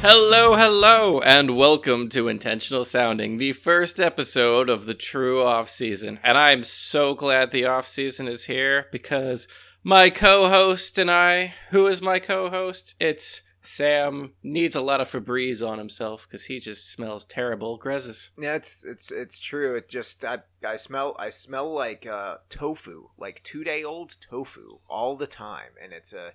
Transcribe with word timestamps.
Hello, 0.00 0.54
hello, 0.54 1.18
and 1.22 1.56
welcome 1.56 2.08
to 2.10 2.28
Intentional 2.28 2.84
Sounding, 2.84 3.36
the 3.36 3.52
first 3.52 3.98
episode 3.98 4.70
of 4.70 4.86
the 4.86 4.94
true 4.94 5.42
off 5.42 5.68
season. 5.68 6.20
And 6.22 6.38
I'm 6.38 6.62
so 6.62 7.14
glad 7.14 7.50
the 7.50 7.64
off 7.64 7.84
season 7.84 8.28
is 8.28 8.44
here 8.44 8.86
because 8.92 9.48
my 9.82 10.08
co-host 10.08 10.98
and 10.98 11.10
I, 11.10 11.54
who 11.70 11.88
is 11.88 12.00
my 12.00 12.20
co-host? 12.20 12.94
It's 13.00 13.42
Sam. 13.60 14.34
Needs 14.40 14.76
a 14.76 14.80
lot 14.80 15.00
of 15.00 15.08
Febreze 15.08 15.66
on 15.66 15.78
himself 15.78 16.28
because 16.28 16.44
he 16.44 16.60
just 16.60 16.92
smells 16.92 17.24
terrible. 17.24 17.76
Grezes. 17.76 18.30
Yeah, 18.38 18.54
it's 18.54 18.84
it's 18.84 19.10
it's 19.10 19.40
true. 19.40 19.74
It 19.74 19.88
just 19.88 20.24
I 20.24 20.38
I 20.64 20.76
smell 20.76 21.16
I 21.18 21.30
smell 21.30 21.74
like 21.74 22.06
uh, 22.06 22.36
tofu, 22.48 23.08
like 23.18 23.42
two 23.42 23.64
day 23.64 23.82
old 23.82 24.14
tofu 24.20 24.78
all 24.88 25.16
the 25.16 25.26
time, 25.26 25.72
and 25.82 25.92
it's 25.92 26.12
a 26.12 26.34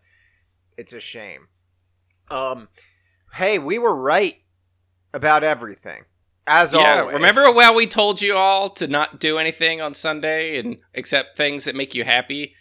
it's 0.78 0.92
a 0.92 1.00
shame. 1.00 1.48
Um, 2.30 2.68
hey, 3.34 3.60
we 3.60 3.78
were 3.78 3.96
right 3.96 4.36
about 5.14 5.44
everything. 5.44 6.04
As 6.46 6.74
yeah, 6.74 7.02
always. 7.02 7.14
remember 7.14 7.42
how 7.62 7.74
we 7.74 7.88
told 7.88 8.22
you 8.22 8.36
all 8.36 8.70
to 8.72 8.88
not 8.88 9.20
do 9.20 9.38
anything 9.38 9.80
on 9.80 9.94
Sunday 9.94 10.60
and 10.60 10.78
accept 10.94 11.38
things 11.38 11.66
that 11.66 11.76
make 11.76 11.96
you 11.96 12.04
happy? 12.04 12.56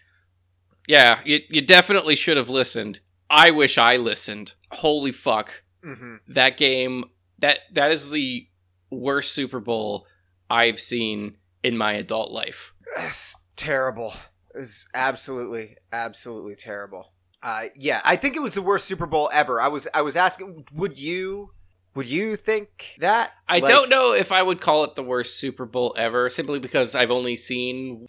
Yeah, 0.87 1.21
you, 1.25 1.41
you 1.49 1.63
definitely 1.63 2.15
should 2.15 2.37
have 2.37 2.49
listened. 2.49 3.01
I 3.29 3.51
wish 3.51 3.79
I 3.79 3.97
listened. 3.97 4.55
Holy 4.71 5.11
fuck. 5.13 5.63
hmm 5.83 6.17
That 6.29 6.57
game 6.57 7.05
that 7.39 7.61
that 7.73 7.91
is 7.91 8.11
the 8.11 8.47
worst 8.91 9.33
Super 9.33 9.59
Bowl 9.59 10.07
I've 10.49 10.79
seen 10.79 11.39
in 11.65 11.77
my 11.77 11.95
adult 11.95 12.31
life. 12.31 12.73
It's 12.99 13.37
terrible. 13.57 14.15
It 14.55 14.59
was 14.59 14.87
absolutely, 14.95 15.77
absolutely 15.93 16.55
terrible. 16.55 17.13
Uh, 17.43 17.65
yeah, 17.77 18.01
I 18.05 18.17
think 18.17 18.37
it 18.37 18.43
was 18.43 18.55
the 18.55 18.63
worst 18.63 18.85
Super 18.87 19.07
Bowl 19.07 19.29
ever. 19.33 19.61
I 19.61 19.69
was, 19.69 19.89
I 19.93 20.03
was 20.03 20.15
asking, 20.17 20.65
would 20.73 20.97
you, 20.99 21.51
would 21.95 22.07
you 22.07 22.37
think 22.37 22.95
that? 22.99 23.33
I 23.49 23.59
Like- 23.59 23.67
don't 23.67 23.89
know 23.91 24.13
if 24.15 24.31
I 24.33 24.43
would 24.43 24.61
call 24.61 24.85
it 24.85 24.95
the 24.95 25.03
worst 25.03 25.39
Super 25.39 25.67
Bowl 25.67 25.95
ever 25.99 26.31
simply 26.31 26.59
because 26.61 26.95
I've 26.95 27.11
only 27.11 27.35
seen 27.37 28.07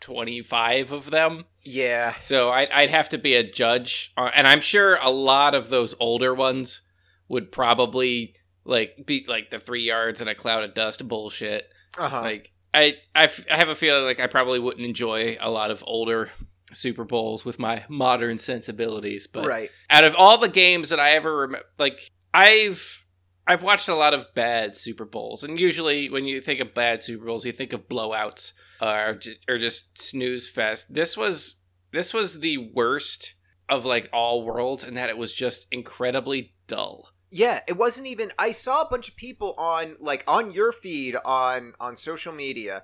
25 0.00 0.92
of 0.92 1.10
them. 1.10 1.44
Yeah, 1.64 2.14
So 2.22 2.50
I'd, 2.50 2.70
I'd 2.70 2.90
have 2.90 3.08
to 3.10 3.18
be 3.18 3.34
a 3.34 3.48
judge, 3.48 4.12
and 4.16 4.48
I'm 4.48 4.60
sure 4.60 4.96
a 5.00 5.10
lot 5.10 5.54
of 5.54 5.68
those 5.68 5.94
older 6.00 6.34
ones 6.34 6.82
would 7.28 7.52
probably 7.52 8.34
like 8.64 9.06
be 9.06 9.24
like 9.28 9.50
the 9.50 9.58
three 9.60 9.84
yards 9.84 10.20
and 10.20 10.28
a 10.28 10.34
cloud 10.34 10.64
of 10.64 10.74
dust 10.74 11.06
bullshit. 11.06 11.68
uh 11.98 12.08
huh. 12.08 12.22
Like 12.22 12.50
I, 12.74 12.96
I, 13.14 13.24
f- 13.24 13.46
I 13.50 13.56
have 13.56 13.68
a 13.68 13.74
feeling 13.76 14.04
like 14.04 14.18
I 14.18 14.26
probably 14.26 14.58
wouldn't 14.58 14.84
enjoy 14.84 15.36
a 15.40 15.50
lot 15.50 15.70
of 15.70 15.84
older 15.86 16.30
Super 16.72 17.04
Bowls 17.04 17.44
with 17.44 17.58
my 17.58 17.84
modern 17.88 18.38
sensibilities. 18.38 19.26
But 19.26 19.46
right. 19.46 19.70
out 19.90 20.04
of 20.04 20.14
all 20.14 20.38
the 20.38 20.48
games 20.48 20.90
that 20.90 21.00
I 21.00 21.10
ever 21.12 21.36
remember, 21.38 21.66
like 21.78 22.10
I've 22.32 23.04
I've 23.46 23.62
watched 23.62 23.88
a 23.88 23.94
lot 23.94 24.14
of 24.14 24.32
bad 24.34 24.76
Super 24.76 25.04
Bowls, 25.04 25.44
and 25.44 25.58
usually 25.58 26.08
when 26.08 26.24
you 26.24 26.40
think 26.40 26.60
of 26.60 26.74
bad 26.74 27.02
Super 27.02 27.26
Bowls, 27.26 27.44
you 27.44 27.52
think 27.52 27.72
of 27.72 27.88
blowouts 27.88 28.52
uh, 28.80 28.86
or 28.86 29.20
or 29.48 29.58
just 29.58 30.00
snooze 30.00 30.48
fest. 30.48 30.92
This 30.92 31.16
was 31.16 31.56
this 31.92 32.14
was 32.14 32.40
the 32.40 32.70
worst 32.72 33.34
of 33.68 33.84
like 33.84 34.08
all 34.12 34.44
worlds, 34.44 34.84
in 34.84 34.94
that 34.94 35.10
it 35.10 35.18
was 35.18 35.34
just 35.34 35.66
incredibly 35.70 36.54
dull. 36.66 37.08
Yeah, 37.30 37.60
it 37.66 37.76
wasn't 37.76 38.08
even. 38.08 38.30
I 38.38 38.52
saw 38.52 38.82
a 38.82 38.88
bunch 38.88 39.08
of 39.08 39.16
people 39.16 39.54
on 39.56 39.96
like 39.98 40.22
on 40.28 40.52
your 40.52 40.70
feed 40.70 41.16
on 41.24 41.72
on 41.80 41.96
social 41.96 42.32
media 42.32 42.82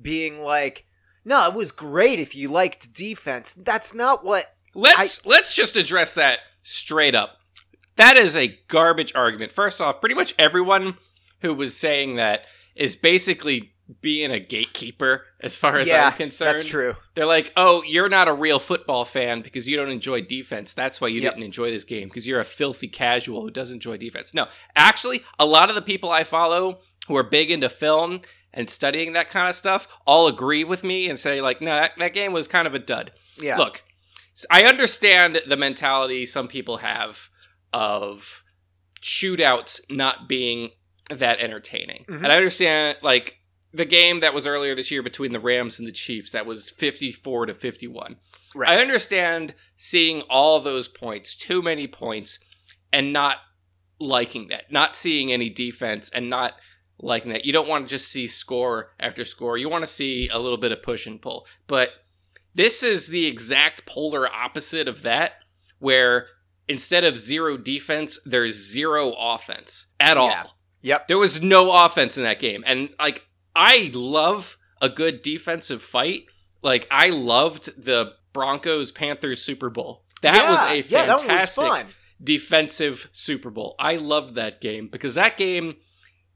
being 0.00 0.42
like, 0.42 0.86
"No, 1.24 1.46
it 1.48 1.54
was 1.54 1.70
great 1.72 2.18
if 2.18 2.34
you 2.34 2.48
liked 2.48 2.92
defense." 2.94 3.54
That's 3.54 3.94
not 3.94 4.24
what. 4.24 4.54
Let's 4.74 5.24
let's 5.26 5.54
just 5.54 5.76
address 5.76 6.14
that 6.14 6.40
straight 6.62 7.14
up. 7.14 7.38
That 7.96 8.16
is 8.16 8.34
a 8.36 8.58
garbage 8.68 9.14
argument. 9.14 9.52
First 9.52 9.80
off, 9.80 10.00
pretty 10.00 10.14
much 10.14 10.34
everyone 10.38 10.96
who 11.40 11.52
was 11.52 11.76
saying 11.76 12.16
that 12.16 12.46
is 12.74 12.96
basically 12.96 13.74
being 14.00 14.30
a 14.30 14.40
gatekeeper 14.40 15.26
as 15.42 15.58
far 15.58 15.76
as 15.76 15.86
yeah, 15.86 16.06
I'm 16.06 16.12
concerned. 16.14 16.56
that's 16.56 16.66
true. 16.68 16.94
They're 17.14 17.26
like, 17.26 17.52
"Oh, 17.56 17.82
you're 17.82 18.08
not 18.08 18.28
a 18.28 18.32
real 18.32 18.58
football 18.58 19.04
fan 19.04 19.42
because 19.42 19.68
you 19.68 19.76
don't 19.76 19.90
enjoy 19.90 20.22
defense. 20.22 20.72
That's 20.72 21.00
why 21.00 21.08
you 21.08 21.20
Yep. 21.20 21.34
didn't 21.34 21.44
enjoy 21.44 21.70
this 21.70 21.84
game 21.84 22.08
because 22.08 22.26
you're 22.26 22.40
a 22.40 22.44
filthy 22.44 22.88
casual 22.88 23.42
who 23.42 23.50
doesn't 23.50 23.76
enjoy 23.76 23.98
defense." 23.98 24.32
No, 24.32 24.46
actually, 24.74 25.22
a 25.38 25.44
lot 25.44 25.68
of 25.68 25.74
the 25.74 25.82
people 25.82 26.10
I 26.10 26.24
follow 26.24 26.80
who 27.08 27.16
are 27.16 27.22
big 27.24 27.50
into 27.50 27.68
film 27.68 28.22
and 28.54 28.68
studying 28.68 29.12
that 29.14 29.30
kind 29.30 29.48
of 29.48 29.54
stuff 29.54 29.88
all 30.06 30.26
agree 30.26 30.64
with 30.64 30.84
me 30.84 31.08
and 31.08 31.18
say 31.18 31.40
like, 31.40 31.60
"No, 31.60 31.74
that, 31.74 31.92
that 31.98 32.14
game 32.14 32.32
was 32.32 32.48
kind 32.48 32.66
of 32.66 32.74
a 32.74 32.78
dud." 32.78 33.12
Yeah, 33.38 33.56
Look, 33.56 33.82
I 34.50 34.64
understand 34.64 35.40
the 35.46 35.56
mentality 35.56 36.26
some 36.26 36.48
people 36.48 36.78
have 36.78 37.28
of 37.72 38.42
shootouts 39.00 39.80
not 39.90 40.28
being 40.28 40.70
that 41.10 41.40
entertaining. 41.40 42.04
Mhm. 42.08 42.18
And 42.22 42.26
I 42.32 42.36
understand 42.36 42.98
like 43.02 43.38
the 43.72 43.84
game 43.84 44.20
that 44.20 44.34
was 44.34 44.46
earlier 44.46 44.74
this 44.74 44.90
year 44.90 45.02
between 45.02 45.32
the 45.32 45.40
Rams 45.40 45.78
and 45.78 45.88
the 45.88 45.92
Chiefs 45.92 46.30
that 46.32 46.46
was 46.46 46.70
54 46.70 47.46
to 47.46 47.54
51. 47.54 48.16
Right. 48.54 48.70
I 48.70 48.80
understand 48.82 49.54
seeing 49.76 50.20
all 50.22 50.60
those 50.60 50.88
points, 50.88 51.34
too 51.34 51.62
many 51.62 51.86
points 51.86 52.38
and 52.92 53.12
not 53.12 53.38
liking 53.98 54.48
that. 54.48 54.70
Not 54.70 54.94
seeing 54.94 55.32
any 55.32 55.48
defense 55.48 56.10
and 56.10 56.28
not 56.28 56.54
liking 57.02 57.32
that. 57.32 57.44
You 57.44 57.52
don't 57.52 57.68
want 57.68 57.86
to 57.86 57.90
just 57.90 58.08
see 58.08 58.26
score 58.26 58.92
after 58.98 59.24
score. 59.24 59.58
You 59.58 59.68
want 59.68 59.82
to 59.82 59.90
see 59.90 60.28
a 60.28 60.38
little 60.38 60.56
bit 60.56 60.72
of 60.72 60.82
push 60.82 61.06
and 61.06 61.20
pull. 61.20 61.46
But 61.66 61.90
this 62.54 62.82
is 62.82 63.08
the 63.08 63.26
exact 63.26 63.84
polar 63.84 64.32
opposite 64.32 64.88
of 64.88 65.02
that, 65.02 65.32
where 65.78 66.28
instead 66.68 67.04
of 67.04 67.18
zero 67.18 67.56
defense, 67.56 68.18
there's 68.24 68.54
zero 68.54 69.12
offense 69.18 69.86
at 70.00 70.16
all. 70.16 70.28
Yeah. 70.28 70.44
Yep. 70.82 71.08
There 71.08 71.18
was 71.18 71.40
no 71.42 71.84
offense 71.84 72.16
in 72.16 72.24
that 72.24 72.40
game. 72.40 72.64
And 72.66 72.90
like 72.98 73.24
I 73.54 73.90
love 73.94 74.56
a 74.80 74.88
good 74.88 75.22
defensive 75.22 75.82
fight. 75.82 76.22
Like 76.62 76.86
I 76.90 77.10
loved 77.10 77.82
the 77.82 78.12
Broncos 78.32 78.90
Panthers 78.90 79.42
Super 79.42 79.70
Bowl. 79.70 80.04
That 80.22 80.48
was 80.48 80.72
a 80.72 80.88
yeah, 80.88 81.12
was 81.12 81.22
fantastic 81.22 81.94
defensive 82.22 83.08
Super 83.12 83.50
Bowl. 83.50 83.74
I 83.78 83.96
loved 83.96 84.34
that 84.34 84.60
game 84.60 84.88
because 84.88 85.14
that 85.14 85.36
game 85.36 85.76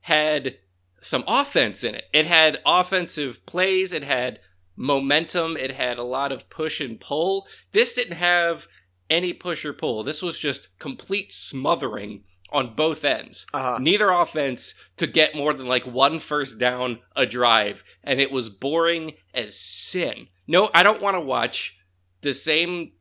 had 0.06 0.56
some 1.02 1.24
offense 1.26 1.82
in 1.82 1.96
it. 1.96 2.04
It 2.12 2.26
had 2.26 2.60
offensive 2.64 3.44
plays, 3.44 3.92
it 3.92 4.04
had 4.04 4.38
momentum, 4.76 5.56
it 5.56 5.72
had 5.72 5.98
a 5.98 6.04
lot 6.04 6.30
of 6.30 6.48
push 6.48 6.80
and 6.80 7.00
pull. 7.00 7.48
This 7.72 7.92
didn't 7.92 8.16
have 8.16 8.68
any 9.10 9.32
push 9.32 9.64
or 9.64 9.72
pull. 9.72 10.04
This 10.04 10.22
was 10.22 10.38
just 10.38 10.68
complete 10.78 11.32
smothering 11.32 12.22
on 12.52 12.76
both 12.76 13.04
ends. 13.04 13.46
Uh-huh. 13.52 13.78
Neither 13.80 14.10
offense 14.10 14.74
could 14.96 15.12
get 15.12 15.34
more 15.34 15.52
than 15.52 15.66
like 15.66 15.84
one 15.84 16.20
first 16.20 16.56
down 16.56 17.00
a 17.16 17.26
drive, 17.26 17.82
and 18.04 18.20
it 18.20 18.30
was 18.30 18.48
boring 18.48 19.14
as 19.34 19.58
sin. 19.58 20.28
No, 20.46 20.70
I 20.72 20.84
don't 20.84 21.02
want 21.02 21.16
to 21.16 21.20
watch 21.20 21.76
the 22.20 22.32
same 22.32 22.92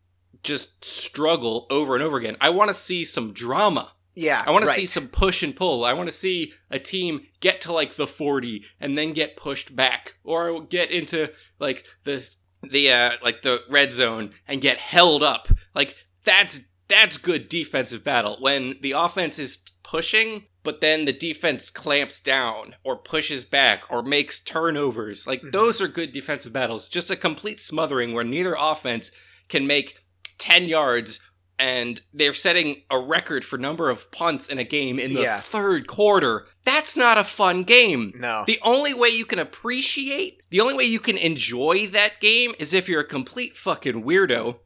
just 0.42 0.84
struggle 0.84 1.68
over 1.70 1.94
and 1.94 2.04
over 2.04 2.18
again. 2.18 2.38
I 2.42 2.50
want 2.50 2.70
to 2.70 2.74
see 2.74 3.04
some 3.04 3.32
drama. 3.32 3.92
Yeah, 4.16 4.44
I 4.46 4.52
want 4.52 4.66
to 4.66 4.72
see 4.72 4.86
some 4.86 5.08
push 5.08 5.44
and 5.44 5.56
pull. 5.56 5.84
I 5.84 5.94
want 5.94 6.08
to 6.08 6.14
see 6.14 6.54
a 6.72 6.80
team 6.80 7.28
get 7.42 7.62
to 7.62 7.74
like 7.74 7.96
the 7.96 8.08
40 8.08 8.64
and 8.80 8.98
then 8.98 9.14
get 9.14 9.36
pushed 9.36 9.76
back 9.76 10.16
or 10.24 10.62
get 10.64 10.90
into 10.92 11.32
like 11.60 11.86
the 12.06 12.28
the 12.64 12.92
uh 12.92 13.12
like 13.22 13.42
the 13.42 13.62
red 13.70 13.92
zone 13.94 14.32
and 14.48 14.62
get 14.62 14.78
held 14.78 15.22
up. 15.22 15.50
Like 15.74 15.96
that's 16.24 16.62
that's 16.88 17.18
good 17.18 17.50
defensive 17.50 18.04
battle 18.04 18.38
when 18.40 18.76
the 18.82 18.92
offense 18.94 19.38
is 19.40 19.58
pushing 19.84 20.46
but 20.64 20.82
then 20.82 21.06
the 21.06 21.14
defense 21.14 21.70
clamps 21.70 22.20
down 22.20 22.74
or 22.84 22.96
pushes 22.96 23.46
back 23.46 23.84
or 23.92 24.02
makes 24.02 24.40
turnovers. 24.40 25.28
Like 25.28 25.44
Mhm. 25.44 25.52
those 25.52 25.80
are 25.80 25.88
good 25.88 26.12
defensive 26.12 26.54
battles. 26.54 26.90
Just 26.90 27.12
a 27.12 27.16
complete 27.16 27.60
smothering 27.60 28.14
where 28.14 28.24
neither 28.24 28.56
offense 28.58 29.12
can 29.48 29.68
make 29.68 30.00
10 30.40 30.68
yards 30.68 31.20
and 31.58 32.02
they're 32.14 32.34
setting 32.34 32.82
a 32.92 33.00
record 33.00 33.46
for 33.46 33.58
number 33.58 33.90
of 33.90 34.12
punts 34.12 34.50
in 34.50 34.60
a 34.60 34.64
game 34.64 35.00
in 35.00 35.14
the 35.14 35.22
Yeah. 35.22 35.40
third 35.40 35.88
quarter. 35.88 36.48
That's 36.66 36.98
not 36.98 37.18
a 37.18 37.24
fun 37.24 37.64
game. 37.64 38.14
No. 38.16 38.44
The 38.46 38.60
only 38.62 38.94
way 38.94 39.10
you 39.10 39.26
can 39.26 39.40
appreciate, 39.40 40.42
the 40.50 40.60
only 40.62 40.74
way 40.74 40.84
you 40.84 41.00
can 41.00 41.18
enjoy 41.18 41.88
that 41.88 42.20
game 42.20 42.54
is 42.60 42.74
if 42.74 42.90
you're 42.90 43.02
a 43.02 43.06
complete 43.06 43.56
fucking 43.56 44.04
weirdo 44.04 44.58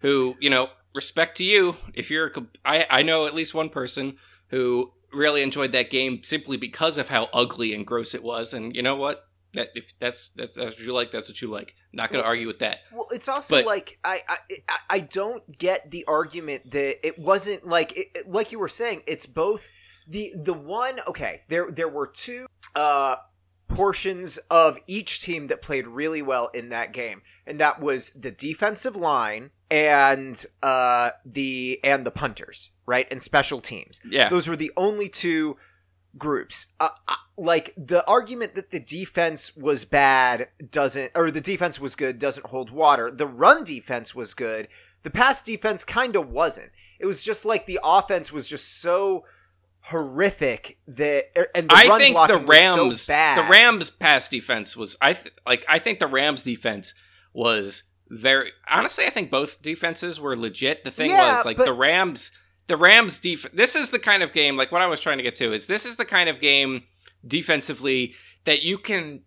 who, 0.00 0.36
you 0.40 0.50
know, 0.50 0.68
respect 0.94 1.36
to 1.38 1.44
you. 1.44 1.76
If 1.94 2.10
you're 2.10 2.28
a, 2.28 2.46
I, 2.64 2.86
I 2.88 3.02
know 3.02 3.26
at 3.26 3.34
least 3.34 3.54
one 3.54 3.68
person 3.68 4.16
who 4.48 4.92
really 5.12 5.42
enjoyed 5.42 5.72
that 5.72 5.90
game 5.90 6.22
simply 6.22 6.56
because 6.56 6.98
of 6.98 7.08
how 7.08 7.28
ugly 7.32 7.74
and 7.74 7.86
gross 7.86 8.14
it 8.14 8.22
was. 8.22 8.52
And 8.54 8.74
you 8.76 8.82
know 8.82 8.96
what? 8.96 9.24
That 9.54 9.68
if 9.74 9.98
that's 9.98 10.28
that's, 10.30 10.56
that's 10.56 10.76
what 10.76 10.80
you 10.80 10.92
like, 10.92 11.10
that's 11.10 11.28
what 11.28 11.40
you 11.40 11.48
like. 11.48 11.74
Not 11.92 12.10
going 12.10 12.22
to 12.22 12.26
argue 12.28 12.46
with 12.46 12.58
that. 12.58 12.80
Well, 12.92 13.06
it's 13.10 13.28
also 13.28 13.56
But- 13.56 13.66
like 13.66 13.98
I, 14.04 14.20
I 14.28 14.38
I- 14.90 14.98
don't 15.00 15.56
get 15.58 15.90
the 15.90 16.04
argument 16.06 16.70
that 16.72 17.06
it 17.06 17.18
wasn't 17.18 17.66
like 17.66 17.92
it- 17.96 18.28
like 18.30 18.52
you 18.52 18.58
were 18.58 18.68
saying. 18.68 19.02
It's 19.06 19.26
both 19.26 19.70
the 20.06 20.32
the 20.36 20.52
one. 20.54 20.98
Okay, 21.08 21.42
there 21.48 21.70
there 21.70 21.88
were 21.88 22.06
two 22.06 22.46
uh 22.74 23.16
portions 23.68 24.38
of 24.50 24.78
each 24.86 25.20
team 25.22 25.46
that 25.48 25.60
played 25.62 25.86
really 25.86 26.22
well 26.22 26.48
in 26.54 26.70
that 26.70 26.92
game, 26.92 27.22
and 27.46 27.60
that 27.60 27.80
was 27.80 28.10
the 28.10 28.30
defensive 28.30 28.96
line 28.96 29.50
and 29.70 30.44
uh 30.62 31.10
the 31.24 31.78
and 31.84 32.04
the 32.06 32.10
punters. 32.10 32.70
right, 32.86 33.06
and 33.10 33.22
special 33.22 33.60
teams. 33.60 34.00
Yeah. 34.08 34.28
Those 34.30 34.48
were 34.48 34.56
the 34.56 34.72
only 34.76 35.08
two 35.10 35.58
groups. 36.18 36.68
Uh, 36.80 36.88
uh, 37.06 37.14
like 37.36 37.72
the 37.76 38.04
argument 38.06 38.54
that 38.56 38.70
the 38.70 38.80
defense 38.80 39.56
was 39.56 39.84
bad 39.84 40.48
doesn't, 40.70 41.12
or 41.14 41.30
the 41.30 41.40
defense 41.40 41.80
was 41.80 41.94
good 41.94 42.18
doesn't 42.18 42.46
hold 42.46 42.70
water. 42.70 43.10
The 43.10 43.26
run 43.26 43.64
defense 43.64 44.14
was 44.14 44.34
good. 44.34 44.68
The 45.04 45.10
pass 45.10 45.40
defense 45.42 45.84
kind 45.84 46.16
of 46.16 46.30
wasn't. 46.30 46.70
It 46.98 47.06
was 47.06 47.22
just 47.22 47.44
like 47.44 47.66
the 47.66 47.78
offense 47.84 48.32
was 48.32 48.48
just 48.48 48.80
so 48.80 49.24
horrific 49.82 50.78
that, 50.86 51.26
er, 51.36 51.48
and 51.54 51.68
the 51.68 51.74
I 51.74 51.86
run 51.86 51.98
think 52.00 52.16
the 52.28 52.38
was 52.38 52.48
Rams, 52.48 53.02
so 53.02 53.12
bad. 53.12 53.38
the 53.38 53.50
Rams 53.50 53.90
pass 53.90 54.28
defense 54.28 54.76
was 54.76 54.96
I 55.00 55.12
th- 55.14 55.34
like 55.46 55.64
I 55.68 55.78
think 55.78 55.98
the 55.98 56.06
Rams 56.06 56.42
defense 56.42 56.94
was 57.32 57.84
very 58.08 58.50
honestly. 58.70 59.04
I 59.06 59.10
think 59.10 59.30
both 59.30 59.62
defenses 59.62 60.20
were 60.20 60.36
legit. 60.36 60.84
The 60.84 60.90
thing 60.90 61.10
Yeah, 61.10 61.36
was 61.36 61.44
like 61.44 61.56
but- 61.56 61.66
the 61.66 61.74
Rams, 61.74 62.30
the 62.68 62.76
Rams 62.76 63.18
def. 63.18 63.50
This 63.52 63.74
is 63.74 63.90
the 63.90 63.98
kind 63.98 64.22
of 64.22 64.32
game 64.32 64.56
like 64.56 64.70
what 64.70 64.80
I 64.82 64.86
was 64.86 65.00
trying 65.00 65.16
to 65.18 65.22
get 65.24 65.34
to 65.36 65.52
is 65.52 65.66
this 65.66 65.84
is 65.84 65.96
the 65.96 66.04
kind 66.04 66.28
of 66.28 66.40
game 66.40 66.84
defensively 67.26 68.14
that 68.44 68.62
you 68.62 68.78
can 68.78 69.22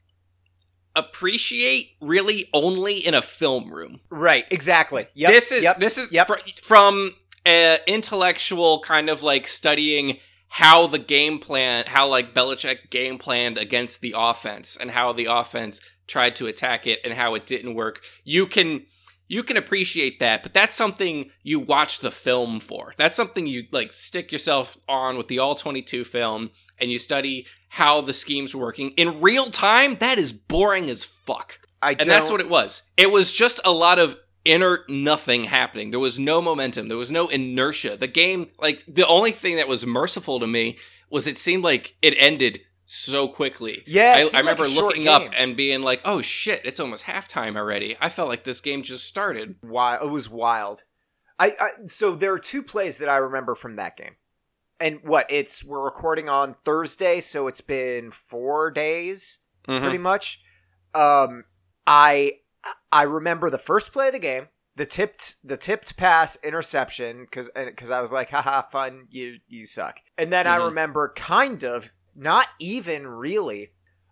appreciate 0.95 1.91
really 2.01 2.49
only 2.53 2.97
in 2.97 3.13
a 3.13 3.21
film 3.21 3.71
room. 3.73 3.99
right? 4.09 4.45
Exactly. 4.51 5.07
Yep. 5.13 5.29
this 5.31 5.51
is 5.51 5.63
yep. 5.63 5.79
this 5.79 5.97
is 5.97 6.11
Yep. 6.11 6.27
fr- 6.27 6.33
from 6.61 7.13
uh, 7.45 7.77
intellectual 7.87 8.79
kind 8.81 9.09
of 9.09 9.23
like 9.23 9.47
studying 9.47 10.17
how 10.49 10.85
the 10.85 10.99
game 10.99 11.39
plan, 11.39 11.85
how 11.87 12.07
like 12.07 12.33
Belichick 12.33 12.89
game 12.89 13.17
planned 13.17 13.57
against 13.57 14.01
the 14.01 14.13
offense, 14.17 14.75
and 14.79 14.91
how 14.91 15.13
the 15.13 15.25
offense 15.25 15.79
tried 16.07 16.35
to 16.35 16.45
attack 16.47 16.85
it, 16.85 16.99
and 17.05 17.13
how 17.13 17.35
it 17.35 17.45
didn't 17.45 17.73
work. 17.73 18.01
You 18.25 18.45
can 18.45 18.85
you 19.31 19.43
can 19.43 19.55
appreciate 19.55 20.19
that, 20.19 20.43
but 20.43 20.53
that's 20.53 20.75
something 20.75 21.31
you 21.41 21.57
watch 21.57 22.01
the 22.01 22.11
film 22.11 22.59
for. 22.59 22.91
That's 22.97 23.15
something 23.15 23.47
you 23.47 23.63
like 23.71 23.93
stick 23.93 24.29
yourself 24.29 24.77
on 24.89 25.15
with 25.15 25.29
the 25.29 25.39
all 25.39 25.55
twenty 25.55 25.81
two 25.81 26.03
film, 26.03 26.49
and 26.77 26.91
you 26.91 26.99
study 26.99 27.47
how 27.69 28.01
the 28.01 28.11
schemes 28.11 28.53
working 28.53 28.89
in 28.97 29.21
real 29.21 29.49
time. 29.49 29.95
That 29.99 30.17
is 30.17 30.33
boring 30.33 30.89
as 30.89 31.05
fuck. 31.05 31.59
I 31.81 31.91
And 31.91 32.09
that's 32.09 32.29
what 32.29 32.41
it 32.41 32.49
was. 32.49 32.83
It 32.97 33.09
was 33.09 33.31
just 33.31 33.61
a 33.63 33.71
lot 33.71 33.99
of 33.99 34.17
inert 34.43 34.89
nothing 34.89 35.45
happening. 35.45 35.91
There 35.91 35.99
was 35.99 36.19
no 36.19 36.41
momentum. 36.41 36.89
There 36.89 36.97
was 36.97 37.11
no 37.11 37.29
inertia. 37.29 37.95
The 37.95 38.07
game, 38.07 38.49
like, 38.59 38.83
the 38.85 39.07
only 39.07 39.31
thing 39.31 39.55
that 39.55 39.67
was 39.67 39.85
merciful 39.85 40.41
to 40.41 40.47
me 40.47 40.77
was 41.09 41.25
it 41.25 41.37
seemed 41.37 41.63
like 41.63 41.95
it 42.01 42.15
ended 42.17 42.61
so 42.93 43.27
quickly. 43.29 43.83
Yeah, 43.87 44.15
I, 44.33 44.37
I 44.37 44.39
remember 44.41 44.67
like 44.67 44.75
looking 44.75 45.07
up 45.07 45.23
and 45.37 45.55
being 45.55 45.81
like, 45.81 46.01
oh 46.03 46.21
shit, 46.21 46.61
it's 46.65 46.79
almost 46.79 47.05
halftime 47.05 47.55
already. 47.55 47.95
I 48.01 48.09
felt 48.09 48.27
like 48.27 48.43
this 48.43 48.59
game 48.59 48.81
just 48.83 49.05
started. 49.05 49.55
wild. 49.63 50.03
It 50.05 50.09
was 50.11 50.29
wild. 50.29 50.83
I, 51.39 51.53
I 51.59 51.69
so 51.87 52.15
there 52.15 52.33
are 52.33 52.39
two 52.39 52.61
plays 52.61 52.97
that 52.97 53.07
I 53.07 53.15
remember 53.17 53.55
from 53.55 53.77
that 53.77 53.95
game, 53.95 54.15
and 54.79 54.99
what 55.03 55.25
it's 55.29 55.63
we're 55.63 55.83
recording 55.83 56.27
on 56.27 56.55
Thursday, 56.65 57.21
so 57.21 57.47
it's 57.47 57.61
been 57.61 58.11
four 58.11 58.69
days 58.71 59.39
Mhm. 59.67 59.79
pretty 59.81 59.97
much. 59.97 60.41
Um, 60.93 61.45
I 61.87 62.39
I 62.91 63.03
remember 63.03 63.49
the 63.49 63.57
first 63.57 63.91
play 63.93 64.07
of 64.07 64.13
the 64.13 64.19
game, 64.19 64.49
the 64.75 64.85
tipped 64.85 65.35
the 65.47 65.55
tipped 65.57 65.95
pass 65.97 66.37
interception 66.43 67.21
because 67.23 67.49
because 67.55 67.89
I 67.89 68.01
was 68.01 68.11
like, 68.11 68.29
haha, 68.31 68.63
fun, 68.63 69.07
you 69.09 69.37
you 69.47 69.65
suck. 69.65 69.99
And 70.17 70.31
then 70.33 70.45
I 70.45 70.57
Mhm. 70.57 70.65
remember 70.65 71.13
kind 71.15 71.63
of 71.63 71.89
not 72.15 72.47
even 72.59 73.07
really. 73.07 73.71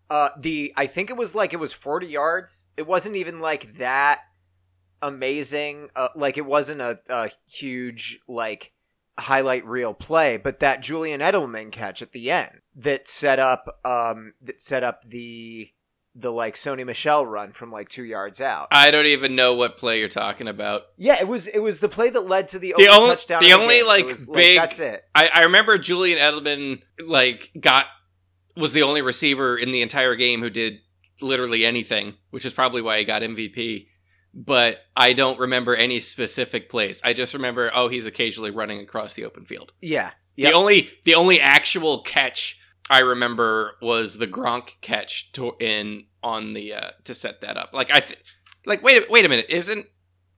Uh, 0.09 0.29
the 0.39 0.73
I 0.75 0.87
think 0.87 1.09
it 1.09 1.17
was 1.17 1.35
like 1.35 1.53
it 1.53 1.59
was 1.59 1.73
forty 1.73 2.07
yards. 2.07 2.67
It 2.77 2.87
wasn't 2.87 3.15
even 3.15 3.39
like 3.39 3.77
that 3.77 4.21
amazing. 5.01 5.89
Uh, 5.95 6.09
like 6.15 6.37
it 6.37 6.45
wasn't 6.45 6.81
a, 6.81 6.99
a 7.09 7.29
huge 7.45 8.19
like 8.27 8.71
highlight 9.19 9.65
reel 9.65 9.93
play, 9.93 10.37
but 10.37 10.59
that 10.59 10.81
Julian 10.81 11.21
Edelman 11.21 11.71
catch 11.71 12.01
at 12.01 12.11
the 12.11 12.31
end 12.31 12.61
that 12.75 13.07
set 13.07 13.39
up 13.39 13.79
um 13.85 14.33
that 14.41 14.61
set 14.61 14.83
up 14.83 15.03
the 15.03 15.69
the 16.15 16.31
like 16.31 16.55
Sony 16.55 16.85
Michel 16.85 17.25
run 17.25 17.51
from 17.53 17.71
like 17.71 17.87
two 17.89 18.03
yards 18.03 18.41
out. 18.41 18.67
I 18.71 18.91
don't 18.91 19.05
even 19.05 19.35
know 19.35 19.53
what 19.53 19.77
play 19.77 19.99
you're 19.99 20.07
talking 20.09 20.47
about. 20.47 20.83
yeah, 20.97 21.17
it 21.19 21.27
was 21.27 21.47
it 21.47 21.59
was 21.59 21.79
the 21.79 21.89
play 21.89 22.09
that 22.09 22.21
led 22.21 22.47
to 22.49 22.59
the, 22.59 22.73
The 22.77 22.87
only 22.87 23.09
touchdown. 23.11 23.39
the 23.41 23.53
only, 23.53 23.77
game. 23.77 23.87
Like, 23.87 24.05
was, 24.05 24.27
big- 24.27 24.57
that's 24.59 24.79
it. 24.79 25.03
I, 25.15 25.29
I 25.33 25.41
remember 25.43 25.77
Julian 25.77 26.17
Edelman 26.17 26.81
like 27.05 27.51
got 27.59 27.85
was 28.57 28.73
the 28.73 28.83
only 28.83 29.01
receiver 29.01 29.55
in 29.57 29.71
the 29.71 29.81
entire 29.81 30.15
game 30.15 30.41
who 30.41 30.49
did 30.49 30.79
literally 31.21 31.65
anything, 31.65 32.15
which 32.31 32.45
is 32.45 32.53
probably 32.53 32.81
why 32.81 32.99
he 32.99 33.05
got 33.05 33.21
MVP. 33.21 33.87
But 34.33 34.77
I 34.95 35.13
don't 35.13 35.39
remember 35.39 35.75
any 35.75 35.99
specific 35.99 36.69
plays. 36.69 37.01
I 37.03 37.13
just 37.13 37.33
remember, 37.33 37.71
oh, 37.73 37.87
he's 37.87 38.05
occasionally 38.05 38.51
running 38.51 38.79
across 38.79 39.13
the 39.15 39.25
open 39.25 39.45
field. 39.45 39.73
Yeah, 39.81 40.11
Yep. 40.35 40.51
The 40.51 40.57
only 40.57 40.89
the 41.03 41.15
only 41.15 41.41
actual 41.41 42.01
catch 42.03 42.58
I 42.89 42.99
remember 42.99 43.75
was 43.81 44.17
the 44.17 44.27
Gronk 44.27 44.81
catch 44.81 45.31
to, 45.33 45.53
in 45.59 46.05
on 46.23 46.53
the 46.53 46.73
uh, 46.73 46.89
to 47.03 47.13
set 47.13 47.41
that 47.41 47.57
up. 47.57 47.69
Like 47.73 47.91
I 47.91 47.99
th- 47.99 48.19
like 48.65 48.81
wait 48.83 49.03
a, 49.03 49.11
wait 49.11 49.25
a 49.25 49.29
minute, 49.29 49.45
isn't 49.49 49.85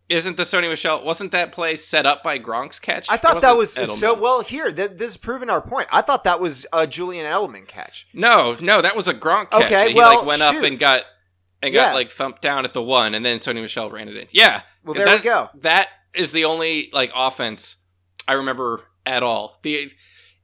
isn't 0.09 0.35
the 0.35 0.43
Sony 0.43 0.69
Michel 0.69 1.03
wasn't 1.05 1.31
that 1.31 1.53
play 1.53 1.77
set 1.77 2.05
up 2.05 2.21
by 2.23 2.37
Gronk's 2.37 2.79
catch? 2.79 3.09
I 3.09 3.15
thought 3.17 3.41
that 3.41 3.55
was 3.55 3.77
wasn't 3.77 3.97
so 3.97 4.13
well. 4.19 4.41
Here, 4.43 4.71
th- 4.71 4.91
this 4.91 5.11
is 5.11 5.17
proving 5.17 5.49
our 5.49 5.61
point. 5.61 5.87
I 5.91 6.01
thought 6.01 6.25
that 6.25 6.39
was 6.41 6.65
a 6.73 6.85
Julian 6.85 7.25
Edelman 7.25 7.67
catch. 7.67 8.07
No, 8.13 8.57
no, 8.59 8.81
that 8.81 8.95
was 8.95 9.07
a 9.07 9.13
Gronk 9.13 9.51
catch. 9.51 9.63
Okay, 9.65 9.89
he 9.89 9.95
well, 9.95 10.17
like 10.17 10.25
went 10.25 10.41
up 10.41 10.55
and 10.55 10.77
got 10.77 11.03
and 11.61 11.73
Yeah. 11.73 11.87
got 11.89 11.95
like 11.95 12.09
thumped 12.09 12.41
down 12.41 12.65
at 12.65 12.73
the 12.73 12.83
one, 12.83 13.15
and 13.15 13.23
then 13.25 13.39
Sony 13.39 13.61
Michel 13.61 13.89
ran 13.89 14.09
it 14.09 14.17
in. 14.17 14.27
Yeah, 14.31 14.61
Well, 14.83 14.93
there 14.93 15.07
we 15.07 15.21
go. 15.21 15.49
That 15.61 15.87
is 16.13 16.33
the 16.33 16.43
only 16.45 16.89
like 16.91 17.11
offense 17.15 17.77
I 18.27 18.33
remember 18.33 18.81
at 19.05 19.23
all. 19.23 19.59
The 19.63 19.91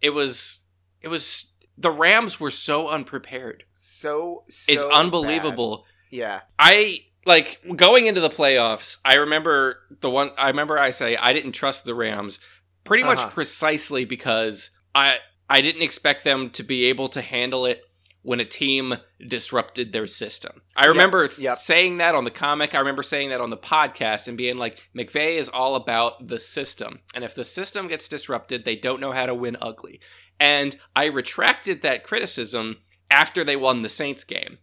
it 0.02 0.12
was 0.12 0.62
it 1.02 1.10
was 1.10 1.52
the 1.78 1.92
Rams 1.92 2.40
were 2.40 2.50
so 2.52 2.88
unprepared. 2.90 3.64
So, 3.74 4.44
so 4.50 4.74
it's 4.74 4.84
unbelievable. 4.84 5.78
bad. 5.78 5.86
Yeah, 6.10 6.40
I 6.58 7.00
like 7.26 7.60
going 7.76 8.06
into 8.06 8.22
the 8.22 8.30
playoffs. 8.30 8.98
I 9.04 9.16
remember 9.16 9.80
the 10.02 10.10
one. 10.10 10.32
I 10.38 10.48
remember 10.48 10.80
I 10.80 10.92
say 10.92 11.18
I 11.18 11.34
didn't 11.34 11.52
trust 11.52 11.84
the 11.86 11.94
Rams 11.96 12.40
pretty 12.84 13.04
much 13.04 13.20
Uh-huh. 13.20 13.30
precisely 13.32 14.06
because 14.06 14.70
I 14.96 15.18
I 15.50 15.62
didn't 15.62 15.82
expect 15.82 16.24
them 16.24 16.50
to 16.52 16.64
be 16.64 16.86
able 16.86 17.10
to 17.10 17.22
handle 17.22 17.66
it 17.66 17.84
when 18.22 18.40
a 18.42 18.46
team 18.46 18.96
disrupted 19.26 19.94
their 19.94 20.08
system. 20.08 20.62
I 20.76 20.82
Yep, 20.84 20.90
remember 20.90 21.28
th- 21.30 21.40
yep. 21.40 21.58
saying 21.58 21.98
that 21.98 22.14
on 22.16 22.26
the 22.26 22.32
comic. 22.32 22.76
I 22.76 22.80
remember 22.80 23.04
saying 23.04 23.30
that 23.30 23.40
on 23.40 23.50
the 23.52 23.58
podcast 23.58 24.28
and 24.28 24.38
being 24.38 24.58
like, 24.58 24.90
McVay 24.94 25.38
is 25.38 25.48
all 25.48 25.76
about 25.76 26.28
the 26.28 26.38
system. 26.40 27.00
And 27.14 27.24
if 27.24 27.34
the 27.36 27.46
system 27.46 27.88
gets 27.88 28.10
disrupted, 28.10 28.66
they 28.66 28.76
don't 28.76 29.00
know 29.00 29.14
how 29.14 29.28
to 29.28 29.34
win 29.34 29.56
ugly. 29.62 30.02
And 30.40 30.76
I 30.96 31.06
retracted 31.06 31.82
that 31.82 32.04
criticism 32.04 32.78
after 33.10 33.44
they 33.44 33.56
won 33.56 33.82
the 33.82 33.90
Saints 33.90 34.24
game. 34.24 34.58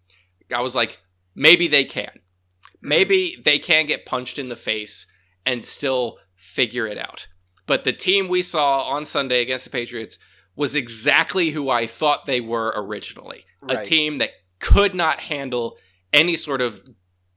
I 0.54 0.60
was 0.60 0.74
like, 0.74 1.00
maybe 1.34 1.66
they 1.66 1.84
can. 1.84 2.04
Mm-hmm. 2.04 2.88
Maybe 2.88 3.36
they 3.42 3.58
can 3.58 3.86
get 3.86 4.06
punched 4.06 4.38
in 4.38 4.48
the 4.48 4.56
face 4.56 5.06
and 5.44 5.64
still 5.64 6.18
figure 6.34 6.86
it 6.86 6.98
out. 6.98 7.26
But 7.66 7.84
the 7.84 7.92
team 7.92 8.28
we 8.28 8.42
saw 8.42 8.82
on 8.82 9.04
Sunday 9.04 9.40
against 9.40 9.64
the 9.64 9.70
Patriots 9.70 10.18
was 10.54 10.76
exactly 10.76 11.50
who 11.50 11.70
I 11.70 11.86
thought 11.86 12.26
they 12.26 12.40
were 12.40 12.72
originally. 12.76 13.44
A 13.66 13.82
team 13.82 14.18
that 14.18 14.30
could 14.60 14.94
not 14.94 15.20
handle 15.20 15.78
any 16.12 16.36
sort 16.36 16.60
of 16.60 16.82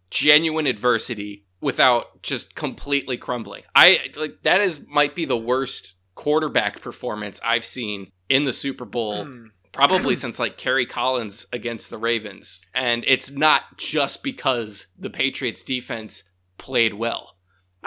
genuine 0.10 0.68
adversity 0.68 1.46
without 1.62 2.22
just 2.22 2.54
completely 2.54 3.18
crumbling. 3.18 3.64
I 3.74 4.12
like 4.18 4.44
that 4.44 4.62
is 4.62 4.82
might 4.88 5.16
be 5.16 5.26
the 5.26 5.38
worst 5.38 5.96
quarterback 6.16 6.82
performance 6.82 7.40
I've 7.44 7.66
seen 7.66 8.12
in 8.30 8.44
the 8.46 8.54
Super 8.54 8.86
Bowl 8.86 9.26
Mm. 9.26 9.52
probably 9.72 10.16
since 10.24 10.40
like 10.40 10.58
Kerry 10.58 10.86
Collins 10.86 11.46
against 11.54 11.90
the 11.90 11.98
Ravens. 11.98 12.62
And 12.74 13.04
it's 13.08 13.32
not 13.32 13.78
just 13.78 14.24
because 14.24 14.88
the 14.98 15.10
Patriots 15.10 15.64
defense 15.64 16.24
played 16.58 16.94
well. 16.94 17.36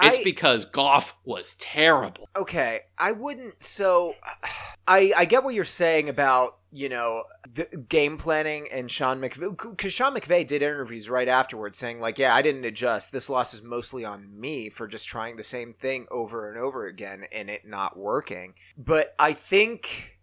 It's 0.03 0.19
I- 0.21 0.25
because 0.25 0.65
Goff 0.65 1.15
was 1.25 1.55
terrible. 1.59 2.29
Okay, 2.37 2.81
I 2.97 3.13
wouldn't. 3.13 3.63
So, 3.63 4.15
I 4.87 5.13
I 5.17 5.25
get 5.25 5.45
what 5.45 5.55
you're 5.55 5.65
saying 5.65 6.09
about 6.09 6.57
you 6.73 6.89
know 6.89 7.25
the 7.53 7.65
game 7.89 8.17
planning 8.17 8.69
and 8.73 8.89
Sean 8.91 9.21
McVay 9.21 9.57
because 9.71 9.93
Sean 9.93 10.15
McVay 10.15 10.47
did 10.47 10.63
interviews 10.63 11.11
right 11.11 11.27
afterwards 11.29 11.77
saying 11.77 12.01
like, 12.01 12.19
yeah, 12.19 12.35
I 12.35 12.41
didn't 12.43 12.65
adjust. 12.65 13.11
This 13.13 13.29
loss 13.29 13.53
is 13.53 13.63
mostly 13.63 14.05
on 14.05 14.41
me 14.41 14.71
for 14.71 14.87
just 14.87 15.09
trying 15.09 15.37
the 15.37 15.45
same 15.45 15.73
thing 15.75 16.07
over 16.11 16.49
and 16.49 16.57
over 16.57 16.87
again 16.87 17.25
and 17.33 17.51
it 17.51 17.67
not 17.67 17.99
working. 17.99 18.55
But 18.79 19.15
I 19.19 19.33
think 19.33 20.20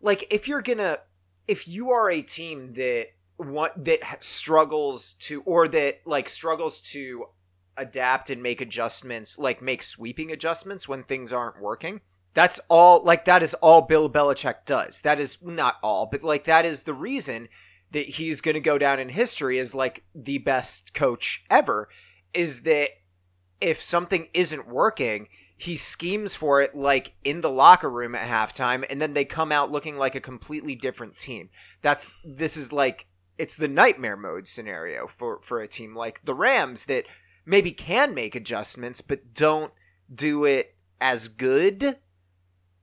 like 0.00 0.26
if 0.30 0.48
you're 0.48 0.62
gonna 0.62 0.98
if 1.48 1.66
you 1.68 1.90
are 1.90 2.10
a 2.10 2.22
team 2.22 2.74
that 2.74 3.08
want 3.38 3.84
that 3.84 4.22
struggles 4.22 5.14
to 5.14 5.42
or 5.42 5.66
that 5.68 6.00
like 6.04 6.28
struggles 6.28 6.80
to 6.80 7.26
adapt 7.76 8.30
and 8.30 8.42
make 8.42 8.60
adjustments, 8.60 9.38
like 9.38 9.62
make 9.62 9.82
sweeping 9.82 10.30
adjustments 10.30 10.88
when 10.88 11.02
things 11.02 11.32
aren't 11.32 11.60
working. 11.60 12.00
That's 12.32 12.60
all, 12.68 13.02
like, 13.02 13.24
that 13.24 13.42
is 13.42 13.54
all 13.54 13.82
Bill 13.82 14.08
Belichick 14.08 14.64
does. 14.64 15.00
That 15.00 15.18
is 15.18 15.42
not 15.42 15.76
all, 15.82 16.06
but 16.06 16.22
like, 16.22 16.44
that 16.44 16.64
is 16.64 16.82
the 16.82 16.94
reason 16.94 17.48
that 17.90 18.06
he's 18.06 18.40
going 18.40 18.54
to 18.54 18.60
go 18.60 18.78
down 18.78 19.00
in 19.00 19.08
history 19.08 19.58
as 19.58 19.74
like 19.74 20.04
the 20.14 20.38
best 20.38 20.94
coach 20.94 21.42
ever 21.50 21.88
is 22.32 22.62
that 22.62 22.90
if 23.60 23.82
something 23.82 24.28
isn't 24.32 24.68
working, 24.68 25.26
he 25.60 25.76
schemes 25.76 26.34
for 26.34 26.62
it 26.62 26.74
like 26.74 27.14
in 27.22 27.42
the 27.42 27.50
locker 27.50 27.90
room 27.90 28.14
at 28.14 28.26
halftime 28.26 28.84
and 28.88 29.00
then 29.00 29.12
they 29.12 29.24
come 29.24 29.52
out 29.52 29.70
looking 29.70 29.98
like 29.98 30.14
a 30.14 30.20
completely 30.20 30.74
different 30.74 31.18
team. 31.18 31.50
That's 31.82 32.16
this 32.24 32.56
is 32.56 32.72
like 32.72 33.06
it's 33.36 33.56
the 33.56 33.68
nightmare 33.68 34.16
mode 34.16 34.48
scenario 34.48 35.06
for 35.06 35.40
for 35.42 35.60
a 35.60 35.68
team 35.68 35.94
like 35.94 36.24
the 36.24 36.34
Rams 36.34 36.86
that 36.86 37.04
maybe 37.44 37.72
can 37.72 38.14
make 38.14 38.34
adjustments 38.34 39.02
but 39.02 39.34
don't 39.34 39.72
do 40.12 40.44
it 40.44 40.74
as 41.00 41.28
good 41.28 41.98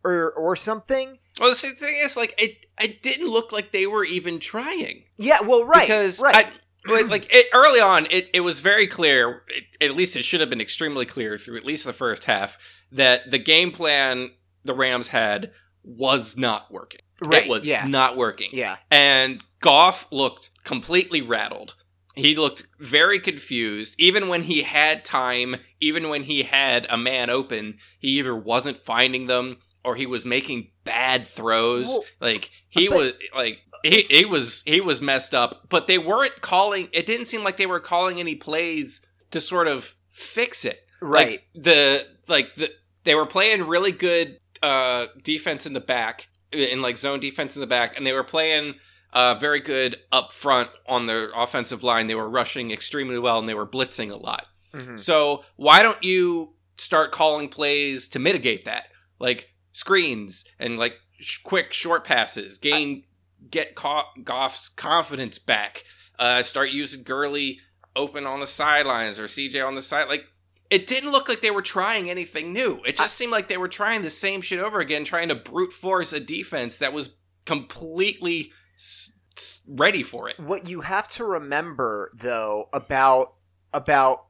or 0.03 0.31
or 0.31 0.55
something. 0.55 1.19
Well, 1.39 1.49
the 1.49 1.55
thing 1.55 1.95
is, 2.03 2.17
like, 2.17 2.33
it 2.41 2.65
it 2.79 3.03
didn't 3.03 3.27
look 3.27 3.51
like 3.51 3.71
they 3.71 3.85
were 3.85 4.05
even 4.05 4.39
trying. 4.39 5.03
Yeah, 5.17 5.41
well, 5.41 5.65
right, 5.65 5.87
because 5.87 6.19
right. 6.19 6.47
I, 6.47 6.51
like 6.87 7.27
it, 7.29 7.47
early 7.53 7.79
on, 7.79 8.07
it, 8.09 8.29
it 8.33 8.41
was 8.41 8.59
very 8.59 8.87
clear. 8.87 9.43
It, 9.47 9.63
at 9.81 9.95
least 9.95 10.15
it 10.15 10.23
should 10.23 10.39
have 10.39 10.49
been 10.49 10.61
extremely 10.61 11.05
clear 11.05 11.37
through 11.37 11.57
at 11.57 11.65
least 11.65 11.85
the 11.85 11.93
first 11.93 12.25
half 12.25 12.57
that 12.91 13.29
the 13.31 13.37
game 13.37 13.71
plan 13.71 14.31
the 14.63 14.73
Rams 14.73 15.09
had 15.09 15.51
was 15.83 16.37
not 16.37 16.71
working. 16.71 17.01
Right, 17.23 17.45
It 17.45 17.49
was 17.49 17.65
yeah. 17.65 17.87
not 17.87 18.15
working. 18.17 18.49
yeah, 18.51 18.77
And 18.91 19.41
Goff 19.59 20.07
looked 20.11 20.51
completely 20.63 21.21
rattled. 21.21 21.75
He 22.15 22.35
looked 22.35 22.67
very 22.79 23.19
confused. 23.19 23.95
Even 23.99 24.27
when 24.27 24.41
he 24.41 24.63
had 24.63 25.05
time, 25.05 25.55
even 25.79 26.09
when 26.09 26.23
he 26.23 26.43
had 26.43 26.87
a 26.89 26.97
man 26.97 27.29
open, 27.29 27.77
he 27.99 28.19
either 28.19 28.35
wasn't 28.35 28.77
finding 28.77 29.27
them 29.27 29.57
or 29.83 29.95
he 29.95 30.05
was 30.05 30.25
making 30.25 30.71
bad 30.83 31.25
throws. 31.25 31.87
Well, 31.87 32.03
like 32.19 32.49
he 32.69 32.89
but 32.89 32.97
was 32.97 33.13
like 33.35 33.59
he, 33.83 34.01
he 34.09 34.25
was 34.25 34.63
he 34.65 34.81
was 34.81 35.01
messed 35.01 35.33
up. 35.35 35.69
But 35.69 35.87
they 35.87 35.97
weren't 35.97 36.41
calling. 36.41 36.89
It 36.91 37.05
didn't 37.05 37.25
seem 37.27 37.43
like 37.43 37.57
they 37.57 37.65
were 37.65 37.79
calling 37.79 38.19
any 38.19 38.35
plays 38.35 39.01
to 39.31 39.39
sort 39.41 39.67
of 39.67 39.93
fix 40.09 40.65
it. 40.65 40.85
right. 41.01 41.29
Like 41.31 41.47
the 41.53 42.07
like 42.27 42.55
the 42.55 42.71
they 43.03 43.15
were 43.15 43.25
playing 43.25 43.67
really 43.67 43.91
good 43.91 44.39
uh 44.63 45.07
defense 45.23 45.65
in 45.65 45.73
the 45.73 45.79
back 45.79 46.27
in 46.51 46.81
like 46.81 46.97
zone 46.97 47.19
defense 47.19 47.55
in 47.55 47.59
the 47.61 47.67
back 47.67 47.95
and 47.97 48.05
they 48.07 48.13
were 48.13 48.23
playing 48.23 48.73
uh 49.13 49.35
very 49.35 49.59
good 49.59 49.97
up 50.11 50.31
front 50.31 50.69
on 50.87 51.05
their 51.05 51.29
offensive 51.35 51.83
line. 51.83 52.07
They 52.07 52.15
were 52.15 52.29
rushing 52.29 52.71
extremely 52.71 53.19
well 53.19 53.37
and 53.39 53.47
they 53.47 53.53
were 53.53 53.67
blitzing 53.67 54.11
a 54.11 54.17
lot. 54.17 54.45
Mhm. 54.73 54.99
So 54.99 55.43
why 55.57 55.83
don't 55.83 56.01
you 56.03 56.55
start 56.77 57.11
calling 57.11 57.49
plays 57.49 58.07
to 58.09 58.19
mitigate 58.19 58.65
that? 58.65 58.85
Like 59.19 59.49
screens 59.73 60.43
and 60.59 60.79
like 60.79 60.95
sh- 61.19 61.39
quick 61.43 61.71
short 61.73 62.03
passes, 62.03 62.57
gain 62.57 63.03
get 63.49 63.75
Goff's 63.75 64.69
confidence 64.69 65.39
back. 65.39 65.83
Uh, 66.19 66.41
start 66.43 66.69
using 66.71 67.03
Gurley 67.03 67.59
open 67.95 68.25
on 68.25 68.39
the 68.39 68.47
sidelines 68.47 69.19
or 69.19 69.25
CJ 69.25 69.65
on 69.65 69.75
the 69.75 69.81
side. 69.81 70.07
Like 70.07 70.25
it 70.69 70.87
didn't 70.87 71.11
look 71.11 71.29
like 71.29 71.41
they 71.41 71.51
were 71.51 71.61
trying 71.61 72.09
anything 72.09 72.51
new. 72.53 72.81
It 72.85 72.95
just 72.97 73.15
seemed 73.15 73.31
like 73.31 73.47
they 73.47 73.57
were 73.57 73.67
trying 73.69 74.01
the 74.01 74.09
same 74.09 74.41
shit 74.41 74.59
over 74.59 74.79
again, 74.79 75.03
trying 75.03 75.29
to 75.29 75.35
brute 75.35 75.71
force 75.71 76.11
a 76.13 76.19
defense 76.19 76.79
that 76.79 76.91
was 76.93 77.11
completely 77.45 78.51
s- 78.75 79.11
s- 79.37 79.61
ready 79.67 80.03
for 80.03 80.27
it. 80.29 80.39
what 80.39 80.67
you 80.67 80.81
have 80.81 81.07
to 81.07 81.23
remember 81.23 82.11
though 82.15 82.67
about 82.73 83.33
about 83.73 84.25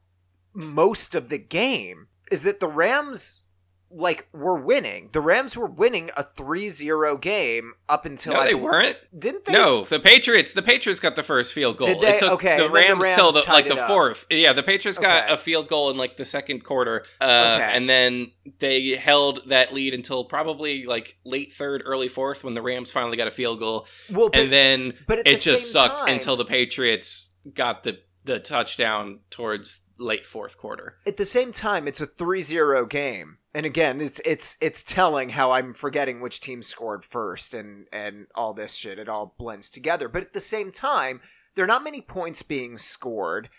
most 0.53 1.15
of 1.15 1.29
the 1.29 1.38
game 1.38 2.07
is 2.31 2.43
that 2.43 2.59
the 2.59 2.67
Rams 2.67 3.43
like 3.89 4.27
were 4.34 4.56
winning. 4.56 5.10
The 5.13 5.22
Rams 5.22 5.56
were 5.56 5.65
winning 5.65 6.12
a 6.17 6.24
3-0 6.24 7.22
game 7.22 7.74
up 7.88 8.06
until 8.06 8.34
No, 8.34 8.39
I 8.41 8.48
they 8.48 8.53
weren't. 8.56 8.98
Didn't 9.17 9.46
they? 9.46 9.53
No, 9.53 9.86
the 9.86 10.00
Patriots. 10.00 10.53
The 10.53 10.62
Patriots 10.62 11.00
got 11.00 11.15
the 11.15 11.24
first 11.24 11.53
field 11.53 11.77
goal. 11.77 11.88
Did 11.88 12.01
they? 12.01 12.15
It 12.15 12.20
took 12.20 12.32
Okay, 12.34 12.58
the 12.58 12.63
then 12.63 12.72
the 12.72 12.77
Rams, 12.77 13.03
Rams 13.03 13.15
till 13.15 13.32
the, 13.32 13.46
like 13.48 13.67
the 13.67 13.77
up. 13.79 13.88
fourth. 13.88 14.25
Yeah, 14.29 14.53
the 14.53 14.63
Patriots 14.63 15.00
got 15.00 15.24
Okay. 15.25 15.34
a 15.34 15.38
field 15.38 15.67
goal 15.70 15.89
in 15.89 15.98
like 15.98 16.17
the 16.17 16.25
second 16.25 16.63
quarter, 16.63 17.06
uh, 17.22 17.24
Okay. 17.62 17.72
and 17.74 17.88
then 17.88 18.32
they 18.60 18.89
held 18.96 19.48
that 19.50 19.74
lead 19.74 19.94
until 19.94 20.25
probably 20.25 20.86
like 20.86 21.17
late 21.24 21.53
third, 21.53 21.82
early 21.86 22.08
fourth, 22.10 22.44
when 22.44 22.53
the 22.56 22.62
Rams 22.62 22.91
finally 22.91 23.15
got 23.17 23.27
a 23.27 23.32
field 23.32 23.60
goal, 23.60 23.88
Well, 24.12 24.29
but, 24.29 24.39
and 24.41 24.51
then 24.51 24.94
but 25.08 25.20
it 25.20 25.25
the 25.25 25.32
just 25.38 25.72
sucked 25.72 26.00
time- 26.01 26.10
until 26.15 26.36
the 26.36 26.46
Patriots 26.46 27.32
got 27.53 27.84
the 27.84 28.00
the 28.25 28.39
touchdown 28.41 29.22
towards 29.29 29.79
late 30.00 30.25
fourth 30.25 30.58
quarter. 30.58 30.98
at 31.08 31.15
the 31.15 31.25
same 31.25 31.53
time 31.53 31.88
it's 31.88 32.01
a 32.01 32.06
3-0 32.08 32.89
game. 32.89 33.38
And 33.57 33.65
again, 33.65 33.99
it's 34.01 34.21
it's 34.23 34.55
it's 34.61 34.83
telling 34.83 35.29
how 35.29 35.49
I'm 35.49 35.73
forgetting 35.73 36.21
which 36.21 36.41
team 36.41 36.61
scored 36.61 37.03
first 37.03 37.55
and 37.55 37.87
and 37.91 38.27
all 38.35 38.53
this 38.53 38.75
shit. 38.75 38.99
It 38.99 39.09
all 39.09 39.33
blends 39.35 39.71
together. 39.71 40.07
But 40.07 40.21
at 40.21 40.33
the 40.33 40.39
same 40.39 40.71
time, 40.71 41.21
there 41.55 41.63
are 41.63 41.67
not 41.67 41.83
many 41.83 41.99
points 41.99 42.43
being 42.43 42.77
scored. 42.77 43.49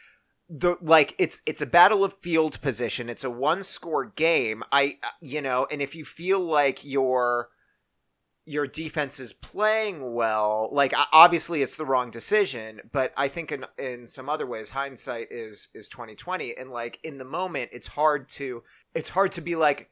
The 0.48 0.76
like 0.80 1.16
it's 1.18 1.42
it's 1.46 1.62
a 1.62 1.66
battle 1.66 2.04
of 2.04 2.12
field 2.12 2.60
position. 2.60 3.08
It's 3.08 3.24
a 3.24 3.30
one 3.30 3.64
score 3.64 4.04
game. 4.04 4.62
I 4.70 4.98
you 5.20 5.42
know, 5.42 5.66
and 5.68 5.82
if 5.82 5.96
you 5.96 6.04
feel 6.04 6.38
like 6.38 6.84
your 6.84 7.48
your 8.46 8.68
defense 8.68 9.18
is 9.18 9.32
playing 9.32 10.14
well, 10.14 10.70
like 10.70 10.94
obviously 11.12 11.60
it's 11.60 11.76
the 11.76 11.84
wrong 11.84 12.12
decision, 12.12 12.82
but 12.92 13.12
I 13.16 13.26
think 13.26 13.50
in 13.50 13.66
in 13.76 14.06
some 14.06 14.28
other 14.28 14.46
ways 14.46 14.70
hindsight 14.70 15.32
is 15.32 15.70
is 15.74 15.88
2020 15.88 16.56
and 16.56 16.70
like 16.70 17.00
in 17.02 17.18
the 17.18 17.24
moment 17.24 17.70
it's 17.72 17.88
hard 17.88 18.28
to 18.28 18.62
it's 18.98 19.10
hard 19.10 19.32
to 19.32 19.40
be 19.40 19.54
like 19.56 19.88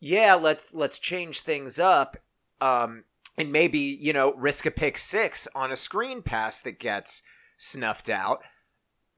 yeah, 0.00 0.34
let's 0.34 0.74
let's 0.74 0.98
change 0.98 1.40
things 1.40 1.78
up 1.78 2.16
um 2.60 3.04
and 3.36 3.50
maybe, 3.50 3.78
you 3.78 4.12
know, 4.12 4.32
risk 4.34 4.64
a 4.66 4.70
pick 4.70 4.96
6 4.96 5.48
on 5.56 5.72
a 5.72 5.76
screen 5.76 6.22
pass 6.22 6.60
that 6.62 6.78
gets 6.78 7.22
snuffed 7.56 8.08
out 8.08 8.42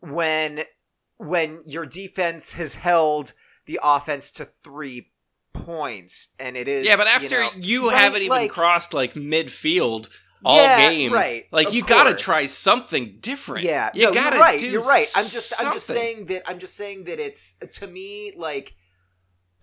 when 0.01 0.63
when 1.19 1.61
your 1.67 1.85
defense 1.85 2.53
has 2.55 2.77
held 2.77 3.33
the 3.67 3.81
offense 3.83 4.31
to 4.31 4.45
3 4.45 5.11
points 5.53 6.29
and 6.39 6.57
it 6.57 6.69
is 6.69 6.87
yeah, 6.87 6.97
but 6.97 7.09
after 7.09 7.41
know, 7.41 7.51
you, 7.57 7.89
right, 7.91 7.99
haven't 7.99 8.23
even 8.23 8.31
like- 8.31 8.51
crossed 8.51 8.95
like 8.95 9.15
midfield 9.15 10.09
all 10.45 10.57
Yeah, 10.57 10.91
game, 10.91 11.13
right, 11.13 11.47
Like 11.51 11.73
you 11.73 11.83
gotta 11.83 12.15
try 12.15 12.47
something 12.47 13.17
different. 13.21 13.65
Yeah, 13.65 13.91
you 13.95 14.03
no, 14.03 14.15
gotta 14.15 14.37
you're 14.37 14.45
right. 14.45 14.63
You're 14.63 14.83
right. 14.83 15.07
I'm 15.17 15.25
just, 15.25 15.53
I'm 15.59 15.73
just 15.73 15.87
saying 15.87 16.27
that, 16.27 16.43
I'm 16.47 16.59
just 16.59 16.77
saying 16.77 17.05
that 17.05 17.19
it's 17.19 17.55
to 17.79 17.87
me 17.87 18.33
like 18.37 18.75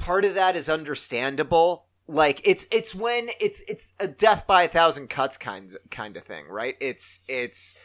part 0.03 0.25
of 0.25 0.35
that 0.35 0.55
is 0.55 0.69
understandable. 0.69 1.85
Like 2.07 2.41
it's, 2.43 2.67
it's 2.71 2.93
when 2.93 3.29
it's, 3.39 3.63
it's 3.67 3.93
a 3.99 4.07
death 4.07 4.45
by 4.45 4.63
a 4.63 4.67
thousand 4.67 5.09
cuts 5.09 5.37
kinds, 5.37 5.75
kind 5.89 6.17
of 6.17 6.23
thing, 6.23 6.47
right? 6.49 6.75
It's, 6.81 7.21
it's, 7.27 7.75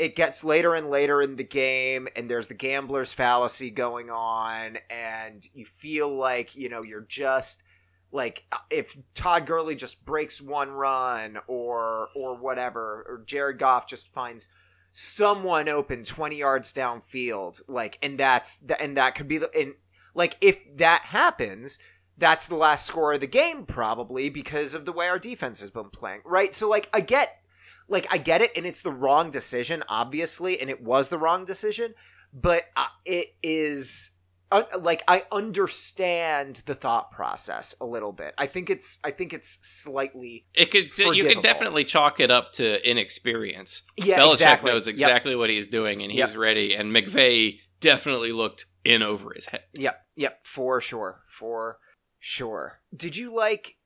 it 0.00 0.16
gets 0.16 0.42
later 0.42 0.74
and 0.74 0.88
later 0.88 1.20
in 1.20 1.36
the 1.36 1.44
game, 1.44 2.08
and 2.16 2.28
there's 2.28 2.48
the 2.48 2.54
gambler's 2.54 3.12
fallacy 3.12 3.70
going 3.70 4.08
on, 4.08 4.78
and 4.88 5.46
you 5.52 5.66
feel 5.66 6.08
like 6.08 6.56
you 6.56 6.70
know 6.70 6.80
you're 6.80 7.02
just 7.02 7.62
like 8.10 8.44
if 8.70 8.96
Todd 9.12 9.44
Gurley 9.44 9.76
just 9.76 10.02
breaks 10.06 10.40
one 10.40 10.70
run 10.70 11.36
or 11.46 12.08
or 12.16 12.34
whatever, 12.34 13.04
or 13.06 13.22
Jared 13.26 13.58
Goff 13.58 13.86
just 13.86 14.08
finds 14.08 14.48
someone 14.92 15.68
open 15.68 16.02
20 16.02 16.36
yards 16.36 16.72
downfield 16.72 17.60
like 17.68 17.96
and 18.02 18.18
that's 18.18 18.60
and 18.80 18.96
that 18.96 19.14
could 19.14 19.28
be 19.28 19.38
the 19.38 19.48
and 19.56 19.74
like 20.14 20.36
if 20.40 20.58
that 20.76 21.02
happens 21.06 21.78
that's 22.18 22.46
the 22.46 22.54
last 22.56 22.86
score 22.86 23.14
of 23.14 23.20
the 23.20 23.26
game 23.26 23.64
probably 23.64 24.28
because 24.28 24.74
of 24.74 24.84
the 24.84 24.92
way 24.92 25.08
our 25.08 25.18
defense 25.18 25.60
has 25.60 25.70
been 25.70 25.88
playing 25.90 26.20
right 26.24 26.52
so 26.54 26.68
like 26.68 26.88
i 26.92 27.00
get 27.00 27.40
like 27.88 28.06
i 28.10 28.18
get 28.18 28.40
it 28.42 28.50
and 28.56 28.66
it's 28.66 28.82
the 28.82 28.92
wrong 28.92 29.30
decision 29.30 29.82
obviously 29.88 30.60
and 30.60 30.68
it 30.70 30.82
was 30.82 31.08
the 31.08 31.18
wrong 31.18 31.44
decision 31.44 31.94
but 32.32 32.64
uh, 32.76 32.86
it 33.04 33.28
is 33.42 34.10
uh, 34.52 34.62
like 34.80 35.02
i 35.08 35.24
understand 35.32 36.62
the 36.66 36.74
thought 36.74 37.10
process 37.12 37.74
a 37.80 37.86
little 37.86 38.12
bit 38.12 38.34
i 38.38 38.46
think 38.46 38.68
it's 38.70 38.98
i 39.04 39.10
think 39.10 39.32
it's 39.32 39.58
slightly 39.62 40.44
It 40.54 40.70
could 40.70 40.84
you 40.98 41.06
forgivable. 41.06 41.34
could 41.36 41.42
definitely 41.42 41.84
chalk 41.84 42.18
it 42.20 42.30
up 42.30 42.52
to 42.54 42.88
inexperience. 42.88 43.82
yeah 43.96 44.18
Belichick 44.18 44.32
exactly. 44.34 44.72
knows 44.72 44.86
Yep. 44.86 44.92
exactly 44.94 45.36
what 45.36 45.50
he's 45.50 45.66
doing 45.68 46.02
and 46.02 46.10
he's 46.10 46.18
Yep. 46.18 46.36
ready. 46.36 46.74
And 46.74 46.94
McVay 46.94 47.60
definitely 47.80 48.32
looked 48.32 48.66
in 48.84 49.02
over 49.02 49.32
his 49.34 49.46
head. 49.46 49.62
Yep, 49.72 50.06
yep, 50.16 50.40
for 50.44 50.80
sure, 50.80 51.22
for 51.26 51.78
sure. 52.18 52.80
Did 52.94 53.16
you 53.16 53.34
like 53.34 53.76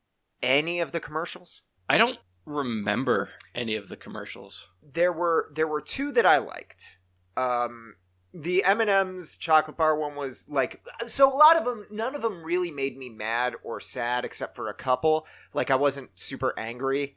any 0.43 0.81
of 0.81 0.93
the 0.93 1.01
commercials? 1.01 1.63
I 1.89 1.99
don't 1.99 2.19
remember 2.47 3.31
any 3.55 3.77
of 3.77 3.89
the 3.89 3.97
commercials. 3.97 4.69
There 4.83 5.13
were 5.13 5.51
there 5.55 5.69
were 5.69 5.81
two 5.81 6.13
that 6.13 6.27
I 6.27 6.39
liked. 6.39 6.99
Um, 7.37 7.97
the 8.33 8.65
M 8.65 8.81
and 8.81 8.91
M's 8.91 9.37
chocolate 9.37 9.77
bar 9.77 9.97
one 9.97 10.17
was 10.17 10.47
like 10.49 10.81
so. 11.07 11.33
A 11.33 11.35
lot 11.35 11.57
of 11.57 11.65
them, 11.65 11.87
none 11.91 12.15
of 12.15 12.23
them 12.23 12.45
really 12.45 12.71
made 12.71 12.97
me 12.97 13.09
mad 13.09 13.55
or 13.63 13.81
sad, 13.81 14.25
except 14.25 14.57
for 14.57 14.69
a 14.69 14.75
couple. 14.75 15.27
Like 15.53 15.71
I 15.71 15.77
wasn't 15.77 16.11
super 16.17 16.53
angry 16.59 17.17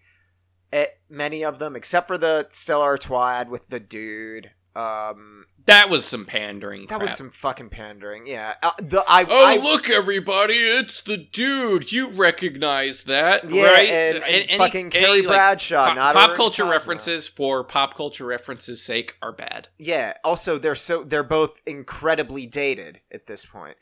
at 0.72 1.00
many 1.10 1.44
of 1.44 1.60
them, 1.60 1.76
except 1.76 2.08
for 2.08 2.18
the 2.18 2.48
Stella 2.50 2.84
Artois 2.84 3.32
ad 3.32 3.50
with 3.50 3.70
the 3.70 3.80
dude. 3.80 4.52
Um, 4.76 5.46
That 5.68 5.90
was 5.90 6.06
some 6.06 6.26
pandering. 6.26 6.82
that 6.84 6.88
crap. 6.88 7.02
was 7.02 7.16
some 7.16 7.30
fucking 7.30 7.70
pandering. 7.70 8.26
Yeah, 8.26 8.56
uh, 8.64 8.72
the 8.80 9.04
I, 9.08 9.26
Oh, 9.30 9.46
I 9.46 9.58
look, 9.58 9.90
everybody! 9.90 10.56
It's 10.56 11.02
the 11.02 11.18
dude. 11.18 11.92
You 11.92 12.10
recognize 12.10 13.04
that, 13.04 13.50
yeah, 13.50 13.64
right? 13.66 13.90
and, 13.90 14.18
and 14.24 14.50
any- 14.50 14.58
fucking 14.58 14.86
any, 14.88 14.90
Carrie 15.06 15.22
like, 15.24 15.36
Bradshaw, 15.36 15.88
pop, 15.88 15.96
not 15.96 16.16
pop 16.16 16.36
culture 16.36 16.64
Cosmo. 16.64 16.72
references 16.72 17.28
for 17.28 17.64
pop 17.64 17.96
culture 17.96 18.26
references' 18.26 18.82
sake 18.82 19.16
are 19.22 19.32
bad. 19.34 19.68
Yeah. 19.78 20.14
Also, 20.24 20.58
they're 20.58 20.74
so 20.76 21.04
they're 21.04 21.22
both 21.24 21.62
incredibly 21.66 22.46
dated 22.48 23.02
at 23.12 23.28
this 23.28 23.46
point. 23.46 23.76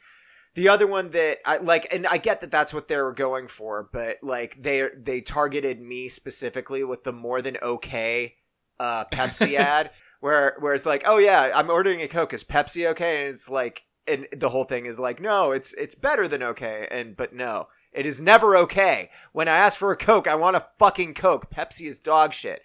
the 0.56 0.70
other 0.70 0.88
one 0.88 1.12
that 1.12 1.38
I 1.46 1.58
like, 1.58 1.88
and 1.94 2.08
I 2.08 2.18
get 2.18 2.42
that 2.42 2.50
that's 2.50 2.74
what 2.74 2.88
they 2.88 2.98
were 2.98 3.14
going 3.14 3.48
for, 3.48 3.88
but 3.94 4.18
like 4.24 4.60
they 4.60 4.90
they 4.98 5.22
targeted 5.22 5.80
me 5.82 6.10
specifically 6.10 6.84
with 6.84 7.04
the 7.04 7.14
more 7.14 7.42
than 7.44 7.58
okay 7.62 8.36
uh, 8.80 9.06
Pepsi 9.06 9.54
ad, 9.60 9.92
where 10.26 10.56
where 10.60 10.74
it's 10.74 10.88
like, 10.88 11.04
oh 11.06 11.20
yeah, 11.20 11.52
I'm 11.54 11.70
ordering 11.70 12.02
a 12.02 12.08
Coke. 12.08 12.34
Is 12.34 12.44
Pepsi 12.44 12.88
okay? 12.88 13.22
And 13.22 13.30
it's 13.30 13.48
like, 13.48 13.84
and 14.08 14.26
the 14.36 14.50
whole 14.50 14.64
thing 14.64 14.88
is 14.88 15.00
like, 15.00 15.22
no, 15.22 15.52
it's 15.52 15.74
it's 15.76 15.94
better 15.94 16.28
than 16.28 16.42
okay, 16.42 16.88
and 16.90 17.16
but 17.16 17.32
no, 17.32 17.68
it 17.94 18.08
is 18.08 18.20
never 18.20 18.58
okay. 18.58 19.12
When 19.34 19.48
I 19.48 19.58
ask 19.58 19.78
for 19.78 19.92
a 19.92 19.98
Coke, 19.98 20.28
I 20.28 20.34
want 20.34 20.58
a 20.58 20.66
fucking 20.80 21.14
Coke. 21.14 21.52
Pepsi 21.52 21.88
is 21.88 22.00
dog 22.00 22.34
shit. 22.34 22.64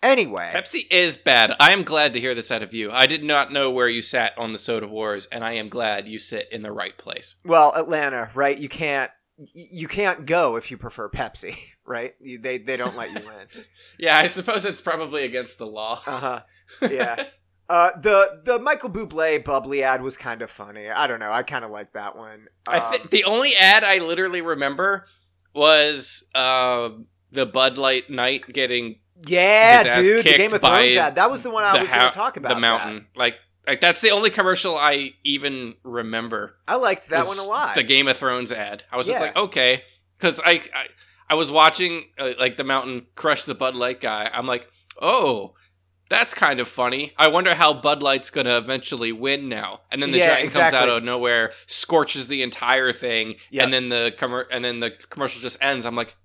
Anyway, 0.00 0.52
Pepsi 0.54 0.86
is 0.88 1.16
bad. 1.16 1.52
I 1.58 1.72
am 1.72 1.82
glad 1.82 2.12
to 2.12 2.20
hear 2.20 2.34
this 2.34 2.52
out 2.52 2.62
of 2.62 2.72
you. 2.72 2.92
I 2.92 3.06
did 3.06 3.24
not 3.24 3.52
know 3.52 3.72
where 3.72 3.88
you 3.88 4.02
sat 4.02 4.32
on 4.38 4.52
the 4.52 4.58
soda 4.58 4.86
wars, 4.86 5.26
and 5.32 5.44
I 5.44 5.54
am 5.54 5.68
glad 5.68 6.06
you 6.06 6.18
sit 6.20 6.46
in 6.52 6.62
the 6.62 6.72
right 6.72 6.96
place. 6.96 7.34
well, 7.44 7.72
Atlanta, 7.74 8.30
right? 8.36 8.56
You 8.56 8.68
can't 8.68 9.10
you 9.54 9.88
can't 9.88 10.26
go 10.26 10.56
if 10.56 10.70
you 10.70 10.76
prefer 10.76 11.08
Pepsi, 11.08 11.56
right? 11.86 12.14
You, 12.20 12.38
they 12.38 12.58
they 12.58 12.76
don't 12.76 12.96
let 12.96 13.10
you 13.10 13.18
in. 13.18 13.64
Yeah, 13.98 14.16
I 14.18 14.26
suppose 14.28 14.64
it's 14.64 14.80
probably 14.82 15.24
against 15.24 15.58
the 15.58 15.66
law. 15.66 16.00
Uh 16.06 16.18
huh. 16.20 16.40
Yeah. 16.90 17.24
Uh, 17.68 17.90
the 18.00 18.40
the 18.44 18.58
Michael 18.58 18.90
Bublé 18.90 19.44
bubbly 19.44 19.82
ad 19.84 20.02
was 20.02 20.16
kind 20.16 20.42
of 20.42 20.50
funny. 20.50 20.88
I 20.90 21.06
don't 21.06 21.20
know. 21.20 21.32
I 21.32 21.42
kind 21.44 21.64
of 21.64 21.70
like 21.70 21.92
that 21.92 22.16
one. 22.16 22.48
I 22.66 22.78
Um, 22.80 22.90
think 22.92 23.10
the 23.10 23.24
only 23.24 23.54
ad 23.54 23.84
I 23.84 23.98
literally 23.98 24.42
remember 24.42 25.06
was 25.54 26.24
uh, 26.34 26.90
the 27.30 27.46
Bud 27.46 27.78
Light 27.78 28.10
Knight 28.10 28.46
getting 28.52 28.98
yeah, 29.26 29.84
dude, 30.00 30.24
the 30.24 30.36
Game 30.36 30.52
of 30.52 30.60
Thrones 30.60 30.96
ad. 30.96 31.14
That 31.16 31.30
was 31.30 31.42
the 31.42 31.50
one 31.50 31.62
I 31.62 31.78
was 31.78 31.90
going 31.90 32.10
to 32.10 32.14
talk 32.14 32.36
about. 32.36 32.48
the 32.48 32.54
that. 32.54 32.60
mountain. 32.60 33.06
Like, 33.14 33.36
like 33.70 33.80
that's 33.80 34.00
the 34.00 34.10
only 34.10 34.30
commercial 34.30 34.76
I 34.76 35.14
even 35.24 35.74
remember. 35.82 36.56
I 36.68 36.74
liked 36.76 37.08
that 37.10 37.26
one 37.26 37.38
a 37.38 37.44
lot. 37.44 37.74
The 37.74 37.82
Game 37.82 38.08
of 38.08 38.16
Thrones 38.16 38.52
ad. 38.52 38.84
I 38.92 38.96
was 38.96 39.06
just 39.06 39.20
like, 39.20 39.36
okay, 39.36 39.82
because 40.18 40.40
I, 40.44 40.60
I 40.74 40.86
I 41.30 41.34
was 41.34 41.50
watching 41.52 42.04
uh, 42.18 42.32
like 42.38 42.56
the 42.56 42.64
mountain 42.64 43.06
crush 43.14 43.44
the 43.44 43.54
Bud 43.54 43.74
Light 43.76 44.00
guy. 44.00 44.30
I'm 44.32 44.46
like, 44.46 44.68
oh. 45.00 45.54
That's 46.08 46.34
kind 46.34 46.58
of 46.58 46.66
funny. 46.66 47.12
I 47.16 47.28
wonder 47.28 47.54
how 47.54 47.72
Bud 47.72 48.02
Light's 48.02 48.30
gonna 48.30 48.56
eventually 48.58 49.12
win 49.12 49.48
now. 49.48 49.82
And 49.92 50.02
then 50.02 50.10
the 50.10 50.18
Yeah, 50.18 50.26
dragon 50.26 50.44
exactly. 50.46 50.76
comes 50.80 50.90
out 50.90 50.96
of 50.96 51.04
nowhere, 51.04 51.52
scorches 51.68 52.26
the 52.26 52.42
entire 52.42 52.92
thing, 52.92 53.36
Yep. 53.52 53.62
and 53.64 53.72
then 53.72 53.88
the 53.90 54.12
commer- 54.18 54.46
and 54.50 54.64
then 54.64 54.80
the 54.80 54.90
commercial 55.10 55.40
just 55.40 55.58
ends. 55.62 55.86
I'm 55.86 55.94
like, 55.94 56.16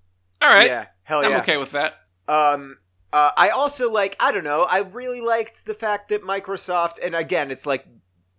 all 0.42 0.50
right, 0.50 0.66
Yeah, 0.66 0.86
hell 1.04 1.24
I'm 1.24 1.30
yeah. 1.30 1.38
okay 1.42 1.58
with 1.58 1.74
that. 1.74 2.00
Um, 2.28 2.78
uh, 3.16 3.32
I 3.38 3.48
also 3.48 3.90
like. 3.90 4.18
I 4.20 4.34
don't 4.34 4.44
know. 4.44 4.64
I 4.70 4.80
really 4.80 5.22
liked 5.22 5.66
the 5.66 5.74
fact 5.74 6.10
that 6.10 6.22
Microsoft, 6.22 6.96
and 7.02 7.16
again, 7.16 7.50
it's 7.50 7.66
like 7.66 7.88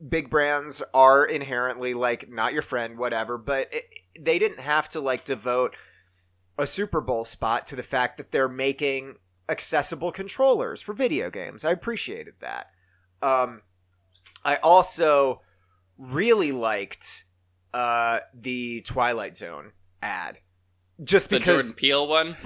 big 0.07 0.29
brands 0.29 0.83
are 0.93 1.25
inherently 1.25 1.95
like 1.95 2.29
not 2.29 2.53
your 2.53 2.61
friend, 2.61 2.99
whatever. 2.99 3.39
But 3.39 3.73
it, 3.73 3.85
they 4.21 4.39
didn't 4.39 4.61
have 4.61 4.91
to 4.91 5.01
like 5.01 5.25
devote 5.25 5.75
a 6.59 6.67
Super 6.67 7.01
Bowl 7.01 7.25
spot 7.25 7.67
to 7.69 7.77
the 7.77 7.83
fact 7.83 8.19
that 8.19 8.33
they're 8.33 8.51
making 8.51 9.15
accessible 9.49 10.13
controllers 10.13 10.83
for 10.83 10.93
video 10.93 11.31
games. 11.31 11.65
I 11.65 11.71
appreciated 11.71 12.35
that. 12.41 12.67
Um, 13.23 13.63
I 14.45 14.57
also 14.57 15.41
really 15.97 16.53
liked 16.53 17.25
uh, 17.73 18.21
the 18.35 18.83
Twilight 18.83 19.39
Zone 19.39 19.73
ad. 20.03 20.37
Just 21.03 21.31
The 21.31 21.39
because 21.39 21.63
Jordan 21.63 21.77
Peele 21.77 22.09
one. 22.09 22.37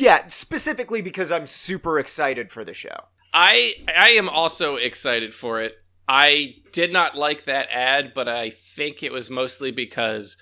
Yeah, 0.00 0.26
specifically 0.28 1.02
because 1.02 1.30
I'm 1.30 1.46
super 1.46 1.98
excited 1.98 2.50
for 2.50 2.64
the 2.64 2.74
show. 2.74 2.96
I 3.32 3.74
I 3.94 4.10
am 4.10 4.28
also 4.28 4.76
excited 4.76 5.34
for 5.34 5.60
it. 5.60 5.76
I 6.08 6.56
did 6.72 6.92
not 6.92 7.16
like 7.16 7.44
that 7.44 7.68
ad, 7.70 8.12
but 8.14 8.28
I 8.28 8.50
think 8.50 9.02
it 9.02 9.12
was 9.12 9.30
mostly 9.30 9.70
because 9.70 10.36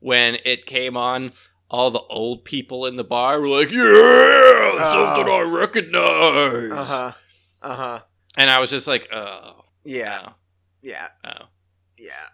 when 0.00 0.36
it 0.44 0.66
came 0.66 0.96
on, 0.96 1.32
all 1.70 1.90
the 1.90 2.02
old 2.02 2.44
people 2.44 2.86
in 2.86 2.96
the 2.96 3.04
bar 3.04 3.40
were 3.40 3.48
like, 3.48 3.72
"Yeah, 3.72 4.92
something 4.92 5.32
I 5.32 5.44
recognize," 5.48 6.70
Uh 6.70 6.84
huh. 6.84 7.12
Uh 7.62 7.74
huh. 7.74 8.00
and 8.36 8.50
I 8.50 8.60
was 8.60 8.70
just 8.70 8.86
like, 8.86 9.08
"Oh, 9.12 9.64
Yeah. 9.84 10.30
Yeah. 10.82 11.08
oh, 11.24 11.46
Yeah. 11.96 12.28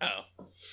oh." 0.00 0.20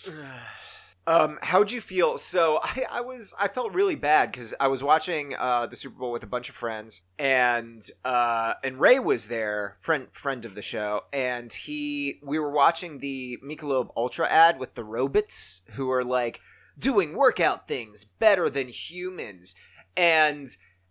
Um, 1.07 1.39
how'd 1.41 1.71
you 1.71 1.81
feel? 1.81 2.17
So 2.17 2.59
I, 2.63 2.85
I 2.91 3.01
was 3.01 3.33
I 3.39 3.47
felt 3.47 3.73
really 3.73 3.95
bad 3.95 4.31
because 4.31 4.53
I 4.59 4.67
was 4.67 4.83
watching 4.83 5.35
uh, 5.37 5.67
the 5.67 5.75
Super 5.75 5.97
Bowl 5.97 6.11
with 6.11 6.23
a 6.23 6.27
bunch 6.27 6.49
of 6.49 6.55
friends, 6.55 7.01
and 7.17 7.81
uh, 8.05 8.53
and 8.63 8.79
Ray 8.79 8.99
was 8.99 9.27
there, 9.27 9.77
friend 9.81 10.07
friend 10.11 10.45
of 10.45 10.55
the 10.55 10.61
show, 10.61 11.01
and 11.11 11.51
he 11.51 12.19
we 12.23 12.39
were 12.39 12.51
watching 12.51 12.99
the 12.99 13.37
Michelob 13.43 13.89
Ultra 13.95 14.27
ad 14.27 14.59
with 14.59 14.75
the 14.75 14.83
robots 14.83 15.61
who 15.71 15.89
are 15.91 16.03
like 16.03 16.39
doing 16.77 17.15
workout 17.15 17.67
things 17.67 18.05
better 18.05 18.49
than 18.49 18.67
humans, 18.67 19.55
and 19.97 20.47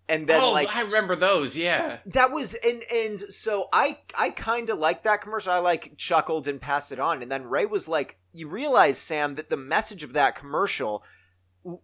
and 0.08 0.26
then 0.26 0.42
oh, 0.42 0.50
like 0.50 0.74
I 0.74 0.82
remember 0.82 1.14
those. 1.14 1.56
Yeah, 1.56 1.98
that 2.06 2.32
was 2.32 2.54
and 2.54 2.82
and 2.92 3.18
so 3.18 3.68
i 3.72 3.98
i 4.18 4.30
kind 4.30 4.68
of 4.70 4.78
liked 4.78 5.04
that 5.04 5.20
commercial 5.20 5.52
i 5.52 5.58
like 5.58 5.96
chuckled 5.96 6.48
and 6.48 6.60
passed 6.60 6.90
it 6.90 6.98
on 6.98 7.22
and 7.22 7.30
then 7.30 7.44
ray 7.44 7.64
was 7.64 7.86
like 7.86 8.18
you 8.32 8.48
realize 8.48 8.98
sam 8.98 9.34
that 9.34 9.50
the 9.50 9.56
message 9.56 10.02
of 10.02 10.12
that 10.12 10.36
commercial 10.36 11.02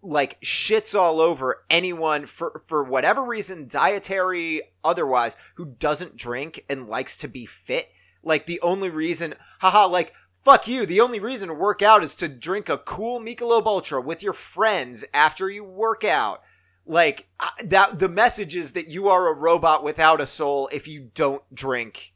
like 0.03 0.41
shits 0.41 0.99
all 0.99 1.21
over 1.21 1.65
anyone 1.69 2.25
for 2.27 2.63
for 2.67 2.83
whatever 2.83 3.23
reason 3.23 3.69
dietary 3.69 4.63
otherwise 4.83 5.37
who 5.57 5.67
doesn't 5.67 6.17
drink 6.17 6.65
and 6.69 6.89
likes 6.89 7.17
to 7.19 7.29
be 7.29 7.45
fit. 7.45 7.91
Like 8.23 8.47
the 8.47 8.61
only 8.63 8.89
reason 8.89 9.35
haha 9.61 9.87
like 9.87 10.15
fuck 10.33 10.67
you 10.67 10.87
the 10.87 11.01
only 11.01 11.21
reason 11.21 11.49
to 11.49 11.55
work 11.55 11.83
out 11.83 12.03
is 12.03 12.15
to 12.17 12.29
drink 12.29 12.69
a 12.69 12.79
cool 12.79 13.21
michelob 13.21 13.67
ultra 13.67 14.01
with 14.01 14.23
your 14.23 14.33
friends 14.33 15.05
after 15.13 15.51
you 15.51 15.63
work 15.63 16.05
out. 16.05 16.43
Like 16.87 17.29
that 17.63 17.99
the 17.99 18.09
message 18.09 18.57
is 18.57 18.73
that 18.73 18.89
you 18.89 19.09
are 19.09 19.29
a 19.29 19.37
robot 19.37 19.85
without 19.85 20.21
a 20.21 20.27
soul 20.27 20.71
if 20.73 20.89
you 20.89 21.11
don't 21.15 21.43
drink 21.55 22.15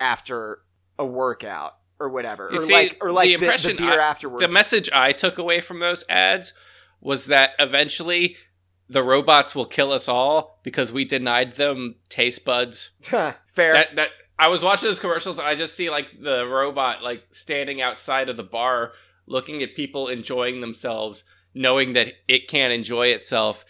after 0.00 0.60
a 0.98 1.04
workout 1.04 1.76
or 1.98 2.08
whatever 2.08 2.50
You 2.52 2.58
or 2.60 2.62
see, 2.64 2.72
like 2.72 2.98
or 3.00 3.08
the 3.08 3.14
like 3.14 3.26
the, 3.28 3.34
impression 3.34 3.76
the 3.76 3.82
beer 3.82 4.00
I- 4.00 4.04
afterwards 4.04 4.46
the 4.46 4.52
message 4.52 4.90
I 4.92 5.12
took 5.12 5.38
away 5.38 5.60
from 5.60 5.80
those 5.80 6.04
ads 6.08 6.52
was 7.00 7.26
that 7.26 7.50
eventually 7.58 8.36
the 8.88 9.02
robots 9.02 9.54
will 9.54 9.66
kill 9.66 9.92
us 9.92 10.08
all 10.08 10.60
because 10.62 10.92
we 10.92 11.04
denied 11.04 11.54
them 11.54 11.96
taste 12.08 12.44
buds. 12.44 12.90
fair 13.02 13.36
That 13.56 13.96
that 13.96 14.08
I 14.38 14.48
was 14.48 14.62
watching 14.62 14.88
those 14.88 15.00
commercials. 15.00 15.38
And 15.38 15.48
I 15.48 15.54
just 15.54 15.74
see 15.76 15.88
like 15.90 16.20
the 16.22 16.46
robot 16.46 17.02
like 17.02 17.24
standing 17.32 17.80
outside 17.80 18.28
of 18.28 18.36
the 18.36 18.42
bar, 18.44 18.92
looking 19.26 19.62
at 19.62 19.74
people 19.74 20.08
enjoying 20.08 20.60
themselves, 20.60 21.24
knowing 21.54 21.94
that 21.94 22.12
it 22.28 22.46
can't 22.48 22.72
enjoy 22.72 23.08
itself. 23.08 23.64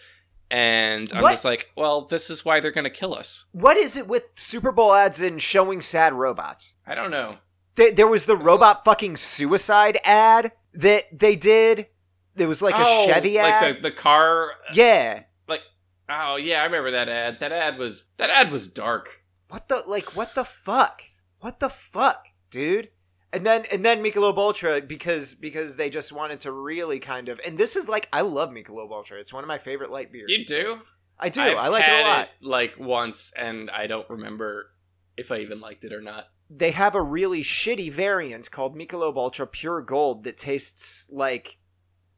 And 0.51 1.11
I'm 1.13 1.21
What? 1.23 1.31
just 1.31 1.45
like, 1.45 1.71
well, 1.75 2.01
this 2.01 2.29
is 2.29 2.45
why 2.45 2.59
they're 2.59 2.71
gonna 2.71 2.89
kill 2.89 3.13
us. 3.13 3.45
what 3.51 3.75
is 3.77 3.97
it 3.97 4.07
with 4.07 4.23
super 4.35 4.71
bowl 4.71 4.93
ads 4.93 5.21
and 5.21 5.41
showing 5.41 5.81
sad 5.81 6.13
robots 6.13 6.73
I 6.85 6.95
don't 6.95 7.11
know. 7.11 7.37
There, 7.77 7.91
there 7.91 8.07
was 8.07 8.25
the 8.25 8.35
robot 8.35 8.83
fucking 8.83 9.15
suicide 9.15 9.99
ad 10.03 10.51
that 10.73 11.17
they 11.17 11.35
did 11.35 11.87
there 12.35 12.47
was 12.47 12.61
like 12.61 12.75
a 12.75 12.83
Oh, 12.85 13.07
chevy 13.07 13.39
ad 13.39 13.65
like 13.65 13.75
the 13.77 13.81
the 13.89 13.91
car. 13.95 14.51
yeah 14.73 15.23
Like 15.47 15.61
Oh 16.09 16.35
yeah, 16.35 16.61
I 16.61 16.65
remember 16.65 16.91
that 16.91 17.09
ad. 17.09 17.39
That 17.39 17.51
ad 17.51 17.77
was 17.77 18.09
that 18.17 18.29
ad 18.29 18.51
was 18.51 18.67
dark. 18.67 19.23
what 19.49 19.67
the 19.69 19.83
like 19.87 20.15
what 20.15 20.35
the 20.35 20.43
fuck 20.43 21.01
what 21.39 21.59
the 21.59 21.69
fuck 21.69 22.25
dude 22.49 22.89
and 23.33 23.45
then 23.45 23.65
and 23.71 23.83
then 23.83 24.03
Michelob 24.03 24.37
Ultra 24.37 24.81
because 24.81 25.35
because 25.35 25.75
they 25.77 25.89
just 25.89 26.11
wanted 26.11 26.39
to 26.41 26.51
really 26.51 26.99
kind 26.99 27.27
of 27.29 27.39
and 27.45 27.57
this 27.57 27.75
is 27.75 27.87
like 27.89 28.07
I 28.13 28.21
love 28.21 28.49
Michelob 28.51 28.91
Ultra 28.91 29.19
it's 29.19 29.33
one 29.33 29.43
of 29.43 29.47
my 29.47 29.57
favorite 29.57 29.91
light 29.91 30.11
beers 30.11 30.29
You 30.31 30.45
do? 30.45 30.77
I 31.19 31.29
do 31.29 31.41
I've 31.41 31.57
I 31.57 31.67
like 31.69 31.83
it 31.87 32.05
a 32.05 32.07
lot 32.07 32.29
like 32.41 32.75
once, 32.79 33.33
and 33.35 33.69
I 33.71 33.87
don't 33.87 34.07
remember 34.09 34.69
if 35.17 35.31
I 35.31 35.37
even 35.39 35.59
liked 35.59 35.83
it 35.83 35.91
or 35.91 36.01
not. 36.01 36.27
They 36.49 36.71
have 36.71 36.95
a 36.95 37.01
really 37.01 37.43
shitty 37.43 37.91
variant 37.91 38.49
called 38.51 38.75
Michelob 38.75 39.17
Ultra 39.17 39.47
Pure 39.47 39.81
Gold 39.81 40.23
that 40.23 40.37
tastes 40.37 41.09
like 41.11 41.57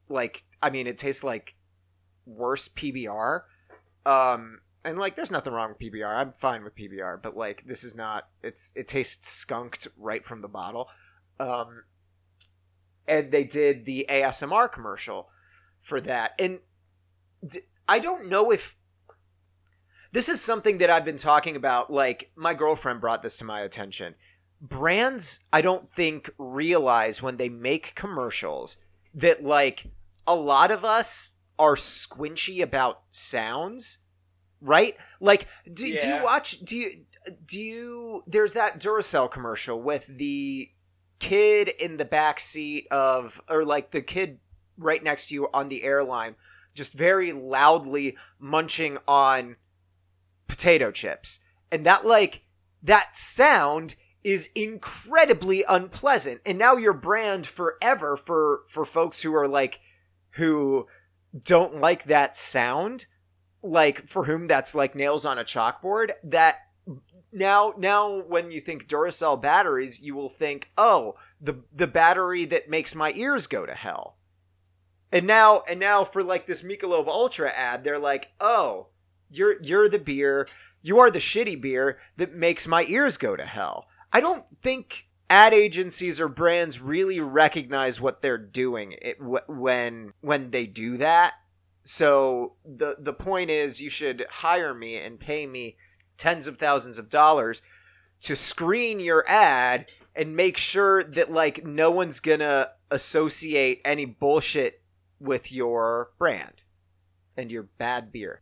like 0.07 0.43
I 0.61 0.69
mean 0.69 0.87
it 0.87 0.97
tastes 0.97 1.23
like 1.23 1.55
worse 2.25 2.67
PBR 2.67 3.41
um 4.05 4.59
and 4.83 4.97
like 4.99 5.15
there's 5.15 5.31
nothing 5.31 5.53
wrong 5.53 5.69
with 5.69 5.79
PBR 5.79 6.15
I'm 6.15 6.33
fine 6.33 6.63
with 6.63 6.75
PBR 6.75 7.21
but 7.21 7.35
like 7.35 7.65
this 7.65 7.83
is 7.83 7.95
not 7.95 8.27
it's 8.43 8.71
it 8.75 8.87
tastes 8.87 9.29
skunked 9.29 9.87
right 9.97 10.25
from 10.25 10.41
the 10.41 10.47
bottle. 10.47 10.87
Um 11.39 11.83
and 13.07 13.31
they 13.31 13.43
did 13.43 13.85
the 13.85 14.05
ASMR 14.07 14.71
commercial 14.71 15.29
for 15.81 15.99
that. 16.01 16.33
And 16.37 16.59
I 17.87 17.99
don't 17.99 18.29
know 18.29 18.51
if 18.51 18.75
this 20.11 20.29
is 20.29 20.41
something 20.41 20.79
that 20.79 20.89
I've 20.89 21.05
been 21.05 21.17
talking 21.17 21.55
about 21.55 21.91
like 21.91 22.31
my 22.35 22.53
girlfriend 22.53 23.01
brought 23.01 23.23
this 23.23 23.37
to 23.37 23.45
my 23.45 23.61
attention 23.61 24.15
brands 24.61 25.39
I 25.53 25.61
don't 25.61 25.89
think 25.89 26.29
realize 26.37 27.21
when 27.21 27.37
they 27.37 27.49
make 27.49 27.95
commercials 27.95 28.77
that 29.13 29.43
like 29.43 29.85
a 30.27 30.35
lot 30.35 30.71
of 30.71 30.83
us 30.83 31.33
are 31.57 31.75
squinchy 31.75 32.61
about 32.61 33.01
sounds, 33.11 33.99
right? 34.61 34.95
Like 35.19 35.47
do, 35.65 35.97
do 35.97 36.07
you 36.07 36.23
watch 36.23 36.59
do 36.59 36.75
you 36.75 36.91
do 37.45 37.59
you 37.59 38.23
there's 38.27 38.53
that 38.53 38.79
Duracell 38.79 39.31
commercial 39.31 39.81
with 39.81 40.05
the 40.07 40.69
kid 41.19 41.69
in 41.79 41.97
the 41.97 42.05
back 42.05 42.39
seat 42.39 42.87
of 42.91 43.41
or 43.49 43.65
like 43.65 43.91
the 43.91 44.01
kid 44.01 44.39
right 44.77 45.03
next 45.03 45.27
to 45.27 45.35
you 45.35 45.49
on 45.53 45.67
the 45.67 45.83
airline 45.83 46.35
just 46.73 46.93
very 46.93 47.33
loudly 47.33 48.15
munching 48.39 48.97
on 49.05 49.57
potato 50.49 50.91
chips. 50.91 51.39
And 51.71 51.85
that 51.85 52.05
like 52.05 52.41
that 52.83 53.15
sound 53.15 53.95
is 54.23 54.49
incredibly 54.55 55.63
unpleasant. 55.67 56.41
And 56.45 56.57
now 56.57 56.75
your 56.75 56.93
brand 56.93 57.47
forever 57.47 58.17
for 58.17 58.63
for 58.67 58.85
folks 58.85 59.21
who 59.21 59.33
are 59.33 59.47
like 59.47 59.79
who 60.31 60.87
don't 61.45 61.79
like 61.79 62.05
that 62.05 62.35
sound, 62.35 63.05
like 63.63 64.05
for 64.07 64.25
whom 64.25 64.47
that's 64.47 64.75
like 64.75 64.95
nails 64.95 65.25
on 65.25 65.39
a 65.39 65.45
chalkboard, 65.45 66.11
that 66.23 66.57
now 67.31 67.73
now 67.77 68.21
when 68.23 68.51
you 68.51 68.59
think 68.59 68.87
Duracell 68.87 69.41
batteries, 69.41 70.01
you 70.01 70.15
will 70.15 70.29
think, 70.29 70.71
"Oh, 70.77 71.15
the 71.39 71.63
the 71.71 71.87
battery 71.87 72.45
that 72.45 72.69
makes 72.69 72.95
my 72.95 73.13
ears 73.13 73.47
go 73.47 73.65
to 73.65 73.73
hell." 73.73 74.17
And 75.11 75.25
now 75.25 75.63
and 75.67 75.79
now 75.79 76.03
for 76.03 76.23
like 76.23 76.45
this 76.45 76.63
Michelob 76.63 77.07
Ultra 77.07 77.51
ad, 77.51 77.83
they're 77.83 77.99
like, 77.99 78.31
"Oh, 78.39 78.87
you're 79.29 79.61
you're 79.61 79.89
the 79.89 79.99
beer, 79.99 80.47
you 80.81 80.99
are 80.99 81.11
the 81.11 81.19
shitty 81.19 81.59
beer 81.61 81.99
that 82.17 82.33
makes 82.33 82.67
my 82.67 82.83
ears 82.85 83.17
go 83.17 83.35
to 83.35 83.45
hell." 83.45 83.87
I 84.11 84.21
don't 84.21 84.45
think 84.61 85.07
ad 85.29 85.53
agencies 85.53 86.19
or 86.19 86.27
brands 86.27 86.79
really 86.81 87.19
recognize 87.19 88.01
what 88.01 88.21
they're 88.21 88.37
doing 88.37 88.95
it, 89.01 89.17
when 89.19 90.13
when 90.21 90.51
they 90.51 90.65
do 90.65 90.97
that. 90.97 91.33
So 91.83 92.55
the 92.65 92.97
the 92.99 93.13
point 93.13 93.49
is, 93.49 93.81
you 93.81 93.89
should 93.89 94.25
hire 94.29 94.73
me 94.73 94.97
and 94.97 95.19
pay 95.19 95.45
me 95.45 95.77
tens 96.17 96.47
of 96.47 96.57
thousands 96.57 96.97
of 96.97 97.09
dollars 97.09 97.61
to 98.21 98.35
screen 98.35 98.99
your 98.99 99.23
ad 99.27 99.89
and 100.15 100.35
make 100.35 100.57
sure 100.57 101.03
that 101.03 101.31
like 101.31 101.65
no 101.65 101.89
one's 101.89 102.19
gonna 102.19 102.69
associate 102.91 103.81
any 103.85 104.05
bullshit 104.05 104.81
with 105.19 105.51
your 105.51 106.11
brand 106.17 106.63
and 107.37 107.51
your 107.51 107.63
bad 107.63 108.11
beer. 108.11 108.41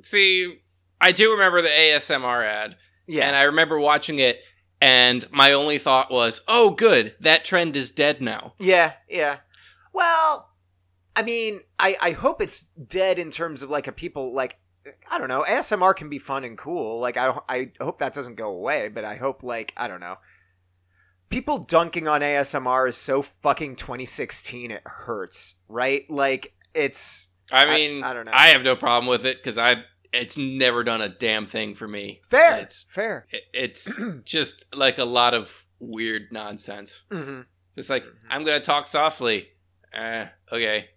See, 0.00 0.60
I 1.00 1.12
do 1.12 1.32
remember 1.32 1.62
the 1.62 1.68
ASMR 1.68 2.44
ad. 2.44 2.76
Yeah. 3.06 3.26
And 3.26 3.36
I 3.36 3.42
remember 3.42 3.78
watching 3.78 4.18
it 4.18 4.42
and 4.80 5.30
my 5.30 5.52
only 5.52 5.78
thought 5.78 6.10
was, 6.10 6.40
"Oh 6.46 6.70
good, 6.70 7.14
that 7.20 7.44
trend 7.44 7.76
is 7.76 7.90
dead 7.90 8.20
now." 8.20 8.54
Yeah, 8.58 8.92
yeah. 9.08 9.38
Well, 9.92 10.50
I 11.14 11.22
mean, 11.22 11.60
I 11.78 11.96
I 12.00 12.10
hope 12.10 12.42
it's 12.42 12.62
dead 12.62 13.18
in 13.18 13.30
terms 13.30 13.62
of 13.62 13.70
like 13.70 13.86
a 13.86 13.92
people 13.92 14.34
like 14.34 14.58
I 15.10 15.18
don't 15.18 15.28
know, 15.28 15.44
ASMR 15.48 15.96
can 15.96 16.08
be 16.08 16.18
fun 16.18 16.44
and 16.44 16.58
cool. 16.58 17.00
Like 17.00 17.16
I 17.16 17.38
I 17.48 17.70
hope 17.80 17.98
that 17.98 18.12
doesn't 18.12 18.34
go 18.34 18.50
away, 18.50 18.88
but 18.88 19.04
I 19.04 19.16
hope 19.16 19.42
like 19.42 19.72
I 19.76 19.88
don't 19.88 20.00
know. 20.00 20.16
People 21.28 21.58
dunking 21.58 22.06
on 22.06 22.20
ASMR 22.20 22.88
is 22.88 22.96
so 22.96 23.20
fucking 23.20 23.76
2016 23.76 24.70
it 24.70 24.82
hurts, 24.84 25.56
right? 25.68 26.08
Like 26.08 26.54
it's 26.74 27.30
I 27.52 27.72
mean, 27.72 28.02
I, 28.02 28.10
I 28.10 28.14
don't 28.14 28.24
know. 28.26 28.32
I 28.34 28.48
have 28.48 28.62
no 28.62 28.76
problem 28.76 29.08
with 29.08 29.24
it 29.24 29.42
cuz 29.42 29.58
I 29.58 29.84
it's 30.12 30.36
never 30.36 30.82
done 30.82 31.00
a 31.00 31.08
damn 31.08 31.46
thing 31.46 31.74
for 31.74 31.86
me. 31.86 32.20
Fair. 32.28 32.58
It's 32.58 32.86
fair. 32.88 33.26
It, 33.30 33.42
it's 33.52 34.00
just 34.24 34.64
like 34.74 34.98
a 34.98 35.04
lot 35.04 35.34
of 35.34 35.66
weird 35.78 36.32
nonsense. 36.32 37.04
Mm-hmm. 37.10 37.42
Just 37.74 37.90
like 37.90 38.04
mm-hmm. 38.04 38.26
I'm 38.30 38.44
gonna 38.44 38.60
talk 38.60 38.86
softly. 38.86 39.48
Uh, 39.94 40.26
okay, 40.50 40.88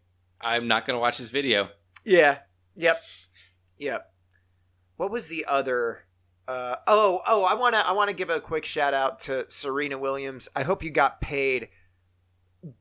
I'm 0.42 0.68
not 0.68 0.86
gonna 0.86 1.00
watch 1.00 1.18
this 1.18 1.30
video. 1.30 1.70
Yeah. 2.06 2.40
Yep. 2.76 3.02
Yep. 3.78 4.14
What 4.98 5.12
was 5.12 5.28
the 5.28 5.46
other? 5.48 6.06
Uh, 6.48 6.78
oh, 6.88 7.22
oh, 7.28 7.44
I 7.44 7.54
wanna, 7.54 7.84
I 7.86 7.92
wanna 7.92 8.14
give 8.14 8.30
a 8.30 8.40
quick 8.40 8.66
shout 8.66 8.94
out 8.94 9.20
to 9.22 9.46
Serena 9.50 9.98
Williams. 9.98 10.50
I 10.56 10.64
hope 10.64 10.84
you 10.84 10.90
got 10.90 11.22
paid 11.22 11.70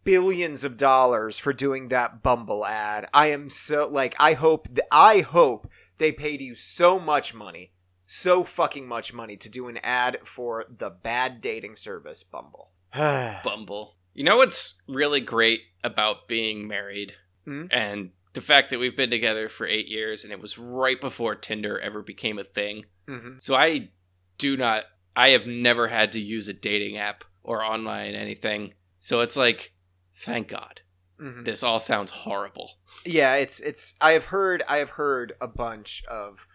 billions 0.05 0.65
of 0.65 0.77
dollars 0.77 1.39
for 1.39 1.53
doing 1.53 1.89
that 1.89 2.23
Bumble 2.23 2.65
ad. 2.67 3.09
I 3.13 3.27
am 3.27 3.51
so 3.51 3.89
like, 3.89 4.17
I 4.19 4.35
hope, 4.35 4.69
th- 4.69 4.87
I 4.91 5.21
hope 5.21 5.71
they 5.99 6.13
paid 6.13 6.41
you 6.41 6.55
so 6.55 6.99
much 6.99 7.35
money, 7.35 7.73
so 8.05 8.45
fucking 8.45 8.87
much 8.87 9.13
money 9.13 9.37
to 9.37 9.49
do 9.49 9.69
an 9.69 9.79
ad 9.79 10.19
for 10.25 10.65
the 10.69 10.91
bad 10.91 11.41
dating 11.41 11.77
service 11.77 12.23
Bumble. 12.23 12.71
Bumble. 12.95 13.97
You 14.15 14.25
know 14.25 14.37
what's 14.37 14.81
really 14.89 15.21
great 15.21 15.61
about 15.85 16.27
being 16.27 16.67
married 16.67 17.15
mm-hmm. 17.47 17.67
and 17.71 18.11
the 18.35 18.41
fact 18.41 18.71
that 18.71 18.79
we've 18.79 18.97
been 18.97 19.11
together 19.11 19.49
for 19.49 19.67
eight 19.67 19.89
years 19.89 20.25
and 20.25 20.33
it 20.33 20.41
was 20.41 20.59
right 20.59 21.01
before 21.01 21.35
Tinder 21.35 21.79
ever 21.79 22.03
became 22.03 22.39
a 22.39 22.45
thing. 22.45 22.85
Mm-hmm. 23.09 23.39
So 23.39 23.55
I 23.55 23.91
do 24.39 24.57
not, 24.57 24.85
I 25.15 25.31
have 25.31 25.47
never 25.47 25.89
had 25.89 26.13
to 26.13 26.21
use 26.21 26.49
a 26.49 26.53
dating 26.53 26.97
app 26.99 27.25
or 27.43 27.65
online 27.65 28.15
anything. 28.15 28.75
So 28.99 29.21
it's 29.21 29.37
like, 29.37 29.75
thank 30.15 30.49
God. 30.49 30.83
Mm-hmm. 31.21 31.45
This 31.45 31.63
all 31.63 31.81
sounds 31.81 32.11
horrible. 32.11 32.73
Yeah, 33.05 33.35
it's 33.35 33.59
it's. 33.61 33.95
I 34.01 34.13
have 34.13 34.27
heard 34.27 34.63
I 34.69 34.77
have 34.77 34.91
heard 34.91 35.33
a 35.41 35.49
bunch 35.49 36.05
of 36.09 36.47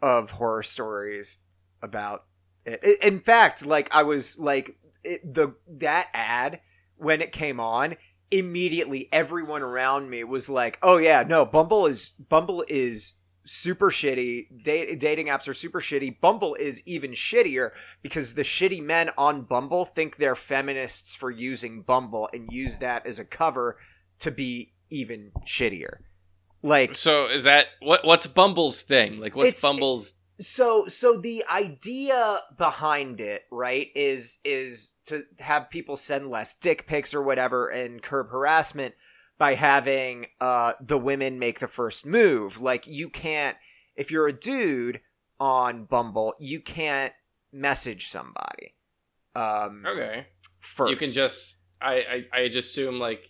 of 0.00 0.32
horror 0.32 0.62
stories 0.62 1.38
about 1.82 2.24
it. 2.64 2.82
In 3.02 3.20
fact, 3.20 3.66
like 3.66 3.94
I 3.94 4.02
was 4.02 4.38
like 4.38 4.76
it, 5.02 5.34
the 5.34 5.54
that 5.68 6.08
ad 6.14 6.60
when 6.96 7.20
it 7.20 7.30
came 7.30 7.60
on, 7.60 7.96
immediately 8.30 9.08
everyone 9.12 9.62
around 9.62 10.08
me 10.08 10.24
was 10.24 10.48
like, 10.48 10.78
"Oh 10.82 10.96
yeah, 10.96 11.22
no, 11.22 11.44
Bumble 11.44 11.86
is 11.86 12.10
Bumble 12.10 12.64
is 12.68 13.14
super 13.44 13.90
shitty. 13.90 14.62
Da- 14.62 14.94
dating 14.96 15.26
apps 15.26 15.48
are 15.48 15.54
super 15.54 15.80
shitty. 15.80 16.20
Bumble 16.20 16.54
is 16.54 16.82
even 16.86 17.12
shittier 17.12 17.70
because 18.02 18.34
the 18.34 18.42
shitty 18.42 18.82
men 18.82 19.10
on 19.16 19.42
Bumble 19.42 19.84
think 19.84 20.16
they're 20.16 20.34
feminists 20.34 21.14
for 21.14 21.30
using 21.30 21.82
Bumble 21.82 22.28
and 22.32 22.50
use 22.50 22.78
that 22.78 23.06
as 23.06 23.18
a 23.18 23.24
cover 23.24 23.78
to 24.20 24.30
be 24.30 24.72
even 24.90 25.32
shittier. 25.46 25.98
Like 26.62 26.94
So 26.94 27.26
is 27.26 27.44
that 27.44 27.66
what 27.80 28.04
what's 28.04 28.26
Bumble's 28.26 28.82
thing? 28.82 29.20
Like 29.20 29.36
what's 29.36 29.60
Bumble's 29.60 30.14
so 30.40 30.86
so 30.86 31.18
the 31.18 31.44
idea 31.52 32.40
behind 32.56 33.20
it, 33.20 33.42
right, 33.52 33.88
is 33.94 34.38
is 34.44 34.92
to 35.06 35.24
have 35.38 35.70
people 35.70 35.96
send 35.96 36.30
less 36.30 36.54
dick 36.54 36.86
pics 36.86 37.14
or 37.14 37.22
whatever 37.22 37.68
and 37.68 38.02
curb 38.02 38.30
harassment 38.30 38.94
by 39.44 39.54
having 39.56 40.24
uh, 40.40 40.72
the 40.80 40.96
women 40.96 41.38
make 41.38 41.58
the 41.58 41.68
first 41.68 42.06
move. 42.06 42.62
Like 42.62 42.86
you 42.86 43.10
can't, 43.10 43.58
if 43.94 44.10
you're 44.10 44.26
a 44.26 44.32
dude 44.32 45.02
on 45.38 45.84
Bumble, 45.84 46.32
you 46.40 46.60
can't 46.60 47.12
message 47.52 48.06
somebody. 48.06 48.74
Um, 49.34 49.84
okay. 49.86 50.28
First, 50.60 50.92
you 50.92 50.96
can 50.96 51.10
just. 51.10 51.58
I, 51.78 52.24
I 52.32 52.40
I 52.40 52.48
just 52.48 52.70
assume 52.70 52.98
like 52.98 53.20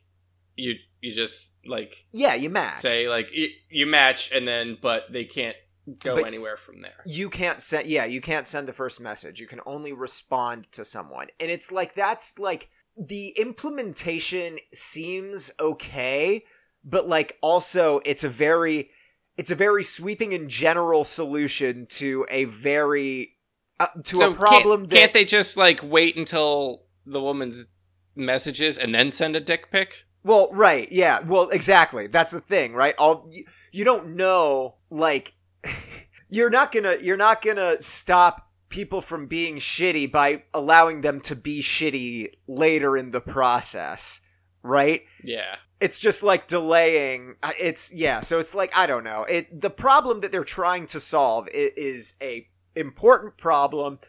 you 0.55 0.74
you 1.00 1.11
just 1.11 1.50
like 1.66 2.07
yeah 2.12 2.35
you 2.35 2.48
match 2.48 2.83
say 2.83 3.09
like 3.09 3.33
you, 3.33 3.48
you 3.68 3.85
match 3.85 4.31
and 4.31 4.46
then 4.46 4.79
but 4.81 5.07
they 5.11 5.24
can't 5.24 5.57
go 5.98 6.14
but 6.14 6.27
anywhere 6.27 6.57
from 6.57 6.81
there. 6.83 7.03
You 7.05 7.29
can't 7.29 7.61
send 7.61 7.88
yeah, 7.88 8.05
you 8.05 8.20
can't 8.20 8.46
send 8.46 8.68
the 8.68 8.72
first 8.72 9.00
message. 9.00 9.40
You 9.40 9.48
can 9.48 9.61
only 9.66 9.92
respond 9.92 10.70
to 10.72 10.85
someone. 10.85 11.29
And 11.40 11.50
it's 11.50 11.72
like 11.72 11.94
that's 11.94 12.38
like 12.38 12.68
the 12.96 13.28
implementation 13.37 14.59
seems 14.72 15.50
okay, 15.59 16.44
but 16.85 17.09
like 17.09 17.38
also 17.40 18.00
it's 18.04 18.24
a 18.24 18.28
very 18.28 18.90
it's 19.37 19.50
a 19.50 19.54
very 19.54 19.83
sweeping 19.83 20.33
and 20.33 20.48
general 20.48 21.04
solution 21.04 21.87
to 21.87 22.24
a 22.28 22.44
very 22.44 23.37
uh, 23.80 23.87
to 24.04 24.18
so 24.18 24.30
a 24.30 24.35
problem 24.35 24.80
can't, 24.80 24.90
that, 24.90 24.96
can't 24.96 25.12
they 25.12 25.24
just 25.24 25.57
like 25.57 25.80
wait 25.83 26.16
until 26.16 26.85
the 27.04 27.20
woman's 27.20 27.68
messages 28.14 28.78
and 28.78 28.94
then 28.94 29.11
send 29.11 29.37
a 29.37 29.40
dick 29.40 29.70
pic? 29.70 30.04
Well, 30.22 30.48
right, 30.52 30.90
yeah. 30.90 31.20
Well, 31.20 31.50
exactly. 31.50 32.07
That's 32.07 32.33
the 32.33 32.40
thing, 32.40 32.72
right? 32.72 32.94
All 32.98 33.28
you, 33.30 33.44
you 33.72 33.85
don't 33.85 34.16
know 34.16 34.76
like 34.90 35.35
you're 36.28 36.50
not 36.50 36.72
to 36.72 36.98
you're 37.02 37.16
not 37.16 37.42
going 37.42 37.57
to 37.57 37.76
stop 37.80 38.50
people 38.75 39.01
from 39.01 39.27
being 39.27 39.59
shitty 39.59 40.11
by 40.11 40.43
allowing 40.53 41.01
them 41.01 41.21
to 41.21 41.37
be 41.37 41.63
shitty 41.63 42.29
later 42.49 42.97
in 42.97 43.13
the 43.13 43.21
process, 43.21 44.21
right? 44.65 45.03
Yeah. 45.23 45.55
It's 45.79 46.01
just 46.01 46.25
like 46.25 46.49
delaying. 46.49 47.37
Uh, 47.41 47.53
it's 47.57 47.95
yeah. 47.95 48.19
So 48.19 48.41
it's 48.41 48.53
like 48.53 48.77
I 48.77 48.87
don't 48.89 49.05
know. 49.05 49.23
It 49.29 49.61
the 49.61 49.71
problem 49.71 50.23
that 50.23 50.33
they're 50.33 50.43
trying 50.43 50.87
to 50.87 50.99
solve 50.99 51.47
is, 51.53 52.15
a 52.21 52.49
important 52.75 53.37
problem 53.37 54.01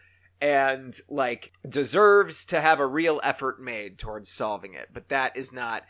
and 0.42 0.96
like 1.08 1.52
deserves 1.70 2.44
to 2.46 2.60
have 2.60 2.80
a 2.80 2.88
real 2.88 3.20
effort 3.24 3.62
made 3.62 4.00
towards 4.00 4.32
solving 4.32 4.74
it. 4.74 4.90
But 4.92 5.10
that 5.10 5.38
is 5.38 5.54
not. 5.54 5.84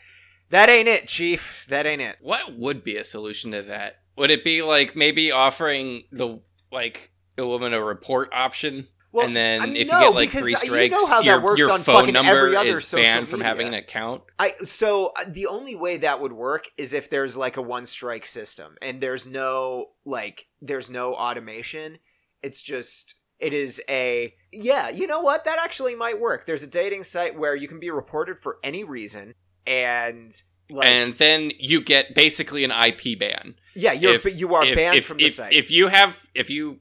That 0.50 0.68
ain't 0.68 0.86
it, 0.86 1.08
Chief. 1.08 1.64
That 1.70 1.86
ain't 1.86 2.02
it. 2.02 2.16
What 2.20 2.58
would 2.58 2.84
be 2.84 2.98
a 2.98 3.04
solution 3.04 3.52
to 3.52 3.62
that? 3.62 4.00
Would 4.18 4.30
it 4.30 4.44
be 4.44 4.60
like 4.60 4.94
maybe 4.94 5.32
offering 5.32 6.04
the 6.12 6.40
like 6.70 7.12
woman 7.44 7.74
a 7.74 7.82
report 7.82 8.30
option. 8.32 8.86
Well, 9.12 9.26
and 9.26 9.34
then 9.34 9.62
I 9.62 9.66
mean, 9.66 9.76
if 9.76 9.88
no, 9.88 9.98
you 9.98 10.06
get 10.06 10.14
like 10.14 10.30
three 10.30 10.54
strikes, 10.54 10.94
you 10.94 11.08
know 11.08 11.20
your, 11.22 11.56
your 11.56 11.78
phone 11.78 12.12
number 12.12 12.54
is 12.64 12.92
banned 12.92 13.28
from 13.28 13.40
having 13.40 13.68
an 13.68 13.74
account. 13.74 14.22
I 14.38 14.54
so 14.62 15.12
uh, 15.16 15.24
the 15.26 15.46
only 15.46 15.74
way 15.74 15.96
that 15.98 16.20
would 16.20 16.32
work 16.32 16.66
is 16.76 16.92
if 16.92 17.08
there's 17.08 17.36
like 17.36 17.56
a 17.56 17.62
one 17.62 17.86
strike 17.86 18.26
system 18.26 18.76
and 18.82 19.00
there's 19.00 19.26
no 19.26 19.86
like 20.04 20.46
there's 20.60 20.90
no 20.90 21.14
automation. 21.14 21.98
It's 22.42 22.60
just 22.60 23.14
It 23.38 23.54
is 23.54 23.80
a 23.88 24.34
yeah, 24.52 24.90
you 24.90 25.06
know 25.06 25.22
what? 25.22 25.44
That 25.44 25.58
actually 25.62 25.94
might 25.94 26.20
work. 26.20 26.44
There's 26.44 26.62
a 26.62 26.70
dating 26.70 27.04
site 27.04 27.38
where 27.38 27.54
you 27.56 27.68
can 27.68 27.80
be 27.80 27.90
reported 27.90 28.38
for 28.38 28.58
any 28.62 28.84
reason 28.84 29.32
and 29.66 30.30
like 30.68 30.86
and 30.86 31.14
then 31.14 31.52
you 31.58 31.80
get 31.80 32.14
basically 32.14 32.64
an 32.64 32.70
IP 32.72 33.18
ban. 33.18 33.54
yeah, 33.74 33.92
you're 33.92 34.14
if- 34.14 34.38
you 34.38 34.54
are 34.54 34.64
if, 34.64 34.76
banned 34.76 34.98
if, 34.98 35.06
from 35.06 35.18
the 35.18 35.28
site. 35.28 35.52
If 35.52 35.70
you 35.70 35.86
have, 35.88 36.28
if 36.34 36.50
you 36.50 36.80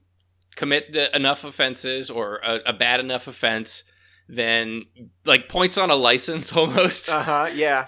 commit 0.55 0.91
the, 0.93 1.13
enough 1.15 1.43
offenses 1.43 2.09
or 2.09 2.37
a, 2.37 2.59
a 2.67 2.73
bad 2.73 2.99
enough 2.99 3.27
offense, 3.27 3.83
then 4.27 4.83
like 5.25 5.49
points 5.49 5.77
on 5.77 5.89
a 5.91 5.95
license 5.95 6.51
almost. 6.57 7.09
uh-huh, 7.09 7.49
yeah. 7.53 7.87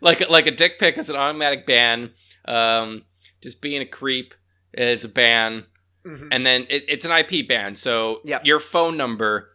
like 0.00 0.28
like 0.30 0.46
a 0.46 0.50
dick 0.50 0.78
pic 0.78 0.96
is 0.98 1.10
an 1.10 1.16
automatic 1.16 1.66
ban. 1.66 2.12
Um, 2.46 3.04
just 3.42 3.60
being 3.60 3.82
a 3.82 3.86
creep 3.86 4.34
is 4.72 5.04
a 5.04 5.08
ban, 5.08 5.66
Mhm. 6.06 6.28
and 6.32 6.44
then 6.44 6.66
it, 6.68 6.84
it's 6.88 7.04
an 7.04 7.10
IP 7.12 7.46
ban. 7.48 7.74
So 7.76 8.20
Yep. 8.24 8.44
your 8.46 8.60
phone 8.60 8.96
number, 8.96 9.50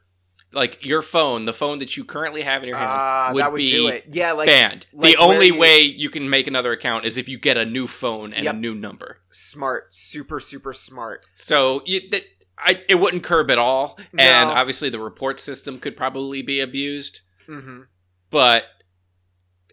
like 0.51 0.83
your 0.85 1.01
phone, 1.03 1.45
the 1.45 1.53
phone 1.53 1.77
that 1.79 1.95
you 1.97 2.03
currently 2.03 2.41
have 2.41 2.63
in 2.63 2.69
your 2.69 2.77
hand, 2.77 2.89
Ah, 2.91 3.31
would 3.33 3.45
would 3.51 3.57
be 3.57 3.69
do 3.71 3.87
it. 3.87 4.05
Yeah, 4.11 4.31
like 4.31 4.47
banned. 4.47 4.87
like 4.93 5.11
the 5.11 5.17
only 5.21 5.47
you- 5.47 5.55
way 5.57 5.81
you 5.81 6.09
can 6.09 6.27
make 6.29 6.47
another 6.47 6.71
account 6.71 7.05
is 7.05 7.17
if 7.17 7.29
you 7.29 7.37
get 7.37 7.57
a 7.57 7.65
new 7.65 7.85
phone 7.85 8.33
and 8.33 8.45
Yep. 8.45 8.53
a 8.55 8.57
new 8.57 8.73
number. 8.75 9.17
smart, 9.31 9.93
super 9.93 10.39
super 10.39 10.73
smart. 10.73 11.25
So 11.35 11.83
you 11.85 12.01
that 12.09 12.23
I 12.59 12.83
it 12.89 12.95
wouldn't 12.95 13.23
curb 13.23 13.49
at 13.51 13.57
all, 13.57 13.97
and 14.17 14.49
obviously 14.49 14.89
the 14.89 14.99
report 14.99 15.39
system 15.39 15.79
could 15.79 15.95
probably 15.95 16.41
be 16.41 16.59
abused, 16.59 17.21
hmm 17.45 17.81
but 18.29 18.65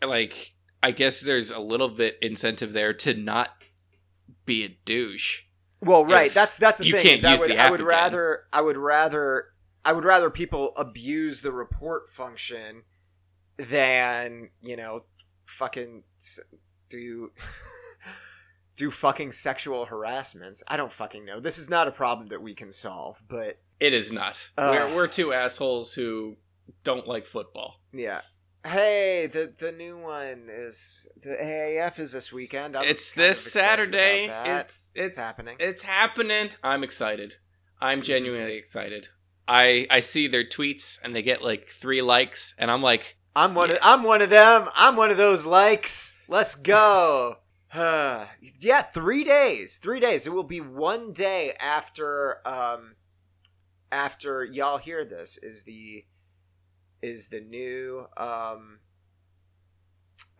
like 0.02 0.54
I 0.82 0.92
guess 0.92 1.20
there's 1.20 1.50
a 1.50 1.58
little 1.58 1.88
bit 1.88 2.16
incentive 2.22 2.72
there 2.72 2.92
to 2.94 3.14
not 3.14 3.48
be 4.44 4.64
a 4.64 4.68
douche. 4.68 5.42
Well, 5.80 6.04
right. 6.04 6.28
If 6.28 6.34
that's 6.34 6.56
that's 6.56 6.78
the 6.80 6.86
you 6.86 6.98
thing. 6.98 7.24
I 7.24 7.36
would 7.38 7.50
I 7.52 7.70
would 7.70 7.80
again. 7.80 7.86
rather 7.86 8.44
I 8.52 8.60
would 8.60 8.76
rather 8.76 9.46
I 9.84 9.92
would 9.92 10.04
rather 10.04 10.30
people 10.30 10.72
abuse 10.76 11.42
the 11.42 11.52
report 11.52 12.08
function 12.08 12.82
than 13.56 14.50
you 14.62 14.76
know 14.76 15.02
fucking 15.46 16.04
do 16.88 17.32
do 18.76 18.90
fucking 18.90 19.32
sexual 19.32 19.86
harassments. 19.86 20.62
I 20.68 20.76
don't 20.76 20.92
fucking 20.92 21.24
know. 21.24 21.40
This 21.40 21.58
is 21.58 21.68
not 21.70 21.88
a 21.88 21.90
problem 21.90 22.28
that 22.28 22.42
we 22.42 22.54
can 22.54 22.70
solve, 22.70 23.22
but 23.26 23.58
It 23.80 23.92
is 23.92 24.12
not. 24.12 24.50
Uh. 24.56 24.88
we're 24.90 24.96
we're 24.96 25.06
two 25.08 25.32
assholes 25.32 25.94
who 25.94 26.36
don't 26.84 27.06
like 27.08 27.26
football. 27.26 27.80
yeah. 27.92 28.20
Hey, 28.64 29.28
the 29.32 29.52
the 29.56 29.70
new 29.70 29.96
one 29.96 30.48
is 30.50 31.06
the 31.22 31.36
AAF 31.36 32.00
is 32.00 32.10
this 32.10 32.32
weekend. 32.32 32.76
I'm 32.76 32.82
it's 32.84 33.12
this 33.12 33.38
Saturday. 33.52 34.26
that. 34.26 34.64
It's 34.66 34.82
it's 34.92 35.14
happening. 35.14 35.56
It's 35.60 35.82
happening. 35.82 36.48
I'm 36.64 36.82
excited. 36.82 37.34
I'm 37.80 38.02
genuinely 38.02 38.54
excited. 38.56 39.08
I 39.46 39.86
I 39.88 40.00
see 40.00 40.26
their 40.26 40.42
tweets 40.42 40.98
and 41.00 41.14
they 41.14 41.22
get 41.22 41.44
like 41.44 41.68
three 41.68 42.02
likes, 42.02 42.56
and 42.58 42.68
I'm 42.68 42.82
like, 42.82 43.16
I'm 43.36 43.54
one 43.54 43.70
of 43.70 43.78
I'm 43.82 44.02
one 44.02 44.20
of 44.20 44.30
them. 44.30 44.68
I'm 44.74 44.96
one 44.96 45.12
of 45.12 45.16
those 45.16 45.46
likes. 45.46 46.18
Let's 46.26 46.56
go. 46.56 47.36
Uh, 47.72 48.26
yeah, 48.60 48.82
three 48.82 49.24
days. 49.24 49.78
Three 49.78 50.00
days. 50.00 50.26
It 50.26 50.32
will 50.32 50.42
be 50.42 50.60
one 50.60 51.12
day 51.12 51.54
after 51.60 52.46
um 52.46 52.96
after 53.92 54.44
y'all 54.44 54.78
hear 54.78 55.04
this 55.04 55.38
is 55.38 55.62
the 55.62 56.04
is 57.02 57.28
the 57.28 57.40
new 57.40 58.06
um 58.16 58.80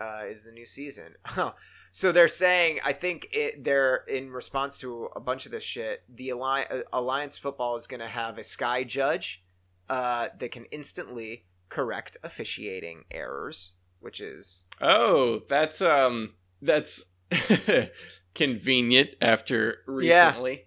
uh 0.01 0.23
is 0.27 0.45
the 0.45 0.53
new 0.53 0.67
season. 0.67 1.15
so 1.93 2.13
they're 2.13 2.29
saying 2.29 2.81
I 2.85 2.93
think 2.93 3.29
it 3.33 3.65
they're 3.65 4.05
in 4.09 4.31
response 4.31 4.79
to 4.79 5.09
a 5.15 5.21
bunch 5.21 5.47
of 5.47 5.53
this 5.53 5.65
shit, 5.65 6.03
the 6.13 6.31
Alliance, 6.31 6.85
Alliance 6.93 7.39
football 7.39 7.77
is 7.77 7.87
going 7.87 8.01
to 8.01 8.09
have 8.09 8.39
a 8.39 8.45
sky 8.45 8.85
judge 8.85 9.43
uh 9.89 10.29
that 10.39 10.51
can 10.51 10.65
instantly 10.67 11.45
correct 11.69 12.17
officiating 12.23 13.05
errors, 13.11 13.73
which 14.01 14.21
is 14.21 14.65
oh, 14.81 15.43
that's 15.49 15.81
um, 15.83 16.35
that's 16.63 17.07
convenient 18.35 19.11
after 19.21 19.79
Yeah. 20.01 20.29
recently. 20.29 20.67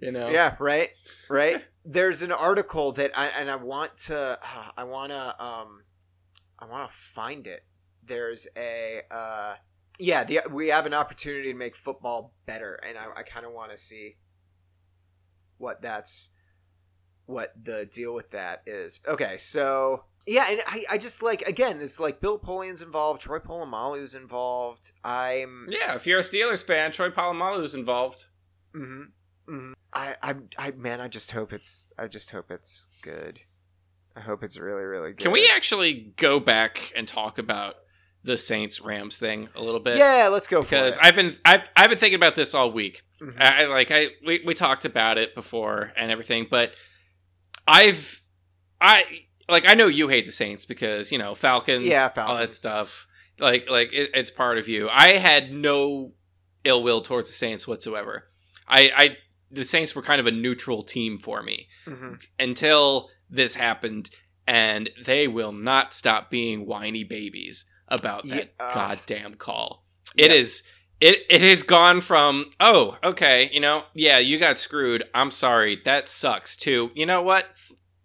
You 0.00 0.12
know, 0.12 0.30
yeah, 0.30 0.56
right, 0.58 0.90
right. 1.28 1.62
There's 1.84 2.22
an 2.22 2.32
article 2.32 2.92
that 2.92 3.10
I 3.18 3.26
and 3.28 3.50
I 3.50 3.56
want 3.56 3.98
to, 4.06 4.38
I 4.76 4.84
want 4.84 5.12
to, 5.12 5.42
um, 5.42 5.84
I 6.58 6.66
want 6.66 6.90
to 6.90 6.96
find 6.96 7.46
it. 7.46 7.64
There's 8.02 8.48
a, 8.56 9.02
uh, 9.10 9.54
yeah, 9.98 10.24
the, 10.24 10.40
we 10.50 10.68
have 10.68 10.86
an 10.86 10.94
opportunity 10.94 11.52
to 11.52 11.58
make 11.58 11.76
football 11.76 12.34
better, 12.46 12.80
and 12.86 12.96
I, 12.96 13.20
I 13.20 13.22
kind 13.22 13.44
of 13.44 13.52
want 13.52 13.72
to 13.72 13.76
see 13.76 14.16
what 15.58 15.82
that's, 15.82 16.30
what 17.26 17.52
the 17.62 17.84
deal 17.84 18.14
with 18.14 18.30
that 18.30 18.62
is. 18.66 19.00
Okay, 19.06 19.36
so 19.36 20.04
yeah, 20.30 20.46
and 20.48 20.60
I, 20.66 20.84
I 20.90 20.98
just 20.98 21.22
like 21.22 21.42
again, 21.42 21.80
it's 21.80 21.98
like 21.98 22.20
Bill 22.20 22.38
Polian's 22.38 22.82
involved, 22.82 23.20
Troy 23.20 23.40
Polamalu's 23.40 24.14
involved. 24.14 24.92
I'm 25.04 25.66
yeah. 25.68 25.94
If 25.96 26.06
you're 26.06 26.20
a 26.20 26.22
Steelers 26.22 26.64
fan, 26.64 26.92
Troy 26.92 27.10
Polamalu's 27.10 27.74
involved. 27.74 28.26
hmm 28.72 29.02
hmm 29.46 29.72
I, 29.92 30.14
I, 30.22 30.34
I, 30.56 30.70
man, 30.70 31.00
I 31.00 31.08
just 31.08 31.32
hope 31.32 31.52
it's, 31.52 31.88
I 31.98 32.06
just 32.06 32.30
hope 32.30 32.52
it's 32.52 32.86
good. 33.02 33.40
I 34.14 34.20
hope 34.20 34.44
it's 34.44 34.56
really, 34.56 34.84
really 34.84 35.10
good. 35.10 35.18
Can 35.18 35.32
we 35.32 35.50
actually 35.52 36.12
go 36.16 36.38
back 36.38 36.92
and 36.94 37.08
talk 37.08 37.38
about 37.38 37.74
the 38.22 38.36
Saints 38.36 38.80
Rams 38.80 39.16
thing 39.18 39.48
a 39.56 39.60
little 39.60 39.80
bit? 39.80 39.96
Yeah, 39.96 40.28
let's 40.30 40.46
go 40.46 40.62
because 40.62 40.94
for 40.96 41.02
it. 41.02 41.06
I've 41.06 41.16
been 41.16 41.36
I've 41.44 41.68
I've 41.74 41.90
been 41.90 41.98
thinking 41.98 42.14
about 42.16 42.36
this 42.36 42.54
all 42.54 42.70
week. 42.70 43.02
Mhm. 43.20 43.34
I, 43.40 43.62
I 43.62 43.66
like 43.66 43.90
I 43.90 44.08
we, 44.24 44.42
we 44.46 44.54
talked 44.54 44.84
about 44.84 45.18
it 45.18 45.34
before 45.34 45.92
and 45.96 46.12
everything, 46.12 46.46
but 46.48 46.72
I've 47.66 48.20
I 48.80 49.24
like 49.50 49.66
I 49.66 49.74
know 49.74 49.86
you 49.86 50.08
hate 50.08 50.26
the 50.26 50.32
Saints 50.32 50.66
because 50.66 51.10
you 51.12 51.18
know 51.18 51.34
Falcons, 51.34 51.84
Yeah, 51.84 52.10
all 52.16 52.36
that 52.38 52.54
stuff. 52.54 53.06
Like 53.38 53.68
like 53.70 53.92
it, 53.92 54.10
it's 54.14 54.30
part 54.30 54.58
of 54.58 54.68
you. 54.68 54.88
I 54.90 55.12
had 55.12 55.52
no 55.52 56.12
ill 56.64 56.82
will 56.82 57.00
towards 57.00 57.28
the 57.28 57.34
Saints 57.34 57.66
whatsoever. 57.66 58.28
I 58.68 58.90
I 58.96 59.16
the 59.50 59.64
Saints 59.64 59.94
were 59.94 60.02
kind 60.02 60.20
of 60.20 60.26
a 60.26 60.30
neutral 60.30 60.82
team 60.84 61.18
for 61.18 61.42
me 61.42 61.68
Mhm. 61.86 62.22
until 62.38 63.10
this 63.28 63.54
happened, 63.54 64.10
and 64.46 64.90
they 65.04 65.26
will 65.28 65.52
not 65.52 65.92
stop 65.94 66.30
being 66.30 66.66
whiny 66.66 67.04
babies 67.04 67.64
about 67.88 68.28
that 68.28 68.52
Yeah, 68.58 68.74
goddamn 68.74 69.34
call. 69.34 69.86
It 70.16 70.30
Yeah. 70.30 70.36
is 70.36 70.62
it 71.00 71.24
it 71.30 71.40
has 71.40 71.62
gone 71.62 72.00
from 72.02 72.50
oh 72.60 72.98
okay 73.02 73.48
you 73.52 73.60
know 73.60 73.84
yeah 73.94 74.18
you 74.18 74.38
got 74.38 74.58
screwed 74.58 75.02
I'm 75.14 75.30
sorry 75.30 75.80
that 75.86 76.08
sucks 76.10 76.56
to 76.58 76.90
you 76.94 77.06
know 77.06 77.22
what 77.22 77.46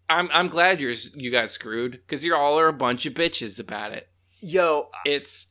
I'm 0.09 0.29
I'm 0.31 0.47
glad 0.47 0.81
you're 0.81 0.93
you 1.15 1.31
got 1.31 1.49
screwed 1.49 1.93
because 1.93 2.23
you're 2.23 2.37
all 2.37 2.59
are 2.59 2.67
a 2.67 2.73
bunch 2.73 3.05
of 3.05 3.13
bitches 3.13 3.59
about 3.59 3.91
it. 3.91 4.09
Yo, 4.41 4.89
It's 5.05 5.47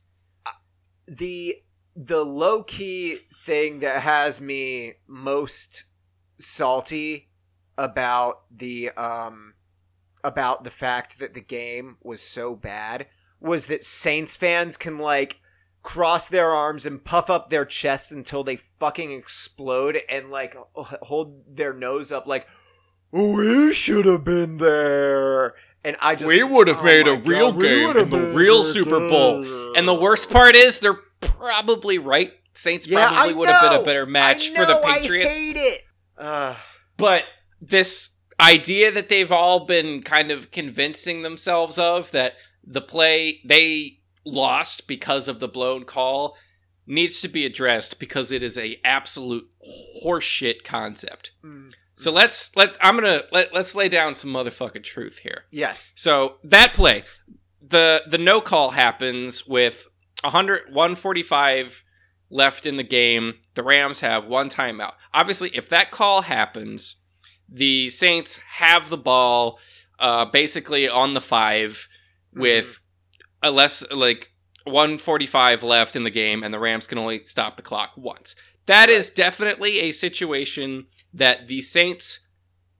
the 1.07 1.57
the 1.95 2.23
low 2.23 2.63
key 2.63 3.19
thing 3.33 3.79
that 3.79 4.01
has 4.01 4.41
me 4.41 4.93
most 5.07 5.85
salty 6.37 7.29
about 7.77 8.43
the 8.55 8.91
um 8.91 9.53
about 10.23 10.63
the 10.63 10.71
fact 10.71 11.19
that 11.19 11.33
the 11.33 11.41
game 11.41 11.97
was 12.03 12.21
so 12.21 12.55
bad 12.55 13.07
was 13.39 13.67
that 13.67 13.83
Saints 13.83 14.35
fans 14.35 14.75
can 14.77 14.97
like 14.97 15.39
cross 15.83 16.27
their 16.27 16.49
arms 16.49 16.85
and 16.85 17.03
puff 17.03 17.29
up 17.29 17.49
their 17.49 17.65
chests 17.65 18.11
until 18.11 18.43
they 18.43 18.55
fucking 18.55 19.11
explode 19.11 19.99
and 20.09 20.31
like 20.31 20.55
h- 20.77 20.97
hold 21.03 21.55
their 21.55 21.73
nose 21.73 22.11
up 22.11 22.25
like 22.25 22.47
we 23.15 23.73
should 23.73 24.05
have 24.05 24.23
been 24.23 24.57
there 24.57 25.55
and 25.83 25.95
I 26.01 26.15
just 26.15 26.27
We 26.27 26.43
would 26.43 26.67
have 26.67 26.79
oh 26.81 26.83
made 26.83 27.07
a 27.07 27.15
real 27.15 27.51
God, 27.51 27.61
game 27.61 27.97
in 27.97 28.09
the 28.09 28.33
real. 28.35 28.63
Super 28.63 28.99
Bowl. 29.07 29.75
and 29.77 29.87
the 29.87 29.93
worst 29.93 30.29
part 30.31 30.55
is 30.55 30.79
they're 30.79 30.99
probably 31.21 31.97
right. 31.99 32.33
Saints 32.53 32.87
Yeah, 32.87 33.07
probably 33.09 33.33
would 33.35 33.49
have 33.49 33.61
been 33.61 33.81
a 33.81 33.85
better 33.85 34.05
match 34.05 34.49
I 34.51 34.55
for 34.55 34.65
the 34.65 34.81
Patriots. 34.85 35.31
I 35.31 35.33
hate 35.33 35.57
it. 35.57 35.81
Uh, 36.17 36.55
But 36.97 37.25
this 37.61 38.09
idea 38.39 38.91
that 38.91 39.09
they've 39.09 39.31
all 39.31 39.65
been 39.65 40.01
kind 40.01 40.31
of 40.31 40.51
convincing 40.51 41.21
themselves 41.21 41.77
of 41.77 42.11
that 42.11 42.33
the 42.65 42.81
play 42.81 43.39
they 43.45 43.99
lost 44.25 44.87
because 44.87 45.27
of 45.27 45.39
the 45.39 45.47
blown 45.47 45.83
call 45.85 46.35
needs 46.87 47.21
to 47.21 47.27
be 47.27 47.45
addressed 47.45 47.99
because 47.99 48.31
it 48.31 48.41
is 48.43 48.57
a 48.57 48.79
absolute 48.83 49.47
horseshit 50.03 50.63
concept. 50.63 51.31
So 51.95 52.11
let's 52.11 52.55
let 52.55 52.77
I'm 52.81 52.95
gonna 52.95 53.23
let 53.31 53.53
let's 53.53 53.73
lay 53.73 53.89
down 53.89 54.15
some 54.15 54.33
motherfucking 54.33 54.83
truth 54.83 55.19
here. 55.19 55.43
yes. 55.49 55.93
So 55.95 56.37
that 56.43 56.73
play, 56.73 57.03
the 57.61 58.03
the 58.07 58.17
no 58.17 58.41
call 58.41 58.71
happens 58.71 59.47
with 59.47 59.87
100 60.21 60.73
145 60.73 61.83
left 62.29 62.65
in 62.65 62.77
the 62.77 62.83
game. 62.83 63.35
The 63.55 63.63
Rams 63.63 64.01
have 64.01 64.25
one 64.25 64.49
timeout. 64.49 64.93
Obviously, 65.13 65.49
if 65.53 65.69
that 65.69 65.91
call 65.91 66.23
happens, 66.23 66.97
the 67.47 67.89
Saints 67.89 68.39
have 68.57 68.89
the 68.89 68.97
ball 68.97 69.59
uh, 69.99 70.25
basically 70.25 70.89
on 70.89 71.13
the 71.13 71.21
5 71.21 71.87
with 72.33 72.81
a 73.41 73.51
less 73.51 73.89
like 73.91 74.31
145 74.65 75.63
left 75.63 75.95
in 75.95 76.03
the 76.03 76.09
game 76.09 76.43
and 76.43 76.53
the 76.53 76.59
Rams 76.59 76.87
can 76.87 76.97
only 76.97 77.23
stop 77.23 77.55
the 77.55 77.63
clock 77.63 77.91
once. 77.95 78.35
That 78.65 78.89
is 78.89 79.11
definitely 79.11 79.79
a 79.79 79.91
situation 79.91 80.87
that 81.15 81.47
the 81.47 81.61
Saints 81.61 82.19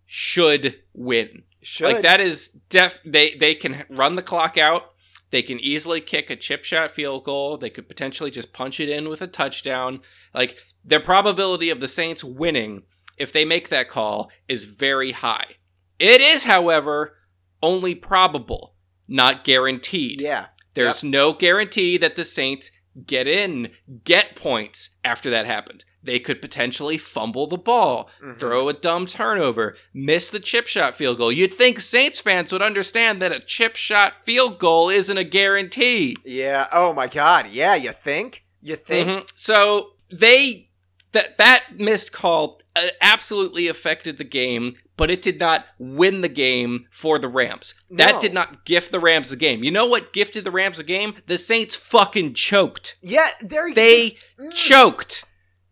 should 0.05 0.81
win. 0.93 1.43
Should 1.61 1.85
Like 1.85 2.01
that 2.01 2.21
is 2.21 2.49
def 2.69 3.01
they 3.03 3.33
they 3.35 3.55
can 3.55 3.85
run 3.89 4.13
the 4.13 4.21
clock 4.21 4.57
out. 4.57 4.91
They 5.31 5.41
can 5.41 5.59
easily 5.59 5.99
kick 5.99 6.29
a 6.29 6.35
chip 6.35 6.63
shot 6.63 6.91
field 6.91 7.23
goal. 7.23 7.57
They 7.57 7.71
could 7.71 7.87
potentially 7.87 8.29
just 8.29 8.53
punch 8.53 8.79
it 8.79 8.89
in 8.89 9.09
with 9.09 9.21
a 9.21 9.27
touchdown. 9.27 10.01
Like 10.33 10.59
their 10.83 10.99
probability 10.99 11.71
of 11.71 11.79
the 11.79 11.87
Saints 11.87 12.23
winning 12.23 12.83
if 13.17 13.31
they 13.33 13.45
make 13.45 13.69
that 13.69 13.89
call 13.89 14.31
is 14.47 14.65
very 14.65 15.11
high. 15.11 15.55
It 15.97 16.21
is, 16.21 16.43
however, 16.43 17.17
only 17.63 17.95
probable, 17.95 18.75
not 19.07 19.43
guaranteed. 19.43 20.21
Yeah. 20.21 20.47
There's 20.73 21.03
no 21.03 21.31
guarantee 21.31 21.97
that 21.97 22.15
the 22.15 22.25
Saints 22.25 22.69
get 23.05 23.27
in, 23.27 23.71
get 24.03 24.35
points 24.35 24.89
after 25.03 25.29
that 25.29 25.45
happens. 25.45 25.85
They 26.05 26.19
could 26.19 26.41
potentially 26.41 26.97
fumble 26.97 27.47
the 27.47 27.57
ball, 27.57 28.09
Mhm. 28.23 28.37
throw 28.37 28.69
a 28.69 28.73
dumb 28.73 29.05
turnover, 29.07 29.75
miss 29.93 30.29
the 30.29 30.39
chip 30.39 30.67
shot 30.67 30.95
field 30.95 31.17
goal. 31.17 31.31
You'd 31.31 31.53
think 31.53 31.79
Saints 31.79 32.19
fans 32.21 32.51
would 32.51 32.61
understand 32.61 33.21
that 33.21 33.31
a 33.35 33.39
chip 33.39 33.75
shot 33.75 34.23
field 34.23 34.59
goal 34.59 34.89
isn't 34.89 35.17
a 35.17 35.23
guarantee. 35.23 36.15
Yeah. 36.23 36.67
Oh 36.71 36.93
my 36.93 37.07
God. 37.07 37.47
Yeah. 37.51 37.75
You 37.75 37.91
think? 37.91 38.43
You 38.61 38.75
think? 38.75 39.09
Mhm. 39.09 39.27
So 39.35 39.93
they 40.11 40.67
that 41.11 41.37
that 41.37 41.77
missed 41.79 42.11
call 42.11 42.61
uh, 42.75 42.87
absolutely 42.99 43.69
affected 43.69 44.17
the 44.17 44.25
game, 44.25 44.75
but 44.97 45.09
it 45.09 45.21
did 45.21 45.39
not 45.39 45.65
win 45.79 46.19
the 46.19 46.27
game 46.27 46.85
for 46.91 47.17
the 47.17 47.29
Rams. 47.29 47.73
That 47.89 48.15
No. 48.15 48.19
did 48.21 48.33
not 48.33 48.65
gift 48.65 48.91
the 48.91 48.99
Rams 48.99 49.29
the 49.29 49.37
game. 49.37 49.63
You 49.63 49.71
know 49.71 49.85
what 49.85 50.11
gifted 50.11 50.43
the 50.43 50.51
Rams 50.51 50.75
the 50.75 50.83
game? 50.83 51.15
The 51.27 51.37
Saints 51.37 51.77
fucking 51.77 52.33
choked. 52.33 52.97
Yeah. 53.01 53.29
There. 53.39 53.73
They 53.73 54.17
Mm. 54.37 54.53
choked. 54.53 55.23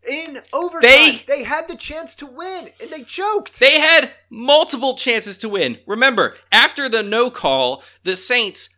In 0.08 0.40
overtime. 0.52 0.80
They- 0.90 1.24
They 1.26 1.42
had 1.44 1.68
the 1.68 1.76
chance 1.76 2.14
to 2.16 2.26
win 2.26 2.70
and 2.80 2.90
they 2.90 3.02
choked. 3.04 3.60
They 3.60 3.80
had 3.80 4.12
multiple 4.30 4.94
chances 4.94 5.36
to 5.38 5.48
win. 5.48 5.78
Remember, 5.86 6.34
after 6.52 6.88
the 6.88 7.02
no 7.02 7.30
call, 7.30 7.82
the 8.02 8.16
Saints 8.16 8.68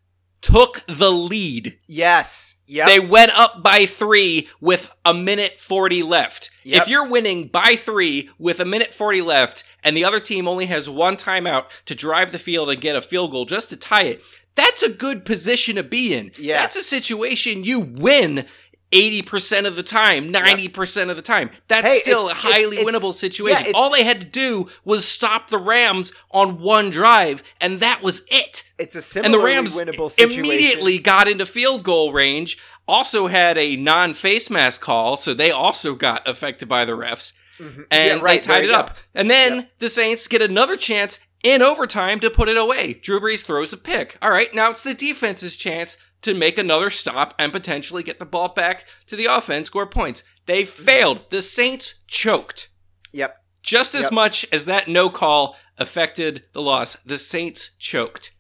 took 0.42 0.82
the 0.86 1.10
lead. 1.10 1.78
yes. 1.86 2.54
Yep. 2.68 2.86
They 2.88 2.98
went 3.00 3.30
up 3.38 3.62
by 3.62 3.86
three 3.86 4.48
with 4.60 4.90
a 5.04 5.14
minute 5.14 5.60
40 5.60 6.02
left. 6.02 6.50
Yep. 6.64 6.82
If 6.82 6.88
you're 6.88 7.06
winning 7.06 7.46
by 7.46 7.76
three 7.76 8.28
with 8.40 8.58
a 8.58 8.64
minute 8.64 8.92
40 8.92 9.22
left 9.22 9.62
and 9.84 9.96
the 9.96 10.04
other 10.04 10.18
team 10.18 10.48
only 10.48 10.66
has 10.66 10.90
one 10.90 11.16
timeout 11.16 11.66
to 11.84 11.94
drive 11.94 12.32
the 12.32 12.40
field 12.40 12.68
and 12.70 12.80
get 12.80 12.96
a 12.96 13.00
field 13.00 13.30
goal 13.30 13.44
just 13.44 13.70
to 13.70 13.76
tie 13.76 14.02
it, 14.02 14.22
that's 14.56 14.82
a 14.82 14.88
good 14.90 15.24
position 15.24 15.76
to 15.76 15.84
be 15.84 16.12
in. 16.12 16.32
Yeah. 16.38 16.58
That's 16.58 16.74
a 16.74 16.82
situation 16.82 17.62
you 17.62 17.78
win 17.78 18.46
80% 18.92 19.66
of 19.66 19.76
the 19.76 19.82
time, 19.82 20.32
90% 20.32 21.10
of 21.10 21.16
the 21.16 21.22
time. 21.22 21.50
That's 21.68 21.86
Hey, 21.86 21.98
still 21.98 22.28
it's- 22.28 22.44
a 22.44 22.46
highly 22.48 22.78
it's- 22.78 22.84
winnable 22.84 23.10
it's- 23.10 23.18
situation. 23.18 23.66
yeah, 23.66 23.72
All 23.74 23.90
they 23.90 24.04
had 24.04 24.20
to 24.20 24.26
do 24.26 24.68
was 24.84 25.04
stop 25.06 25.50
the 25.50 25.58
Rams 25.58 26.12
on 26.30 26.60
one 26.60 26.90
drive, 26.90 27.42
and 27.60 27.80
that 27.80 28.02
was 28.02 28.22
it 28.28 28.62
it's 28.78 28.94
a 29.16 29.22
and 29.24 29.32
the 29.34 29.38
Rams 29.38 29.76
winnable 29.76 30.10
situation. 30.10 30.44
immediately 30.44 30.98
got 30.98 31.26
into 31.28 31.46
field 31.46 31.82
goal 31.82 32.12
range. 32.12 32.58
Also 32.86 33.26
had 33.26 33.58
a 33.58 33.74
non-face 33.76 34.48
mask 34.50 34.80
call, 34.80 35.16
so 35.16 35.34
they 35.34 35.50
also 35.50 35.94
got 35.94 36.26
affected 36.28 36.68
by 36.68 36.84
the 36.84 36.92
refs, 36.92 37.32
Mhm. 37.60 37.86
and 37.90 38.18
Yeah, 38.20 38.24
right, 38.24 38.42
they 38.42 38.46
tied 38.46 38.64
it 38.64 38.68
go. 38.68 38.74
up. 38.74 38.96
And 39.14 39.28
then 39.30 39.54
Yep. 39.56 39.70
the 39.80 39.88
Saints 39.88 40.28
get 40.28 40.42
another 40.42 40.76
chance 40.76 41.18
in 41.42 41.62
overtime 41.62 42.20
to 42.20 42.30
put 42.30 42.48
it 42.48 42.56
away. 42.56 42.94
Drew 42.94 43.18
Brees 43.20 43.40
throws 43.44 43.72
a 43.72 43.76
pick. 43.76 44.16
All 44.22 44.30
right, 44.30 44.54
now 44.54 44.70
it's 44.70 44.82
the 44.82 44.94
defense's 44.94 45.56
chance 45.56 45.96
to 46.26 46.34
make 46.34 46.58
another 46.58 46.90
stop 46.90 47.34
and 47.38 47.50
potentially 47.52 48.02
get 48.02 48.18
the 48.18 48.24
ball 48.26 48.48
back 48.48 48.86
to 49.06 49.16
the 49.16 49.24
offense, 49.26 49.68
score 49.68 49.86
points. 49.86 50.22
They 50.44 50.64
failed. 50.64 51.30
The 51.30 51.40
Saints 51.42 51.94
choked. 52.06 52.68
Yep. 53.12 53.42
Just 53.62 53.94
as 53.94 54.04
Yep. 54.04 54.12
much 54.12 54.46
as 54.52 54.66
that 54.66 54.86
no 54.88 55.08
call 55.10 55.56
affected 55.78 56.44
the 56.52 56.62
loss, 56.62 56.96
the 57.06 57.18
Saints 57.18 57.70
choked. 57.78 58.32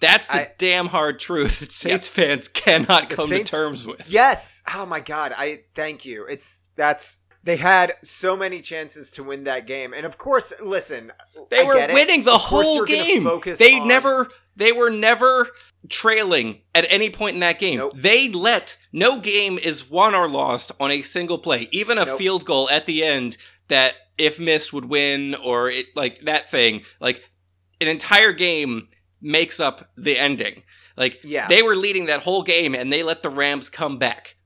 That's 0.00 0.26
the 0.28 0.40
I- 0.42 0.52
damn 0.58 0.88
hard 0.88 1.20
truth 1.20 1.60
that 1.60 1.70
Saints 1.70 2.08
fans 2.08 2.48
cannot 2.48 3.08
come 3.10 3.26
Saints- 3.26 3.50
to 3.50 3.56
terms 3.56 3.86
with. 3.86 4.08
Yes. 4.10 4.62
Oh 4.74 4.84
my 4.86 4.98
god. 5.00 5.32
I 5.36 5.64
thank 5.74 6.04
you. 6.04 6.24
It's 6.26 6.64
that's 6.74 7.18
they 7.44 7.56
had 7.56 7.94
so 8.02 8.36
many 8.36 8.60
chances 8.60 9.10
to 9.12 9.22
win 9.24 9.44
that 9.44 9.66
game. 9.66 9.92
And 9.92 10.04
of 10.06 10.16
course, 10.18 10.52
listen, 10.60 11.12
They 11.50 11.60
I 11.60 11.62
were 11.64 11.74
winning 11.92 12.22
the 12.22 12.38
whole 12.38 12.84
game. 12.84 13.24
focus 13.24 13.58
They 13.60 13.78
on- 13.80 13.86
never 13.88 14.28
they 14.56 14.72
were 14.72 14.90
never 14.90 15.48
trailing 15.88 16.60
at 16.74 16.86
any 16.90 17.10
point 17.10 17.34
in 17.34 17.40
that 17.40 17.58
game. 17.58 17.78
Nope. 17.78 17.92
They 17.96 18.28
let 18.28 18.76
no 18.92 19.18
game 19.20 19.58
is 19.58 19.88
won 19.88 20.14
or 20.14 20.28
lost 20.28 20.72
on 20.78 20.90
a 20.90 21.02
single 21.02 21.38
play. 21.38 21.68
Even 21.72 21.98
a 21.98 22.04
Nope. 22.04 22.18
field 22.18 22.44
goal 22.44 22.68
at 22.70 22.86
the 22.86 23.02
end 23.04 23.36
that 23.68 23.94
if 24.18 24.38
missed 24.38 24.72
would 24.72 24.84
win 24.84 25.34
or 25.34 25.68
it 25.68 25.86
like 25.96 26.24
that 26.26 26.48
thing. 26.50 26.82
Like 27.00 27.22
an 27.80 27.88
entire 27.88 28.32
game 28.32 28.88
makes 29.20 29.58
up 29.60 29.90
the 29.96 30.18
ending. 30.18 30.62
Like 30.96 31.20
Yeah. 31.24 31.48
they 31.48 31.62
were 31.62 31.74
leading 31.76 32.06
that 32.06 32.22
whole 32.22 32.42
game 32.42 32.74
and 32.74 32.92
they 32.92 33.02
let 33.02 33.22
the 33.22 33.30
Rams 33.30 33.70
come 33.70 33.98
back. 33.98 34.36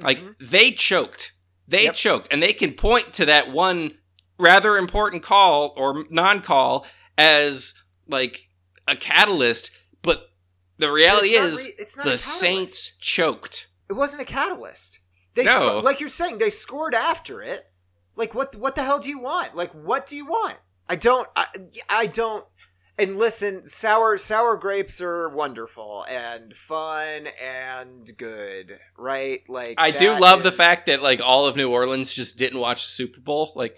Like 0.00 0.20
Mhm. 0.20 0.34
they 0.40 0.70
choked. 0.70 1.32
They 1.66 1.84
Yep. 1.84 1.94
choked 1.94 2.28
and 2.32 2.42
they 2.42 2.52
can 2.52 2.72
point 2.74 3.12
to 3.14 3.26
that 3.26 3.50
one 3.50 3.98
rather 4.38 4.78
important 4.78 5.22
call 5.24 5.74
or 5.76 6.04
non-call 6.10 6.86
as 7.18 7.74
like 8.06 8.47
a 8.88 8.96
catalyst, 8.96 9.70
but 10.02 10.30
the 10.78 10.90
reality 10.90 11.30
is 11.30 11.64
re- 11.64 11.74
it's 11.78 11.96
not 11.96 12.06
the. 12.06 12.18
Saints 12.18 12.96
choked. 12.98 13.68
It 13.88 13.94
wasn't 13.94 14.22
a 14.22 14.26
catalyst. 14.26 15.00
They 15.34 15.44
No. 15.44 15.52
sco- 15.54 15.78
like 15.80 16.00
you're 16.00 16.08
saying 16.08 16.38
they 16.38 16.50
scored 16.50 16.94
after 16.94 17.42
it. 17.42 17.70
Like 18.16 18.34
what 18.34 18.56
what 18.56 18.74
the 18.74 18.82
hell 18.82 18.98
do 18.98 19.08
you 19.08 19.18
want? 19.20 19.54
Like 19.54 19.72
what 19.72 20.06
do 20.06 20.16
you 20.16 20.26
want? 20.26 20.56
I 20.88 20.96
don't 20.96 21.28
I, 21.36 21.46
I 21.88 22.06
don't 22.06 22.44
and 22.98 23.16
listen, 23.16 23.64
sour 23.64 24.18
sour 24.18 24.56
grapes 24.56 25.00
are 25.00 25.28
wonderful 25.28 26.04
and 26.08 26.52
fun 26.52 27.28
and 27.40 28.10
good, 28.16 28.80
right? 28.96 29.42
Like 29.48 29.76
I 29.78 29.92
do 29.92 30.18
love 30.18 30.42
the 30.42 30.50
fact 30.50 30.86
that 30.86 31.00
like 31.02 31.20
all 31.22 31.46
of 31.46 31.54
New 31.54 31.70
Orleans 31.70 32.12
just 32.12 32.36
didn't 32.38 32.58
watch 32.58 32.84
the 32.86 32.90
Super 32.90 33.20
Bowl. 33.20 33.52
Like 33.54 33.76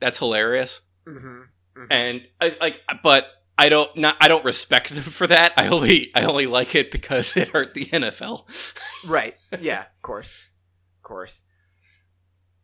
that's 0.00 0.18
hilarious. 0.18 0.80
Mhm, 1.06 1.44
mhm. 1.76 1.86
and 1.90 2.26
I, 2.40 2.56
like 2.60 2.82
but 3.04 3.28
I 3.58 3.68
don't 3.68 3.94
not 3.96 4.16
I 4.20 4.28
don't 4.28 4.44
respect 4.44 4.90
them 4.94 5.04
for 5.04 5.26
that. 5.26 5.52
I 5.56 5.68
only 5.68 6.10
I 6.14 6.24
only 6.24 6.46
like 6.46 6.74
it 6.74 6.90
because 6.90 7.36
it 7.36 7.48
hurt 7.48 7.74
the 7.74 7.86
NFL. 7.86 8.44
Right. 9.06 9.34
Yeah, 9.60 9.80
of 9.82 10.02
course. 10.02 10.38
Of 10.98 11.02
course. 11.02 11.42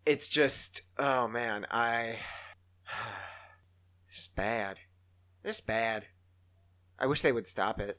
It's 0.05 0.29
just 0.29 0.83
oh 0.99 1.29
man, 1.29 1.67
I 1.71 2.19
it's 4.05 4.17
just 4.17 4.37
bad. 4.37 4.79
It's 5.45 5.59
just 5.59 5.67
bad. 5.67 6.05
I 6.99 7.07
wish 7.07 7.23
they 7.23 7.33
would 7.33 7.47
stop 7.47 7.81
it. 7.81 7.99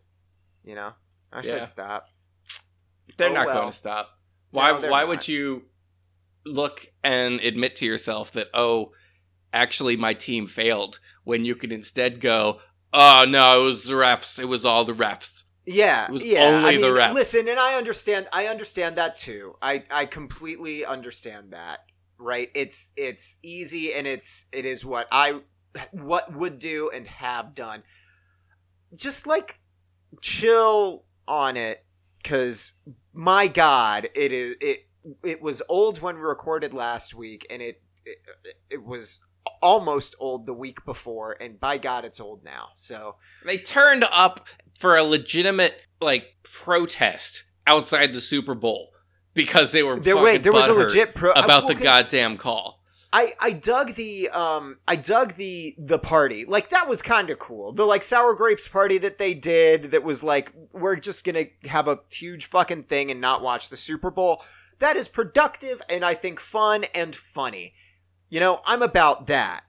You 0.64 0.76
know? 0.76 0.92
I 1.32 1.38
wish 1.38 1.48
Yeah. 1.48 1.60
they'd 1.60 1.68
stop. 1.68 2.08
They're 3.18 3.30
Oh, 3.30 3.34
not 3.34 3.48
well. 3.48 3.62
going 3.62 3.72
to 3.72 3.78
stop. 3.78 4.10
Why 4.52 4.72
No, 4.80 4.90
why 4.90 5.00
not. 5.02 5.08
would 5.10 5.28
you 5.28 5.64
look 6.46 6.88
and 7.04 7.40
admit 7.40 7.76
to 7.78 7.86
yourself 7.86 8.32
that 8.34 8.48
oh 8.54 8.92
actually 9.52 9.96
my 9.98 10.14
team 10.14 10.46
failed 10.48 11.00
when 11.24 11.46
you 11.46 11.56
could 11.56 11.72
instead 11.72 12.20
go 12.20 12.60
oh 12.94 13.26
no 13.28 13.62
it 13.62 13.66
was 13.66 13.84
the 13.86 13.94
refs 13.94 14.40
it 14.40 14.46
was 14.46 14.66
all 14.66 14.86
the 14.86 14.94
refs. 14.94 15.44
Yeah, 15.66 16.06
It 16.08 16.12
was 16.12 16.24
yeah. 16.26 16.42
only 16.42 16.76
I 16.76 16.82
the 16.82 16.88
refs. 16.88 17.14
Listen, 17.14 17.48
and 17.48 17.58
I 17.58 17.76
understand. 17.76 18.28
I 18.34 18.48
understand 18.48 18.98
that 18.98 19.16
too. 19.16 19.56
I 19.62 19.84
I 19.90 20.06
completely 20.06 20.86
understand 20.86 21.52
that. 21.52 21.86
Right? 22.18 22.50
It's 22.54 22.92
it's 22.98 23.38
easy, 23.44 23.94
and 23.94 24.06
it's 24.06 24.46
it 24.52 24.66
is 24.66 24.86
what 24.86 25.08
I 25.12 25.40
what 25.92 26.34
would 26.36 26.60
do 26.60 26.92
and 26.94 27.08
have 27.08 27.56
done. 27.56 27.84
Just 28.96 29.26
like 29.26 29.60
chill 30.22 31.06
on 31.28 31.56
it, 31.58 31.86
because 32.22 32.74
my 33.14 33.48
God, 33.48 34.10
it 34.16 34.32
is 34.34 34.58
it 34.60 34.88
it 35.24 35.42
was 35.42 35.62
old 35.70 36.02
when 36.02 36.16
we 36.16 36.22
recorded 36.22 36.74
last 36.74 37.14
week, 37.16 37.48
and 37.50 37.62
it 37.62 37.82
it, 38.06 38.18
it 38.70 38.84
was 38.84 39.20
almost 39.64 40.14
old 40.20 40.46
the 40.46 40.54
week 40.54 40.84
before, 40.86 41.38
and 41.40 41.60
by 41.60 41.78
God, 41.78 42.04
it's 42.04 42.20
old 42.20 42.44
now. 42.44 42.70
So 42.76 43.16
They 43.46 43.58
turned 43.58 44.06
up 44.12 44.48
for 44.78 44.98
a 44.98 45.04
legitimate 45.04 45.76
like 46.02 46.36
protest 46.44 47.46
outside 47.66 48.12
the 48.12 48.22
Super 48.22 48.54
Bowl 48.54 48.92
because 49.34 49.72
they 49.72 49.82
were 49.82 49.98
there 50.00 50.16
fucking 50.16 50.24
wait, 50.24 50.44
there 50.44 50.52
was 50.52 50.68
a 50.68 50.74
legit 50.74 51.16
pro 51.16 51.32
about 51.32 51.64
well, 51.64 51.74
the 51.74 51.82
goddamn 51.82 52.38
call. 52.38 52.82
I 53.14 53.32
I 53.40 53.52
dug 53.52 53.94
the 53.94 54.28
um 54.30 54.80
I 54.88 54.98
dug 54.98 55.34
the 55.34 55.76
the 55.78 56.00
party. 56.00 56.46
Like 56.46 56.70
that 56.70 56.90
was 56.90 57.02
kind 57.02 57.30
of 57.30 57.40
cool. 57.40 57.72
The 57.72 57.86
like 57.86 58.04
sour 58.04 58.36
grapes 58.36 58.68
party 58.68 58.98
that 58.98 59.18
they 59.20 59.34
did 59.34 59.92
that 59.92 60.04
was 60.04 60.24
like 60.24 60.52
we're 60.74 60.98
just 60.98 61.24
going 61.24 61.36
to 61.36 61.70
have 61.70 61.88
a 61.88 62.00
huge 62.12 62.48
fucking 62.48 62.84
thing 62.84 63.12
and 63.12 63.22
not 63.22 63.42
watch 63.42 63.70
the 63.70 63.78
Super 63.78 64.12
Bowl. 64.12 64.44
That 64.80 64.98
is 64.98 65.08
productive 65.08 65.82
and 65.90 66.04
I 66.04 66.16
think 66.16 66.40
fun 66.40 66.86
and 66.94 67.16
funny. 67.16 67.76
You 68.34 68.40
know, 68.40 68.62
I'm 68.66 68.82
about 68.82 69.28
that. 69.28 69.64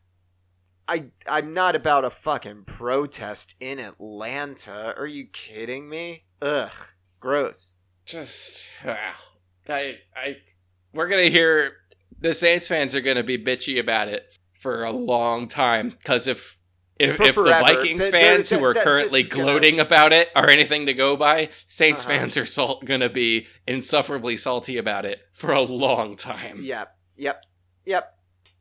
I 0.88 1.04
I'm 1.28 1.52
not 1.52 1.76
about 1.76 2.06
a 2.06 2.08
fucking 2.08 2.64
protest 2.64 3.54
in 3.60 3.78
Atlanta. 3.78 4.94
Are 4.96 5.06
you 5.06 5.26
kidding 5.26 5.86
me? 5.86 6.24
Ugh. 6.40 6.72
Gross. 7.20 7.76
Just 8.06 8.66
ah, 8.86 9.20
I 9.68 9.98
I 10.16 10.38
we're 10.94 11.08
gonna 11.08 11.24
hear 11.28 11.72
the 12.18 12.34
Saints 12.34 12.66
fans 12.66 12.94
are 12.94 13.02
gonna 13.02 13.22
be 13.22 13.36
bitchy 13.36 13.78
about 13.78 14.08
it 14.08 14.24
for 14.58 14.84
a 14.84 14.92
long 14.92 15.46
time 15.46 15.90
because 15.90 16.26
if 16.26 16.58
If, 16.98 17.20
if 17.20 17.34
the. 17.34 17.42
Vikings 17.42 18.08
fans 18.08 18.48
there- 18.48 18.58
who 18.60 18.64
are 18.64 18.72
currently 18.72 19.20
is 19.20 19.28
gonna- 19.30 19.44
gloating 19.44 19.78
about 19.78 20.14
it 20.14 20.30
are 20.34 20.48
anything 20.48 20.86
to 20.86 20.94
go 20.94 21.16
by, 21.16 21.50
Saints 21.66 22.06
Uh-huh. 22.06 22.16
fans 22.16 22.38
are 22.38 22.46
salt- 22.46 22.86
going 22.86 23.00
to 23.00 23.10
be 23.10 23.46
insufferably 23.66 24.38
salty 24.38 24.78
about 24.78 25.04
it 25.04 25.20
for 25.32 25.52
a 25.52 25.60
long 25.60 26.16
time. 26.16 26.60
Yep. 26.62 26.96
Yep. 27.16 27.42
Yep. 27.84 28.13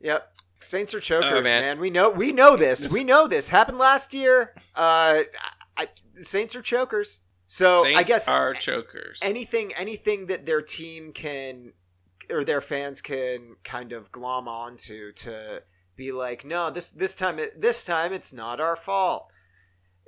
Yep. 0.03 0.29
Saints 0.57 0.93
are 0.93 0.99
chokers, 0.99 1.31
Oh, 1.31 1.41
man. 1.41 1.61
man. 1.61 1.79
We 1.79 1.89
know 1.89 2.09
we 2.11 2.31
know 2.31 2.55
this. 2.55 2.81
This- 2.81 2.93
we 2.93 3.03
know 3.03 3.27
this. 3.27 3.49
Happened 3.49 3.77
last 3.79 4.13
year. 4.13 4.53
Uh 4.75 5.23
I, 5.75 5.87
Saints 6.21 6.55
are 6.55 6.61
chokers. 6.61 7.21
So 7.47 7.83
Saints 7.83 7.99
I 7.99 8.03
guess 8.03 8.29
are 8.29 8.53
chokers. 8.53 9.19
anything 9.21 9.73
anything 9.73 10.27
that 10.27 10.45
their 10.45 10.61
team 10.61 11.11
can 11.13 11.73
or 12.29 12.43
their 12.43 12.61
fans 12.61 13.01
can 13.01 13.55
kind 13.63 13.91
of 13.91 14.11
glom 14.11 14.47
onto 14.47 15.11
to 15.13 15.63
be 15.95 16.11
like, 16.11 16.45
no, 16.45 16.69
this 16.71 16.91
this 16.91 17.13
time 17.15 17.39
it 17.39 17.59
this 17.61 17.83
time 17.85 18.13
it's 18.13 18.31
not 18.33 18.59
our 18.61 18.75
fault. 18.75 19.27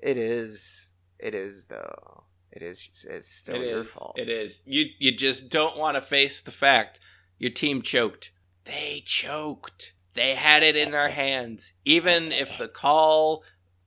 It 0.01 0.17
is. 0.17 0.91
It 1.19 1.33
is 1.35 1.65
though. 1.65 2.23
It 2.51 2.61
is. 2.61 2.87
It's 3.09 3.29
still 3.29 3.55
It 3.61 3.67
your 3.69 3.81
is. 3.81 3.91
fault. 3.91 4.17
It 4.17 4.29
is. 4.29 4.61
You 4.65 4.85
you 4.99 5.11
just 5.15 5.49
don't 5.49 5.77
want 5.77 5.95
to 5.95 6.01
face 6.01 6.39
the 6.41 6.51
fact 6.51 6.99
your 7.39 7.51
team 7.51 7.81
choked. 7.81 8.31
They 8.66 9.03
choked. 9.05 9.93
They 10.13 10.36
had 10.36 10.63
it 10.63 10.76
in 10.76 10.91
their 10.91 11.09
hands. 11.09 11.74
Even 11.84 12.32
if 12.32 12.57
the 12.57 12.68
call 12.68 13.43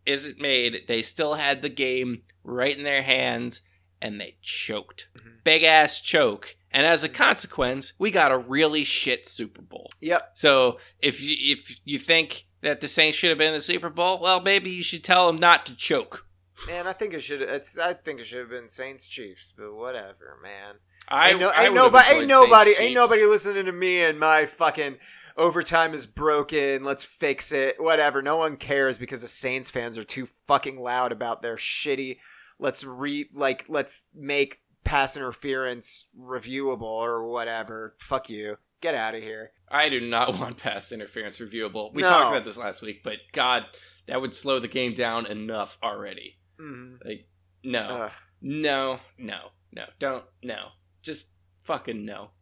isn't 0.07 0.41
made, 0.41 0.85
they 0.89 1.03
still 1.03 1.35
had 1.35 1.63
the 1.63 1.69
game 1.69 2.23
right 2.45 2.77
in 2.77 2.85
their 2.85 3.03
hands 3.03 3.63
and 4.01 4.21
they 4.21 4.37
choked. 4.43 5.09
Mhm. 5.17 5.43
Big 5.45 5.63
ass 5.63 6.01
choke. 6.01 6.57
And 6.71 6.87
as 6.87 7.03
a 7.03 7.09
consequence, 7.09 7.95
we 7.99 8.11
got 8.11 8.31
a 8.31 8.39
really 8.39 8.85
shit 8.85 9.27
Super 9.27 9.63
Bowl. 9.63 9.91
Yep. 10.01 10.33
So 10.35 10.79
if 11.01 11.23
you 11.23 11.35
if 11.39 11.81
you 11.85 11.99
think 11.99 12.47
that 12.61 12.81
the 12.81 12.89
Saints 12.89 13.17
should 13.17 13.31
have 13.31 13.39
been 13.39 13.49
in 13.49 13.55
the 13.55 13.61
Super 13.61 13.91
Bowl, 13.91 14.19
well 14.21 14.41
maybe 14.41 14.71
you 14.71 14.83
should 14.83 15.03
tell 15.05 15.27
them 15.27 15.37
not 15.37 15.67
to 15.67 15.75
choke. 15.75 16.27
Man, 16.67 16.87
I 16.87 16.93
think 16.93 17.15
it 17.15 17.21
should. 17.21 17.41
It's. 17.41 17.79
I 17.79 17.95
think 17.95 18.21
it 18.21 18.27
should 18.27 18.41
have 18.41 18.51
been 18.51 18.69
Saints 18.69 19.07
Chiefs, 19.07 19.55
but 19.57 19.75
whatever, 19.75 20.39
man. 20.43 20.77
I 21.09 21.31
ain't, 21.31 21.41
no, 21.41 21.49
I 21.49 21.65
ain't 21.67 21.75
nobody. 21.75 22.15
Ain't 22.15 22.27
nobody. 22.29 22.75
Ain't 22.79 22.95
nobody 22.95 23.25
listening 23.25 23.65
to 23.67 23.73
me 23.73 24.03
and 24.03 24.19
my 24.21 24.47
fucking 24.47 24.99
overtime 25.37 25.95
is 25.95 26.07
broken. 26.07 26.85
Let's 26.85 27.05
fix 27.05 27.53
it. 27.53 27.77
Whatever. 27.81 28.21
No 28.23 28.37
one 28.37 28.57
cares 28.57 28.99
because 28.99 29.23
the 29.23 29.29
Saints 29.29 29.71
fans 29.71 29.97
are 29.97 30.05
too 30.05 30.29
fucking 30.47 30.81
loud 30.81 31.13
about 31.13 31.41
their 31.43 31.57
shitty. 31.57 32.19
Let's 32.59 32.85
re 32.85 33.29
like. 33.33 33.65
Let's 33.69 34.07
make 34.15 34.61
pass 34.85 35.17
interference 35.17 36.09
reviewable 36.19 36.83
or 36.83 37.27
whatever. 37.29 37.95
Fuck 38.01 38.29
you. 38.31 38.57
Get 38.81 38.95
out 38.95 39.15
of 39.15 39.23
here. 39.23 39.53
I 39.71 39.89
do 39.89 40.01
not 40.01 40.39
want 40.41 40.57
pass 40.59 40.93
interference 40.93 41.39
reviewable. 41.39 41.93
We 41.95 42.03
No. 42.03 42.09
talked 42.09 42.31
about 42.37 42.45
this 42.45 42.57
last 42.57 42.83
week, 42.83 43.03
but 43.03 43.19
God, 43.33 43.65
that 44.07 44.21
would 44.21 44.35
slow 44.35 44.59
the 44.59 44.69
game 44.69 44.95
down 44.95 45.27
enough 45.27 45.79
already. 45.83 46.39
Mm-hmm. 46.61 47.07
Like, 47.09 47.29
no, 47.65 48.09
no, 48.41 49.01
no, 49.19 49.39
no, 49.73 49.85
don't, 49.99 50.25
no, 50.43 50.69
just 51.09 51.29
fucking 51.65 52.05
no. 52.05 52.33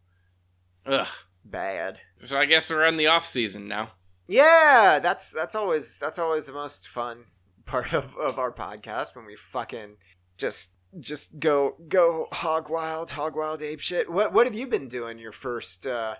Ugh. 0.85 1.07
bad. 1.45 1.99
So 2.17 2.37
I 2.37 2.45
guess 2.45 2.69
we're 2.69 2.85
in 2.85 2.97
the 2.97 3.07
off 3.07 3.25
season 3.25 3.69
now. 3.69 3.93
Yeah, 4.27 4.99
that's 5.01 5.31
that's 5.31 5.55
always 5.55 5.97
that's 5.97 6.19
always 6.19 6.47
the 6.47 6.51
most 6.51 6.85
fun 6.89 7.23
part 7.65 7.93
of, 7.93 8.15
of 8.17 8.37
our 8.37 8.51
podcast 8.51 9.15
when 9.15 9.25
we 9.25 9.37
fucking 9.37 9.95
just 10.37 10.71
just 10.99 11.39
go 11.39 11.75
go 11.87 12.27
hog 12.33 12.69
wild, 12.69 13.11
hog 13.11 13.37
wild 13.37 13.61
ape 13.61 13.79
shit. 13.79 14.11
What 14.11 14.33
what 14.33 14.47
have 14.47 14.55
you 14.55 14.67
been 14.67 14.89
doing 14.89 15.17
your 15.17 15.31
first 15.31 15.87
uh 15.87 16.15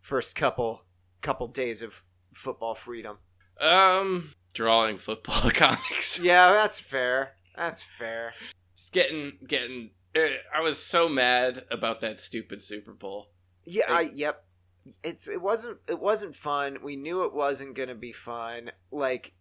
first 0.00 0.34
couple 0.34 0.86
couple 1.20 1.46
days 1.48 1.82
of 1.82 2.02
football 2.32 2.74
freedom? 2.74 3.18
Um, 3.60 4.32
drawing 4.54 4.96
football 4.96 5.50
comics. 5.54 6.18
Yeah, 6.18 6.52
that's 6.52 6.80
fair. 6.80 7.34
That's 7.54 7.82
fair. 7.82 8.32
Just 8.74 8.92
getting, 8.92 9.34
getting. 9.46 9.90
I 10.16 10.60
was 10.60 10.78
so 10.78 11.08
mad 11.08 11.64
about 11.70 12.00
that 12.00 12.20
stupid 12.20 12.62
Super 12.62 12.92
Bowl. 12.92 13.30
Yeah, 13.64 13.84
I 13.88 14.02
Like- 14.02 14.12
yep. 14.14 14.44
It's 15.02 15.28
it 15.28 15.40
wasn't 15.40 15.78
it 15.88 15.98
wasn't 15.98 16.36
fun. 16.36 16.78
We 16.82 16.96
knew 16.96 17.24
it 17.24 17.32
wasn't 17.32 17.74
gonna 17.74 17.94
be 17.94 18.12
fun. 18.12 18.70
Like 18.90 19.32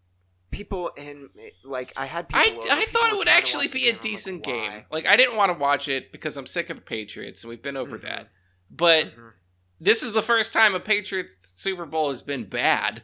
people 0.52 0.90
in 0.96 1.30
like 1.66 1.92
I 1.98 2.06
had 2.06 2.30
people. 2.30 2.42
I, 2.42 2.58
over, 2.58 2.72
I 2.72 2.80
people 2.80 3.02
thought 3.02 3.12
it 3.12 3.18
would 3.18 3.28
actually 3.28 3.68
be 3.68 3.90
a 3.90 3.92
like, 3.92 4.02
decent 4.02 4.46
why? 4.46 4.52
game. 4.54 4.84
Like 4.90 5.06
I 5.06 5.18
didn't 5.18 5.36
want 5.36 5.52
to 5.52 5.58
watch 5.60 5.90
it 5.90 6.14
because 6.14 6.38
I'm 6.38 6.46
sick 6.46 6.70
of 6.70 6.78
the 6.78 6.84
Patriots 6.84 7.44
and 7.44 7.50
we've 7.50 7.62
been 7.62 7.76
over 7.76 7.98
Mhm. 8.00 8.04
that. 8.04 8.30
But 8.72 9.08
Mhm. 9.08 9.34
this 9.82 10.02
is 10.02 10.14
the 10.14 10.22
first 10.22 10.54
time 10.54 10.76
a 10.76 10.80
Patriots 10.80 11.36
Super 11.42 11.86
Bowl 11.86 12.08
has 12.08 12.22
been 12.22 12.46
bad. 12.46 13.04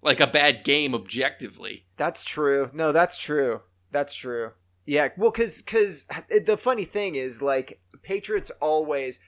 Like 0.00 0.20
a 0.20 0.26
bad 0.26 0.64
game 0.64 0.94
objectively. 0.94 1.84
That's 1.98 2.24
true. 2.24 2.70
No, 2.72 2.92
that's 2.92 3.18
true. 3.18 3.60
That's 3.90 4.14
true. 4.14 4.52
Yeah, 4.88 5.10
well, 5.18 5.30
because 5.30 5.60
because 5.60 6.06
the 6.46 6.56
funny 6.56 6.86
thing 6.86 7.14
is, 7.14 7.42
like, 7.42 7.78
Patriots 8.02 8.50
always 8.58 9.20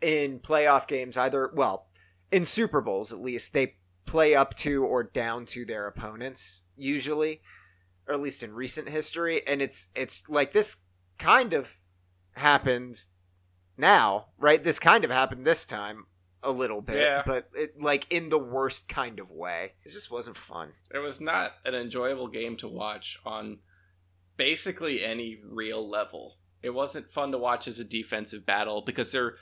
in 0.00 0.38
playoff 0.38 0.86
games, 0.86 1.16
either 1.16 1.50
well, 1.52 1.88
in 2.30 2.44
Super 2.44 2.80
Bowls 2.80 3.10
at 3.12 3.18
least, 3.18 3.52
they 3.52 3.74
play 4.06 4.36
up 4.36 4.54
to 4.58 4.84
or 4.84 5.02
down 5.02 5.44
to 5.46 5.64
their 5.64 5.88
opponents 5.88 6.62
usually, 6.76 7.42
or 8.06 8.14
at 8.14 8.20
least 8.20 8.44
in 8.44 8.54
recent 8.54 8.88
history, 8.88 9.44
and 9.44 9.60
it's 9.60 9.88
it's 9.96 10.22
like 10.28 10.52
this 10.52 10.76
kind 11.18 11.52
of 11.52 11.74
happened 12.34 13.00
now, 13.76 14.26
right? 14.38 14.62
This 14.62 14.78
kind 14.78 15.04
of 15.04 15.10
happened 15.10 15.44
this 15.44 15.64
time 15.64 16.06
a 16.44 16.52
little 16.52 16.80
bit, 16.80 16.96
Yeah. 16.98 17.24
but 17.26 17.48
it, 17.56 17.80
like 17.82 18.06
in 18.08 18.28
the 18.28 18.38
worst 18.38 18.88
kind 18.88 19.18
of 19.18 19.32
way. 19.32 19.72
It 19.84 19.90
just 19.90 20.12
wasn't 20.12 20.36
fun. 20.36 20.74
It 20.94 20.98
was 20.98 21.20
not 21.20 21.54
an 21.64 21.74
enjoyable 21.74 22.28
game 22.28 22.56
to 22.58 22.68
watch 22.68 23.18
on 23.26 23.58
basically 24.38 25.04
any 25.04 25.38
real 25.44 25.86
level. 25.86 26.38
It 26.62 26.70
wasn't 26.70 27.10
fun 27.10 27.32
to 27.32 27.38
watch 27.38 27.68
as 27.68 27.78
a 27.78 27.84
defensive 27.84 28.46
battle 28.46 28.80
because 28.80 29.12
they're 29.12 29.34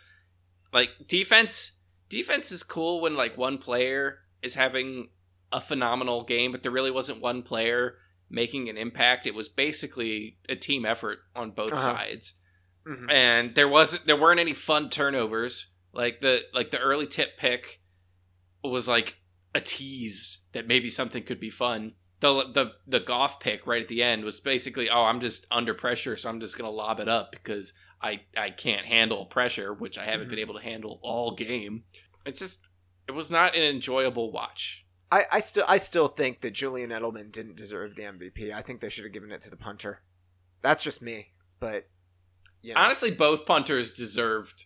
like 0.73 0.91
defense 1.07 1.73
defense 2.09 2.51
is 2.51 2.63
cool 2.65 3.01
when 3.01 3.15
like 3.15 3.39
one 3.39 3.59
player 3.59 4.19
is 4.43 4.55
having 4.57 5.09
a 5.53 5.61
phenomenal 5.61 6.25
game, 6.25 6.51
but 6.51 6.63
there 6.65 6.73
really 6.73 6.91
wasn't 6.91 7.21
one 7.21 7.43
player 7.43 7.95
making 8.29 8.69
an 8.69 8.77
impact. 8.77 9.27
It 9.27 9.35
was 9.35 9.49
basically 9.49 10.39
a 10.49 10.57
team 10.57 10.85
effort 10.85 11.19
on 11.37 11.53
both 11.53 11.73
Uh-huh. 11.73 11.81
sides. 11.97 12.35
Mhm. 12.87 13.11
And 13.11 13.55
there 13.55 13.69
wasn't 13.69 14.07
there 14.07 14.17
weren't 14.21 14.41
any 14.41 14.55
fun 14.55 14.91
turnovers. 14.91 15.69
Like 15.93 16.21
the 16.21 16.45
like 16.53 16.71
the 16.73 16.79
early 16.81 17.07
tip 17.07 17.39
pick 17.39 17.81
was 18.63 18.89
like 18.89 19.17
a 19.55 19.61
tease 19.61 20.39
that 20.53 20.67
maybe 20.67 20.91
something 20.91 21.23
could 21.23 21.41
be 21.41 21.51
fun. 21.51 21.95
The 22.21 22.45
the 22.53 22.73
the 22.87 23.01
golf 23.01 23.41
pick 23.41 23.67
right 23.67 23.83
at 23.83 23.89
the 23.89 24.03
end 24.03 24.25
was 24.25 24.41
basically, 24.41 24.89
oh, 24.89 25.03
I'm 25.05 25.21
just 25.21 25.47
under 25.51 25.75
pressure, 25.75 26.17
so 26.17 26.29
I'm 26.31 26.41
just 26.41 26.57
gonna 26.57 26.71
lob 26.71 26.99
it 27.01 27.09
up 27.09 27.33
because 27.33 27.75
I 28.01 28.21
I 28.37 28.51
can't 28.51 28.87
handle 28.87 29.27
pressure, 29.27 29.75
which 29.75 29.99
I 29.99 30.05
haven't 30.05 30.27
Mhm. 30.29 30.31
been 30.31 30.39
able 30.39 30.55
to 30.55 30.63
handle 30.63 30.99
all 31.03 31.35
game. 31.35 31.85
It's 32.25 32.41
just 32.41 32.69
it 33.07 33.13
was 33.13 33.31
not 33.31 33.55
an 33.55 33.63
enjoyable 33.63 34.33
watch. 34.33 34.85
I, 35.13 35.25
I 35.31 35.39
still 35.41 35.65
I 35.69 35.77
still 35.77 36.09
think 36.09 36.41
that 36.41 36.53
Julian 36.53 36.91
Edelman 36.91 37.31
didn't 37.31 37.57
deserve 37.57 37.95
the 37.95 38.03
MVP. 38.03 38.53
I 38.53 38.63
think 38.63 38.81
they 38.81 38.89
should 38.89 39.05
have 39.05 39.13
given 39.13 39.31
it 39.31 39.41
to 39.43 39.51
the 39.51 39.57
punter. 39.57 40.03
That's 40.63 40.83
just 40.83 41.01
me, 41.03 41.33
but 41.61 41.87
you 42.63 42.75
know. 42.75 42.81
Honestly, 42.81 43.11
both 43.13 43.45
punters 43.47 43.93
deserved 43.93 44.65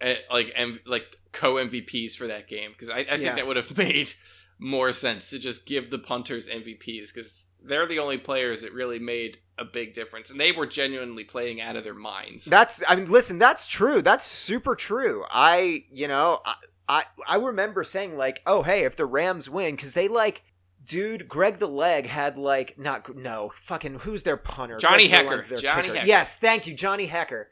eh, 0.00 0.16
like 0.30 0.52
M- 0.56 0.80
like 0.84 1.16
co 1.32 1.54
MVPs 1.54 2.14
for 2.16 2.26
that 2.26 2.48
game 2.48 2.72
because 2.72 2.90
I, 2.90 2.98
I 2.98 3.04
think 3.04 3.22
Yeah. 3.22 3.34
that 3.36 3.46
would 3.46 3.56
have 3.56 3.76
made 3.78 4.12
more 4.58 4.92
sense 4.92 5.30
to 5.30 5.38
just 5.38 5.66
give 5.66 5.90
the 5.90 5.98
punters 5.98 6.48
MVPs 6.48 7.12
because 7.12 7.46
they're 7.62 7.86
the 7.86 7.98
only 7.98 8.18
players 8.18 8.62
that 8.62 8.72
really 8.72 8.98
made 8.98 9.38
a 9.58 9.64
big 9.64 9.92
difference 9.92 10.30
and 10.30 10.40
they 10.40 10.52
were 10.52 10.66
genuinely 10.66 11.24
playing 11.24 11.60
out 11.60 11.76
of 11.76 11.84
their 11.84 11.94
minds. 11.94 12.44
That's 12.44 12.82
I 12.88 12.96
mean, 12.96 13.10
listen, 13.10 13.38
that's 13.38 13.66
true. 13.66 14.02
That's 14.02 14.26
super 14.26 14.74
true. 14.74 15.24
I 15.30 15.84
you 15.90 16.08
know 16.08 16.40
I 16.44 16.54
I, 16.86 17.04
I 17.26 17.36
remember 17.36 17.82
saying 17.84 18.16
like, 18.16 18.42
oh 18.46 18.62
hey, 18.62 18.84
if 18.84 18.96
the 18.96 19.06
Rams 19.06 19.48
win, 19.48 19.76
because 19.76 19.94
they 19.94 20.08
like. 20.08 20.42
Dude, 20.86 21.30
Greg 21.30 21.56
the 21.56 21.66
Leg 21.66 22.08
had 22.08 22.36
like 22.36 22.78
not 22.78 23.16
no 23.16 23.50
fucking 23.54 24.00
who's 24.00 24.22
their 24.22 24.36
punter? 24.36 24.76
Johnny 24.76 25.08
Greg 25.08 25.26
Hekker. 25.26 25.48
Their 25.48 25.56
Johnny 25.56 25.88
kicker. 25.88 26.00
Hekker. 26.00 26.06
Yes, 26.06 26.36
thank 26.36 26.66
you, 26.66 26.74
Johnny 26.74 27.08
Hekker, 27.08 27.46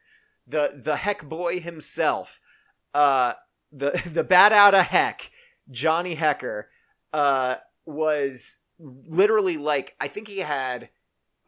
the 0.46 0.72
the 0.76 0.96
Heck 0.96 1.26
boy 1.26 1.58
himself, 1.58 2.40
uh, 2.92 3.32
the 3.72 3.98
the 4.12 4.22
bat 4.22 4.52
out 4.52 4.74
of 4.74 4.84
Heck, 4.84 5.30
Johnny 5.70 6.14
Hekker, 6.14 6.64
uh, 7.12 7.56
was 7.84 8.58
literally 8.78 9.56
like 9.56 9.94
I 10.00 10.08
think 10.08 10.28
he 10.28 10.38
had. 10.38 10.90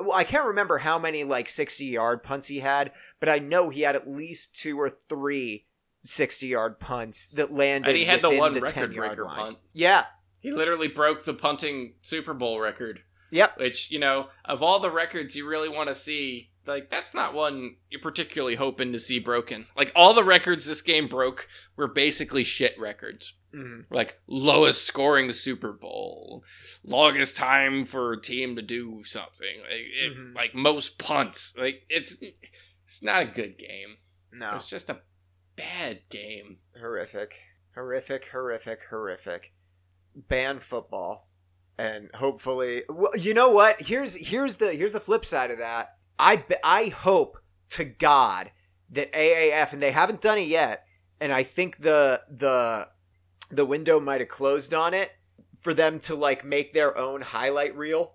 Well, 0.01 0.13
I 0.13 0.25
can't 0.25 0.47
remember 0.47 0.79
how 0.79 0.99
many 0.99 1.25
like 1.25 1.49
sixty 1.49 1.87
yard 1.87 2.23
punts 2.23 2.49
he 2.49 2.61
had, 2.61 2.93
but 3.21 3.29
I 3.29 3.39
know 3.39 3.71
he 3.71 3.83
had 3.83 3.97
at 3.97 4.11
least 4.11 4.57
two 4.57 4.81
or 4.81 4.91
three 5.09 5.67
60 6.05 6.47
yard 6.47 6.79
punts 6.79 7.29
that 7.31 7.53
landed. 7.53 7.89
and 7.89 7.99
he 7.99 8.05
had 8.05 8.23
the 8.23 8.31
one 8.31 8.53
the 8.53 8.61
record 8.61 8.95
breaker 8.95 9.25
line. 9.25 9.37
punt. 9.37 9.59
Yeah. 9.73 10.05
He 10.41 10.53
literally 10.53 10.89
broke 10.89 11.25
the 11.25 11.33
punting 11.33 11.95
Super 12.01 12.35
Bowl 12.35 12.61
record. 12.61 13.01
Yep. 13.31 13.59
Which, 13.59 13.91
you 13.91 13.99
know, 13.99 14.29
of 14.45 14.63
all 14.63 14.79
the 14.79 14.91
records 14.91 15.35
you 15.35 15.49
really 15.49 15.71
want 15.71 15.89
to 15.89 15.95
see, 15.95 16.51
like, 16.67 16.91
that's 16.91 17.15
not 17.15 17.33
one 17.33 17.77
you're 17.91 18.01
particularly 18.03 18.55
hoping 18.57 18.93
to 18.93 18.99
see 18.99 19.19
broken. 19.19 19.67
Like, 19.77 19.91
all 19.97 20.13
the 20.13 20.23
records 20.23 20.67
this 20.67 20.83
game 20.83 21.09
broke 21.09 21.49
were 21.77 21.89
basically 21.89 22.45
shit 22.45 22.79
records. 22.79 23.33
Mhm. 23.55 23.87
like 23.91 24.21
lowest 24.27 24.85
scoring 24.85 25.31
Super 25.33 25.73
Bowl, 25.73 26.43
longest 26.83 27.37
time 27.37 27.85
for 27.85 28.13
a 28.13 28.21
team 28.21 28.57
to 28.57 28.63
do 28.63 29.05
something, 29.05 29.61
like, 29.61 29.71
it- 29.71 30.17
Mhm. 30.17 30.35
like 30.35 30.55
most 30.55 30.99
punts. 30.99 31.55
Like 31.57 31.85
it's 31.89 32.17
it's 32.87 33.03
not 33.03 33.23
a 33.23 33.27
good 33.27 33.57
game. 33.59 33.99
No, 34.33 34.57
It's 34.57 34.69
just 34.69 34.91
a 34.91 35.03
bad 35.57 36.03
game. 36.11 36.59
horrific, 36.79 37.35
horrific, 37.75 38.29
horrific, 38.29 38.81
horrific. 38.91 39.53
Ban 40.17 40.59
football, 40.61 41.29
and 41.79 42.11
hopefully, 42.15 42.85
well, 42.89 43.17
you 43.17 43.35
know 43.35 43.51
what? 43.51 43.83
Here's 43.83 44.15
here's 44.29 44.57
the 44.57 44.73
here's 44.75 44.93
the 44.93 45.01
flip 45.01 45.25
side 45.25 45.51
of 45.51 45.59
that. 45.59 45.97
I 46.19 46.45
I 46.65 46.87
hope 46.89 47.39
to 47.71 47.85
God 47.85 48.51
that 48.91 49.13
AAF 49.13 49.73
and 49.73 49.83
they 49.83 49.91
haven't 49.93 50.21
done 50.21 50.39
it 50.39 50.47
yet, 50.49 50.87
and 51.21 51.33
I 51.33 51.43
think 51.43 51.79
the 51.79 52.23
the 52.29 52.89
the 53.51 53.65
window 53.65 54.01
might 54.01 54.21
have 54.21 54.29
closed 54.29 54.75
on 54.75 54.95
it 54.95 55.13
for 55.61 55.75
them 55.75 55.99
to 55.99 56.15
like 56.15 56.45
make 56.45 56.75
their 56.75 56.97
own 56.97 57.23
highlight 57.23 57.77
reel 57.77 58.15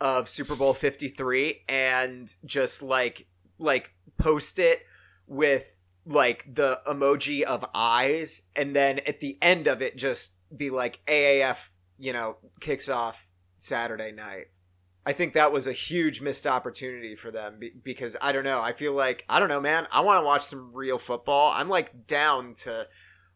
of 0.00 0.28
Super 0.28 0.54
Bowl 0.54 0.74
53 0.74 1.62
and 1.68 2.34
just 2.44 2.82
like 2.82 3.26
like 3.58 3.92
post 4.18 4.58
it 4.58 4.82
with 5.26 5.80
like 6.04 6.44
the 6.54 6.80
emoji 6.86 7.42
of 7.42 7.64
eyes 7.74 8.42
and 8.54 8.76
then 8.76 9.00
at 9.00 9.20
the 9.20 9.38
end 9.42 9.66
of 9.66 9.82
it 9.82 9.96
just 9.96 10.34
be 10.56 10.70
like 10.70 11.00
AAF, 11.06 11.68
you 11.98 12.12
know, 12.12 12.36
kicks 12.60 12.88
off 12.88 13.26
Saturday 13.58 14.12
night. 14.12 14.46
I 15.04 15.12
think 15.12 15.34
that 15.34 15.52
was 15.52 15.66
a 15.66 15.72
huge 15.72 16.20
missed 16.20 16.46
opportunity 16.46 17.14
for 17.14 17.30
them 17.30 17.60
because 17.82 18.16
I 18.20 18.32
don't 18.32 18.44
know. 18.44 18.60
I 18.60 18.72
feel 18.72 18.92
like 18.92 19.24
I 19.28 19.38
don't 19.38 19.48
know, 19.48 19.60
man. 19.60 19.86
I 19.92 20.00
want 20.00 20.20
to 20.20 20.26
watch 20.26 20.42
some 20.42 20.72
real 20.74 20.98
football. 20.98 21.52
I'm 21.54 21.68
like 21.68 22.06
down 22.06 22.54
to 22.54 22.86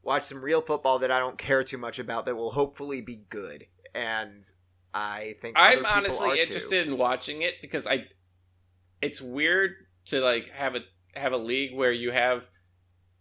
watch 0.03 0.25
some 0.25 0.43
real 0.43 0.61
football 0.61 0.99
that 1.01 1.11
I 1.11 1.19
don't 1.19 1.39
care 1.39 1.63
too 1.65 1.79
much 1.79 1.99
about 1.99 2.27
that 2.27 2.37
will 2.37 2.53
hopefully 2.53 3.01
be 3.01 3.23
good. 3.29 3.67
And 3.95 4.43
I 4.95 5.35
think 5.41 5.57
I'm 5.59 5.85
honestly 5.87 6.31
too. 6.31 6.37
interested 6.37 6.87
in 6.89 6.97
watching 6.99 7.43
it 7.43 7.55
because 7.61 7.87
I 7.87 8.07
it's 9.03 9.21
weird 9.21 9.73
to 10.07 10.21
like 10.21 10.51
have 10.51 10.75
a 10.77 10.81
have 11.15 11.33
a 11.33 11.37
league 11.39 11.75
where 11.77 11.93
you 11.93 12.11
have 12.13 12.49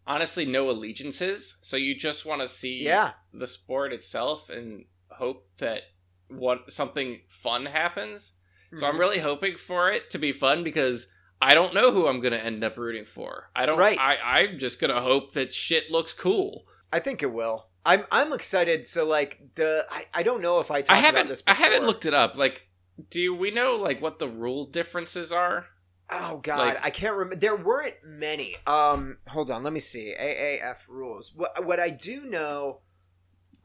honestly 0.08 0.46
no 0.46 0.70
allegiances, 0.70 1.58
so 1.62 1.78
you 1.78 1.96
just 1.96 2.26
want 2.26 2.42
to 2.42 2.48
see 2.48 2.84
Yeah, 2.84 3.12
the 3.34 3.48
sport 3.48 3.94
itself 3.94 4.50
and 4.50 4.86
hope 5.12 5.48
that 5.58 5.82
what 6.30 6.72
something 6.72 7.22
fun 7.28 7.66
happens. 7.68 8.34
So 8.74 8.78
Mm-hmm. 8.78 8.86
I'm 8.86 9.00
really 9.00 9.18
hoping 9.20 9.58
for 9.58 9.92
it 9.92 10.12
to 10.12 10.20
be 10.20 10.32
fun 10.32 10.64
because 10.64 11.08
I 11.42 11.54
don't 11.54 11.74
know 11.74 11.92
who 11.92 12.08
I'm 12.08 12.20
going 12.20 12.34
to 12.34 12.44
end 12.44 12.64
up 12.64 12.78
rooting 12.78 13.06
for. 13.06 13.50
I 13.56 13.66
don't 13.66 13.78
Right. 13.78 13.98
I 14.00 14.42
I'm 14.42 14.60
just 14.60 14.80
going 14.80 14.94
to 14.94 15.02
hope 15.02 15.34
that 15.34 15.54
shit 15.54 15.90
looks 15.90 16.14
cool. 16.14 16.66
I 16.92 17.00
think 17.00 17.24
it 17.24 17.32
will. 17.32 17.68
I'm 17.86 18.04
I'm 18.12 18.34
excited. 18.34 18.86
So 18.86 19.06
like 19.06 19.40
the 19.56 19.86
I, 19.90 20.04
I 20.14 20.24
don't 20.24 20.42
know 20.42 20.60
if 20.60 20.70
I 20.70 20.82
talked 20.82 20.92
I 20.92 21.02
haven't, 21.02 21.30
this. 21.30 21.44
I 21.48 21.54
haven't 21.54 21.86
looked 21.86 22.06
it 22.06 22.14
up. 22.14 22.36
Like 22.36 22.68
do 23.10 23.34
we 23.34 23.52
know 23.52 23.76
like 23.76 24.02
what 24.02 24.18
the 24.18 24.28
rule 24.28 24.66
differences 24.66 25.32
are? 25.32 25.68
Oh 26.12 26.38
God, 26.38 26.60
like- 26.60 26.86
I 26.86 26.90
can't 26.90 27.16
remember. 27.16 27.36
There 27.36 27.56
weren't 27.56 27.96
many. 28.04 28.56
Um, 28.66 29.18
hold 29.28 29.52
on, 29.52 29.64
let 29.64 29.74
me 29.74 29.80
see. 29.80 30.16
AAF 30.20 30.88
rules. 30.88 31.32
What 31.36 31.66
what 31.66 31.80
I 31.80 31.92
do 31.92 32.26
know, 32.26 32.80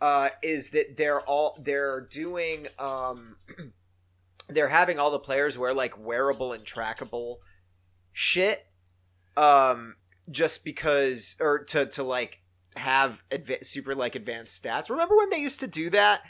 uh, 0.00 0.28
is 0.42 0.70
that 0.70 0.96
they're 0.96 1.22
all 1.22 1.58
they're 1.60 2.02
doing 2.02 2.68
um, 2.78 3.36
they're 4.48 4.68
having 4.68 4.98
all 4.98 5.10
the 5.10 5.18
players 5.18 5.56
wear 5.56 5.72
like 5.72 5.98
wearable 5.98 6.52
and 6.52 6.64
trackable 6.64 7.36
shit. 8.14 8.64
Um, 9.36 9.96
just 10.30 10.64
because, 10.64 11.36
or 11.40 11.64
to 11.64 11.84
to 11.86 12.02
like 12.02 12.40
have 12.76 13.22
adva- 13.30 13.64
super 13.66 13.94
like 13.94 14.14
advanced 14.14 14.62
stats. 14.62 14.88
Remember 14.88 15.16
when 15.16 15.28
they 15.30 15.38
used 15.40 15.60
to 15.60 15.66
do 15.68 15.90
that? 15.90 16.22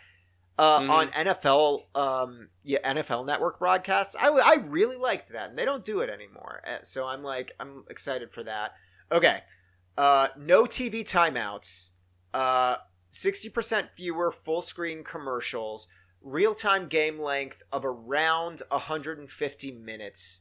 Uh, 0.56 0.80
Mhm. 0.80 0.90
on 0.90 1.08
NFL, 1.10 1.88
um, 1.96 2.48
yeah, 2.62 2.78
NFL 2.84 3.24
Network 3.26 3.58
broadcasts. 3.58 4.14
I, 4.14 4.28
I 4.28 4.54
really 4.66 4.96
liked 4.96 5.30
that, 5.30 5.50
and 5.50 5.58
they 5.58 5.64
don't 5.64 5.84
do 5.84 5.98
it 6.00 6.08
anymore. 6.10 6.62
Uh, 6.64 6.78
So 6.82 7.06
I'm 7.08 7.22
like, 7.22 7.50
I'm 7.58 7.84
excited 7.90 8.30
for 8.30 8.44
that. 8.44 8.72
Okay, 9.10 9.42
uh, 9.98 10.28
no 10.36 10.64
TV 10.64 11.02
timeouts. 11.04 11.90
Uh, 12.32 12.76
sixty 13.10 13.48
percent 13.48 13.90
fewer 13.96 14.30
full 14.30 14.62
screen 14.62 15.02
commercials. 15.04 15.88
Real 16.22 16.54
time 16.54 16.86
game 16.88 17.18
length 17.20 17.62
of 17.72 17.84
around 17.84 18.62
150 18.70 19.72
minutes. 19.72 20.40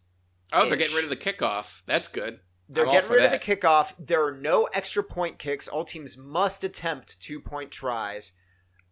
Oh, 0.53 0.67
they're 0.67 0.77
getting 0.77 0.95
rid 0.95 1.03
of 1.03 1.09
the 1.09 1.15
kickoff. 1.17 1.83
That's 1.85 2.07
good. 2.07 2.39
They're 2.69 2.85
I'm 2.85 2.91
getting 2.93 3.09
rid 3.11 3.25
of 3.25 3.31
the 3.31 3.39
kickoff. 3.39 3.93
There 3.99 4.23
are 4.25 4.31
no 4.31 4.67
extra 4.73 5.03
point 5.03 5.37
kicks. 5.39 5.67
All 5.67 5.83
teams 5.83 6.17
must 6.17 6.63
attempt 6.63 7.21
two 7.21 7.39
point 7.39 7.71
tries. 7.71 8.33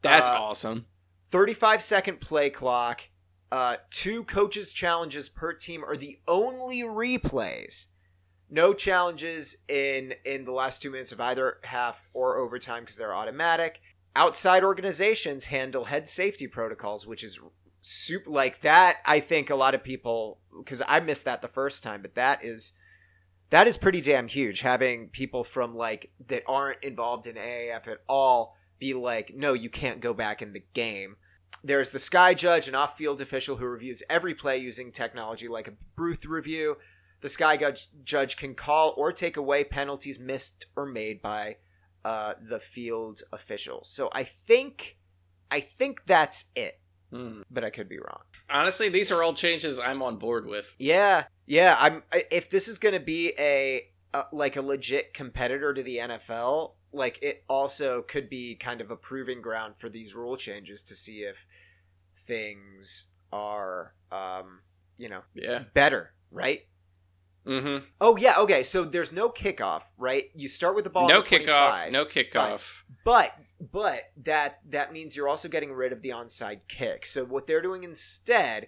That's 0.02 0.30
Uh, 0.30 0.34
awesome. 0.34 0.86
35 1.30 1.82
second 1.82 2.20
play 2.20 2.50
clock. 2.50 3.02
Uh, 3.52 3.78
two 3.90 4.24
coaches' 4.24 4.72
challenges 4.74 5.30
per 5.30 5.54
team 5.54 5.84
are 5.84 5.98
the 5.98 6.20
only 6.28 6.82
replays. 6.82 7.88
No 8.50 8.74
challenges 8.74 9.58
in 9.68 10.14
in 10.26 10.44
the 10.46 10.52
last 10.52 10.82
two 10.82 10.92
minutes 10.92 11.12
of 11.12 11.22
either 11.22 11.60
half 11.64 12.08
or 12.14 12.38
overtime 12.38 12.84
because 12.84 12.98
they're 12.98 13.16
automatic. 13.16 13.80
Outside 14.16 14.64
organizations 14.64 15.46
handle 15.46 15.86
head 15.86 16.08
safety 16.10 16.48
protocols, 16.48 17.08
which 17.08 17.24
is 17.24 17.40
super 17.82 18.30
like 18.30 18.62
that. 18.62 18.98
I 19.06 19.20
think 19.20 19.50
a 19.50 19.56
lot 19.56 19.76
of 19.76 19.84
people 19.84 20.40
because 20.58 20.82
I 20.88 21.00
missed 21.00 21.26
that 21.26 21.42
the 21.42 21.48
first 21.48 21.84
time, 21.84 22.02
but 22.02 22.16
that 22.16 22.44
is 22.44 22.74
that 23.50 23.68
is 23.68 23.78
pretty 23.78 24.02
damn 24.02 24.28
huge. 24.28 24.62
Having 24.62 25.10
people 25.10 25.44
from 25.44 25.76
like 25.76 26.10
that 26.28 26.44
aren't 26.48 26.84
involved 26.84 27.28
in 27.28 27.36
AAF 27.36 27.88
at 27.88 28.00
all 28.08 28.56
be 28.80 28.94
like, 28.94 29.34
no, 29.36 29.54
you 29.54 29.70
can't 29.70 30.02
go 30.02 30.14
back 30.14 30.42
in 30.42 30.54
the 30.54 30.64
game. 30.74 31.18
There's 31.64 31.92
the 31.92 32.00
Sky 32.00 32.34
Judge, 32.34 32.68
an 32.68 32.74
off 32.74 32.98
field 32.98 33.22
official 33.22 33.58
who 33.58 33.66
reviews 33.66 34.02
every 34.10 34.34
play 34.34 34.58
using 34.58 34.92
technology 34.92 35.48
like 35.48 35.68
a 35.68 35.74
booth 35.96 36.26
review. 36.26 36.78
The 37.22 37.30
Sky 37.30 37.56
Judge, 37.56 37.88
judge 38.04 38.36
can 38.36 38.56
call 38.56 38.96
or 38.98 39.12
take 39.12 39.38
away 39.38 39.64
penalties 39.64 40.20
missed 40.20 40.66
or 40.76 40.88
made 40.88 41.22
by 41.22 41.58
uh, 42.04 42.34
the 42.42 42.60
field 42.60 43.22
officials. 43.32 43.88
So 43.90 44.10
I 44.12 44.24
think, 44.24 44.98
I 45.52 45.60
think 45.60 46.06
that's 46.08 46.46
it, 46.56 46.80
Hmm. 47.12 47.42
but 47.52 47.64
I 47.66 47.70
could 47.70 47.90
be 47.90 47.98
wrong. 48.00 48.22
Honestly, 48.50 48.88
these 48.90 49.12
are 49.12 49.22
all 49.22 49.34
changes 49.34 49.78
I'm 49.78 50.02
on 50.02 50.16
board 50.18 50.46
with. 50.48 50.74
Yeah, 50.80 51.26
yeah. 51.46 51.76
I'm. 51.78 52.04
If 52.32 52.50
this 52.50 52.68
is 52.70 52.80
going 52.80 52.94
to 52.94 53.02
be 53.02 53.34
a, 53.38 53.88
a 54.14 54.24
like 54.32 54.56
a 54.56 54.62
legit 54.62 55.14
competitor 55.14 55.74
to 55.74 55.84
the 55.84 55.98
NFL, 55.98 56.76
like 56.94 57.20
it 57.22 57.44
also 57.50 58.02
could 58.02 58.30
be 58.30 58.56
kind 58.56 58.80
of 58.82 58.92
a 58.92 58.96
proving 58.96 59.42
ground 59.42 59.78
for 59.78 59.90
these 59.90 60.16
rule 60.16 60.38
changes 60.38 60.84
to 60.84 60.96
see 60.96 61.20
if 61.24 61.46
things 62.18 63.08
are, 63.32 63.94
um, 64.12 64.62
you 64.98 65.10
know, 65.10 65.22
Yeah. 65.34 65.64
better, 65.74 66.14
right? 66.32 66.62
Mm-hmm. 67.46 67.86
Oh 68.00 68.18
yeah, 68.18 68.36
okay. 68.40 68.62
So 68.64 68.86
there's 68.86 69.12
no 69.12 69.30
kickoff, 69.30 69.82
right? 69.98 70.26
You 70.36 70.48
start 70.48 70.76
with 70.76 70.84
the 70.84 70.92
ball. 70.92 71.08
No 71.10 71.22
kickoff. 71.24 71.92
No 71.92 72.06
kickoff. 72.06 72.84
But 73.04 73.34
but 73.72 74.12
that 74.18 74.58
that 74.70 74.92
means 74.92 75.16
you're 75.16 75.30
also 75.30 75.48
getting 75.48 75.72
rid 75.74 75.92
of 75.92 76.02
the 76.02 76.10
onside 76.10 76.62
kick. 76.68 77.06
So 77.06 77.26
what 77.26 77.48
they're 77.48 77.62
doing 77.62 77.84
instead, 77.84 78.68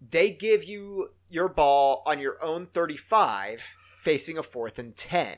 they 0.00 0.30
give 0.30 0.64
you 0.64 1.10
your 1.28 1.48
ball 1.48 2.02
on 2.06 2.18
your 2.18 2.42
own 2.42 2.66
35 2.66 3.62
facing 3.98 4.38
a 4.38 4.42
fourth 4.42 4.78
and 4.78 4.96
10. 4.96 5.36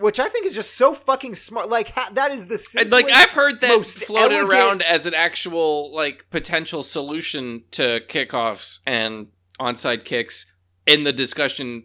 Which 0.00 0.20
I 0.20 0.28
think 0.28 0.44
is 0.46 0.54
just 0.54 0.76
so 0.76 0.92
fucking 0.92 1.34
smart. 1.34 1.70
Like 1.70 1.90
ha- 1.90 2.10
that 2.12 2.30
is 2.30 2.46
the 2.48 2.80
And, 2.80 2.92
like 2.92 3.10
I've 3.10 3.32
heard 3.32 3.60
that 3.60 3.84
floated 3.84 4.34
elegant- 4.36 4.50
around 4.52 4.82
as 4.82 5.06
an 5.06 5.14
actual 5.14 5.92
like 5.94 6.26
potential 6.30 6.82
solution 6.82 7.64
to 7.72 8.00
kickoffs 8.08 8.80
and 8.86 9.28
onside 9.58 10.04
kicks 10.04 10.52
in 10.86 11.04
the 11.04 11.12
discussion 11.12 11.84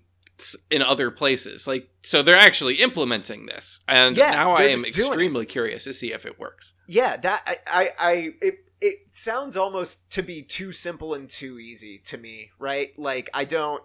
in 0.70 0.82
other 0.82 1.12
places. 1.12 1.68
Like 1.68 1.90
so 2.02 2.22
they're 2.22 2.36
actually 2.36 2.76
implementing 2.76 3.46
this. 3.46 3.82
And 3.88 4.16
Yeah, 4.16 4.32
now 4.32 4.52
I 4.54 4.64
am 4.64 4.72
just 4.84 4.94
doing 4.94 5.08
it. 5.08 5.10
extremely 5.10 5.46
curious 5.46 5.84
to 5.86 5.94
see 5.94 6.12
if 6.14 6.26
it 6.26 6.40
works. 6.40 6.74
Yeah, 6.88 7.18
that 7.18 7.44
I, 7.46 7.58
I, 7.68 7.90
I 8.00 8.14
it, 8.42 8.56
it 8.82 8.98
sounds 9.08 9.56
almost 9.56 10.10
to 10.12 10.22
be 10.22 10.42
too 10.44 10.72
simple 10.72 11.14
and 11.14 11.30
too 11.30 11.60
easy 11.60 12.00
to 12.06 12.18
me, 12.18 12.52
right? 12.60 12.90
Like 12.98 13.30
I 13.34 13.46
don't 13.46 13.82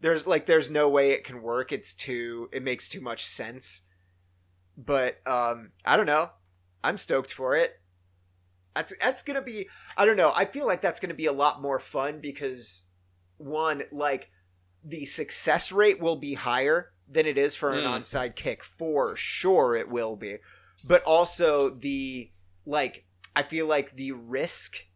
there's 0.00 0.26
like 0.26 0.46
there's 0.46 0.70
no 0.70 0.88
way 0.88 1.12
it 1.12 1.24
can 1.24 1.42
work. 1.42 1.72
It's 1.72 1.94
too 1.94 2.48
it 2.52 2.62
makes 2.62 2.88
too 2.88 3.00
much 3.00 3.24
sense. 3.24 3.82
But 4.76 5.18
um 5.26 5.72
I 5.84 5.96
don't 5.96 6.06
know. 6.06 6.30
I'm 6.82 6.96
stoked 6.96 7.32
for 7.32 7.54
it. 7.56 7.74
That's 8.74 8.92
that's 9.00 9.22
going 9.22 9.34
to 9.36 9.42
be 9.42 9.68
I 9.96 10.06
don't 10.06 10.16
know. 10.16 10.32
I 10.34 10.44
feel 10.44 10.66
like 10.66 10.80
that's 10.80 11.00
going 11.00 11.10
to 11.10 11.14
be 11.14 11.26
a 11.26 11.32
lot 11.32 11.60
more 11.60 11.78
fun 11.78 12.20
because 12.20 12.84
one 13.36 13.82
like 13.92 14.30
the 14.84 15.04
success 15.04 15.70
rate 15.72 16.00
will 16.00 16.16
be 16.16 16.34
higher 16.34 16.92
than 17.08 17.26
it 17.26 17.36
is 17.36 17.56
for 17.56 17.72
an 17.72 17.84
Mm. 17.84 18.00
onside 18.00 18.36
kick 18.36 18.62
for 18.62 19.16
sure 19.16 19.74
it 19.76 19.88
will 19.88 20.16
be 20.16 20.36
but 20.84 21.02
also 21.04 21.70
the 21.70 22.30
like 22.64 23.04
i 23.36 23.42
feel 23.42 23.66
like 23.66 23.96
the 23.96 24.12
risk 24.12 24.86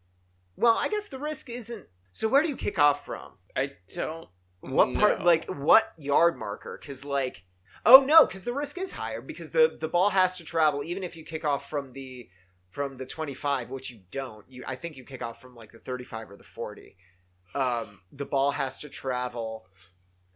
well 0.57 0.77
i 0.79 0.89
guess 0.89 1.09
the 1.09 1.19
risk 1.19 1.51
isn't 1.51 1.87
so 2.13 2.29
where 2.29 2.43
do 2.43 2.49
you 2.49 2.57
kick 2.57 2.79
off 2.79 3.05
from 3.05 3.33
I 3.57 3.73
don't 3.95 4.29
what 4.61 4.95
part 4.95 5.23
like 5.23 5.47
what 5.47 5.93
yard 5.99 6.37
marker 6.39 6.79
because 6.81 7.05
like 7.05 7.45
Oh 7.87 8.01
no, 8.01 8.25
because 8.25 8.45
the 8.45 8.53
risk 8.55 8.79
is 8.79 8.93
higher 8.93 9.21
because 9.21 9.51
the 9.51 9.77
the 9.79 9.89
ball 9.89 10.09
has 10.09 10.39
to 10.39 10.45
travel 10.45 10.83
even 10.83 11.03
if 11.03 11.17
you 11.17 11.23
kick 11.23 11.45
off 11.45 11.69
from 11.69 11.93
the 11.93 12.31
from 12.71 12.97
the 12.97 13.05
25, 13.05 13.71
which 13.71 13.91
you 13.91 14.01
don't. 14.11 14.47
You 14.49 14.65
I 14.67 14.75
think 14.75 14.97
you 14.97 15.05
kick 15.05 15.23
off 15.23 15.39
from 15.39 15.55
like 15.55 15.71
the 15.71 15.79
35 15.79 16.31
or 16.31 16.37
the 16.39 16.45
40. 16.45 16.97
Um, 17.55 18.01
the 18.13 18.25
ball 18.25 18.53
has 18.53 18.79
to 18.79 18.89
travel 18.89 19.67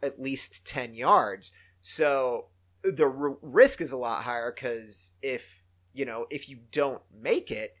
at 0.01 0.21
least 0.21 0.65
10 0.65 0.93
yards. 0.93 1.51
So 1.81 2.45
the 2.83 3.05
r- 3.05 3.37
risk 3.41 3.81
is 3.81 3.91
a 3.91 3.97
lot 3.97 4.23
higher 4.23 4.51
because 4.51 5.17
if 5.21 5.63
you 5.93 6.05
know 6.05 6.27
if 6.29 6.49
you 6.49 6.59
don't 6.71 7.01
make 7.13 7.51
it, 7.51 7.75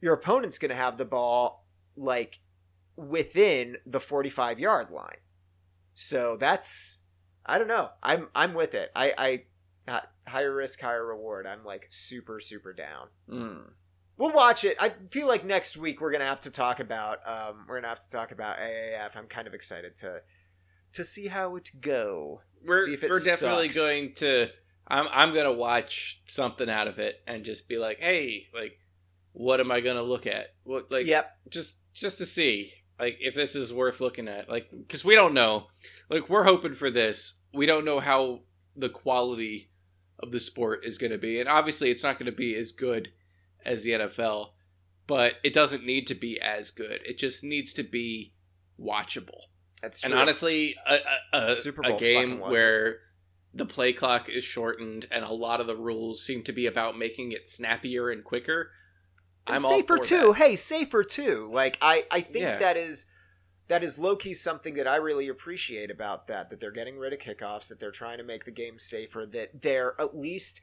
your 0.00 0.14
opponent's 0.14 0.58
going 0.58 0.70
to 0.70 0.74
have 0.74 0.98
the 0.98 1.04
ball 1.04 1.66
like 1.96 2.40
within 2.96 3.76
the 3.86 4.00
45 4.00 4.58
yard 4.58 4.90
line. 4.90 5.16
So 5.94 6.36
that's 6.38 6.98
I 7.44 7.58
don't 7.58 7.68
know. 7.68 7.90
I'm 8.02 8.28
I'm 8.34 8.54
with 8.54 8.74
it. 8.74 8.90
I 8.94 9.44
I 9.88 10.00
higher 10.26 10.54
risk, 10.54 10.80
higher 10.80 11.04
reward. 11.04 11.46
I'm 11.46 11.64
like 11.64 11.86
super 11.90 12.40
super 12.40 12.72
down. 12.72 13.08
Mm. 13.28 13.70
We'll 14.16 14.32
watch 14.32 14.64
it. 14.64 14.76
I 14.80 14.90
feel 15.10 15.26
like 15.26 15.44
next 15.44 15.76
week 15.76 16.00
we're 16.00 16.12
gonna 16.12 16.24
have 16.24 16.42
to 16.42 16.50
talk 16.50 16.80
about 16.80 17.18
um 17.26 17.64
we're 17.68 17.76
gonna 17.76 17.88
have 17.88 18.02
to 18.02 18.10
talk 18.10 18.32
about 18.32 18.58
AAF. 18.58 19.16
I'm 19.16 19.26
kind 19.26 19.46
of 19.46 19.54
excited 19.54 19.96
to 19.98 20.22
to 20.94 21.04
see 21.04 21.28
how 21.28 21.56
it 21.56 21.70
go. 21.80 22.42
We're 22.64 22.84
See 22.84 22.94
if 22.94 23.02
it 23.02 23.10
we're 23.10 23.20
definitely 23.20 23.68
going 23.68 24.14
to. 24.16 24.48
I'm 24.86 25.08
I'm 25.10 25.34
gonna 25.34 25.52
watch 25.52 26.20
something 26.26 26.68
out 26.68 26.88
of 26.88 26.98
it 26.98 27.22
and 27.26 27.44
just 27.44 27.68
be 27.68 27.78
like, 27.78 28.00
hey, 28.00 28.48
like, 28.54 28.78
what 29.32 29.60
am 29.60 29.70
I 29.70 29.80
gonna 29.80 30.02
look 30.02 30.26
at? 30.26 30.54
What 30.64 30.92
like, 30.92 31.06
yep. 31.06 31.36
just 31.48 31.76
just 31.92 32.18
to 32.18 32.26
see 32.26 32.72
like 32.98 33.18
if 33.20 33.34
this 33.34 33.54
is 33.54 33.72
worth 33.72 34.00
looking 34.00 34.28
at 34.28 34.48
like 34.48 34.70
because 34.70 35.04
we 35.04 35.14
don't 35.14 35.34
know 35.34 35.66
like 36.08 36.28
we're 36.28 36.44
hoping 36.44 36.74
for 36.74 36.88
this 36.88 37.34
we 37.52 37.66
don't 37.66 37.84
know 37.84 38.00
how 38.00 38.40
the 38.76 38.88
quality 38.88 39.70
of 40.20 40.32
the 40.32 40.40
sport 40.40 40.84
is 40.84 40.98
going 40.98 41.10
to 41.10 41.18
be 41.18 41.40
and 41.40 41.48
obviously 41.48 41.90
it's 41.90 42.02
not 42.02 42.18
going 42.18 42.30
to 42.30 42.36
be 42.36 42.54
as 42.54 42.72
good 42.72 43.10
as 43.64 43.82
the 43.82 43.90
nfl 43.92 44.50
but 45.06 45.34
it 45.42 45.52
doesn't 45.52 45.84
need 45.84 46.06
to 46.06 46.14
be 46.14 46.40
as 46.40 46.70
good 46.70 47.00
it 47.04 47.18
just 47.18 47.42
needs 47.44 47.72
to 47.72 47.82
be 47.82 48.32
watchable 48.80 49.42
That's 49.80 50.00
true. 50.00 50.10
and 50.12 50.20
honestly 50.20 50.74
a, 50.86 50.98
a, 51.32 51.38
a, 51.38 51.92
a 51.94 51.98
game 51.98 52.38
where 52.40 52.98
the 53.54 53.66
play 53.66 53.92
clock 53.92 54.28
is 54.28 54.44
shortened 54.44 55.06
and 55.10 55.24
a 55.24 55.32
lot 55.32 55.60
of 55.60 55.66
the 55.66 55.76
rules 55.76 56.24
seem 56.24 56.42
to 56.44 56.52
be 56.52 56.66
about 56.66 56.96
making 56.96 57.32
it 57.32 57.48
snappier 57.48 58.08
and 58.08 58.24
quicker 58.24 58.70
And 59.46 59.56
i'm 59.56 59.60
safer 59.60 59.98
too. 59.98 60.28
that. 60.28 60.36
Hey, 60.38 60.56
safer 60.56 61.04
too. 61.04 61.50
Like 61.52 61.76
I, 61.82 62.04
I 62.10 62.20
think 62.22 62.44
Yeah. 62.44 62.58
that 62.58 62.76
is 62.76 63.06
that 63.68 63.84
is 63.84 63.98
low 63.98 64.16
key 64.16 64.34
something 64.34 64.74
that 64.74 64.86
I 64.88 64.96
really 64.96 65.28
appreciate 65.28 65.90
about 65.90 66.26
that. 66.26 66.50
That 66.50 66.60
they're 66.60 66.70
getting 66.72 66.98
rid 66.98 67.12
of 67.12 67.20
kickoffs. 67.20 67.68
That 67.68 67.78
they're 67.80 67.90
trying 67.90 68.18
to 68.18 68.24
make 68.24 68.44
the 68.44 68.50
game 68.50 68.78
safer. 68.78 69.24
That 69.24 69.62
they're 69.62 69.94
at 70.00 70.16
least 70.16 70.60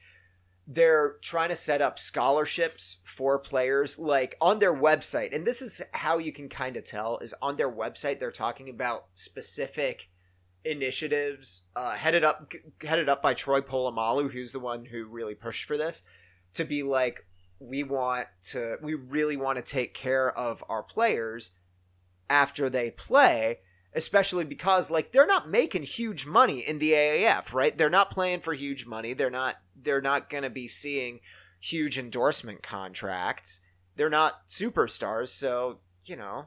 they're 0.72 1.16
trying 1.24 1.50
to 1.50 1.56
set 1.56 1.82
up 1.82 1.98
scholarships 1.98 2.98
for 3.04 3.40
players 3.40 3.98
like 3.98 4.36
on 4.40 4.60
their 4.60 4.74
website. 4.74 5.36
And 5.36 5.46
this 5.46 5.64
is 5.64 5.82
how 5.94 6.20
you 6.20 6.32
can 6.32 6.48
kind 6.48 6.78
of 6.78 6.86
tell 6.86 7.18
is 7.18 7.34
on 7.42 7.58
their 7.58 7.72
website 7.72 8.20
they're 8.20 8.32
talking 8.32 8.70
about 8.70 9.08
specific 9.14 10.10
initiatives 10.64 11.70
uh, 11.76 11.94
headed 11.94 12.24
up 12.24 12.54
headed 12.84 13.10
up 13.10 13.24
by 13.24 13.34
Troy 13.34 13.62
Polamalu 13.62 14.32
who's 14.32 14.52
the 14.52 14.60
one 14.60 14.86
who 14.86 15.06
really 15.06 15.34
pushed 15.34 15.66
for 15.66 15.76
this 15.76 16.04
to 16.54 16.66
be 16.66 16.84
like 16.84 17.26
we 17.60 17.82
want 17.82 18.28
to 18.50 18.76
we 18.82 18.94
really 18.94 19.38
want 19.38 19.56
to 19.56 19.64
take 19.64 19.96
care 19.96 20.38
of 20.38 20.64
our 20.70 20.84
players 20.84 21.52
after 22.30 22.70
they 22.70 22.92
play 22.92 23.60
especially 23.96 24.44
because 24.44 24.92
like 24.92 25.14
they're 25.14 25.26
not 25.26 25.50
making 25.50 25.84
huge 25.84 26.28
money 26.28 26.60
in 26.60 26.78
the 26.80 26.92
AAF 26.92 27.54
right? 27.54 27.78
They're 27.78 27.90
not 27.90 28.12
playing 28.12 28.42
for 28.42 28.54
huge 28.54 28.86
money. 28.86 29.14
They're 29.14 29.30
not 29.30 29.56
they're 29.84 30.02
not 30.02 30.30
going 30.30 30.44
to 30.44 30.50
be 30.50 30.68
seeing 30.68 31.20
huge 31.60 31.98
endorsement 31.98 32.64
contracts 32.64 33.60
they're 33.96 34.10
not 34.10 34.48
superstars 34.48 35.28
so 35.30 35.80
you 36.06 36.16
know 36.16 36.46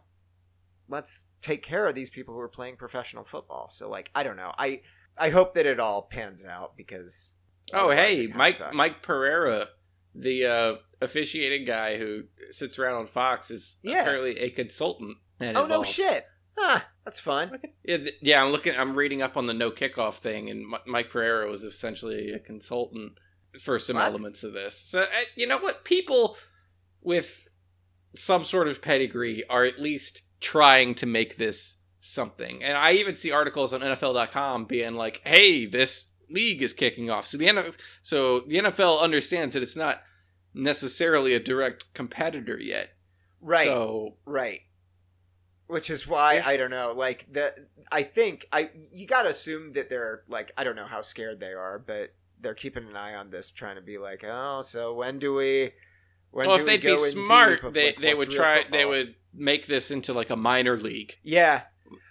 let's 0.88 1.26
take 1.40 1.62
care 1.62 1.86
of 1.86 1.94
these 1.94 2.10
people 2.10 2.34
who 2.34 2.40
are 2.40 2.48
playing 2.48 2.76
professional 2.76 3.24
football 3.24 3.68
so 3.70 3.88
like 3.88 4.10
i 4.14 4.22
don't 4.22 4.36
know 4.36 4.52
i 4.58 4.80
i 5.18 5.30
hope 5.30 5.54
that 5.54 5.66
it 5.66 5.78
all 5.80 6.02
pans 6.02 6.44
out 6.44 6.76
because 6.76 7.34
Oh, 7.72 7.90
hey, 7.90 8.26
Mike 8.26 8.54
sucks. 8.54 8.74
Mike 8.74 9.02
Pereira, 9.02 9.68
the 10.16 10.44
uh, 10.46 10.74
officiating 11.00 11.64
guy 11.64 11.96
who 11.96 12.24
sits 12.50 12.76
around 12.76 12.96
on 12.96 13.06
Fox, 13.06 13.52
is 13.52 13.76
Yeah. 13.82 14.02
apparently 14.02 14.36
a 14.40 14.50
consultant. 14.50 15.16
And 15.38 15.56
oh 15.56 15.66
no 15.66 15.84
shit 15.84 16.26
ah 16.58 16.84
that's 17.04 17.18
fun 17.20 17.58
Yeah, 17.84 17.96
th- 17.98 18.14
yeah, 18.20 18.42
I'm 18.42 18.52
looking. 18.52 18.76
I'm 18.76 18.96
reading 18.96 19.22
up 19.22 19.36
on 19.36 19.46
the 19.46 19.54
no 19.54 19.70
kickoff 19.70 20.14
thing, 20.16 20.48
and 20.50 20.68
Mi- 20.68 20.78
Mike 20.86 21.10
Pereira 21.10 21.48
was 21.50 21.64
essentially 21.64 22.30
a 22.32 22.38
consultant 22.38 23.12
for 23.60 23.78
some 23.78 23.96
Well, 23.96 24.06
elements 24.06 24.44
of 24.44 24.52
this. 24.52 24.82
So 24.86 25.02
uh, 25.02 25.06
you 25.36 25.46
know 25.46 25.58
what? 25.58 25.84
People 25.84 26.36
with 27.00 27.48
some 28.14 28.44
sort 28.44 28.68
of 28.68 28.80
pedigree 28.82 29.42
are 29.48 29.64
at 29.64 29.80
least 29.80 30.22
trying 30.40 30.94
to 30.96 31.06
make 31.06 31.36
this 31.36 31.78
something. 31.98 32.62
And 32.62 32.76
I 32.76 32.92
even 32.92 33.16
see 33.16 33.30
articles 33.32 33.72
on 33.72 33.80
NFL.com 33.80 34.66
being 34.66 34.94
like, 34.94 35.20
"Hey, 35.24 35.66
this 35.66 36.08
league 36.30 36.62
is 36.62 36.72
kicking 36.72 37.10
off." 37.10 37.26
So 37.26 37.36
the 37.38 37.48
N- 37.48 37.72
so 38.00 38.40
the 38.40 38.58
NFL 38.58 39.00
understands 39.00 39.54
that 39.54 39.62
it's 39.62 39.76
not 39.76 40.02
necessarily 40.54 41.34
a 41.34 41.40
direct 41.40 41.92
competitor 41.94 42.58
yet. 42.60 42.90
right 43.40 43.64
So 43.66 44.16
Right. 44.24 44.60
Which 45.72 45.88
is 45.90 46.06
why 46.06 46.34
Yeah. 46.34 46.48
I 46.48 46.56
don't 46.56 46.70
know. 46.70 46.92
Like 46.96 47.26
the, 47.32 47.54
I 47.90 48.02
think 48.02 48.46
I 48.52 48.70
you 48.92 49.06
gotta 49.06 49.30
assume 49.30 49.72
that 49.72 49.88
they're 49.88 50.22
like 50.28 50.52
I 50.56 50.64
don't 50.64 50.76
know 50.76 50.86
how 50.86 51.00
scared 51.02 51.40
they 51.40 51.52
are, 51.52 51.78
but 51.78 52.14
they're 52.40 52.54
keeping 52.54 52.86
an 52.88 52.96
eye 52.96 53.14
on 53.14 53.30
this, 53.30 53.50
trying 53.50 53.76
to 53.76 53.82
be 53.82 53.98
like, 53.98 54.22
oh, 54.24 54.62
so 54.62 54.94
when 54.94 55.18
do 55.18 55.34
we? 55.34 55.72
When 56.30 56.46
well, 56.48 56.56
do 56.56 56.62
if 56.62 56.66
we 56.66 56.72
they'd 56.72 56.82
be 56.82 56.96
go 56.96 57.04
in 57.04 57.26
smart, 57.26 57.62
of, 57.64 57.72
they 57.74 57.86
like, 57.86 58.00
they 58.00 58.14
would 58.14 58.30
try. 58.30 58.64
They 58.70 58.84
would 58.84 59.14
make 59.32 59.66
this 59.66 59.90
into 59.90 60.12
like 60.12 60.30
a 60.30 60.36
minor 60.36 60.76
league. 60.76 61.16
Yeah. 61.22 61.62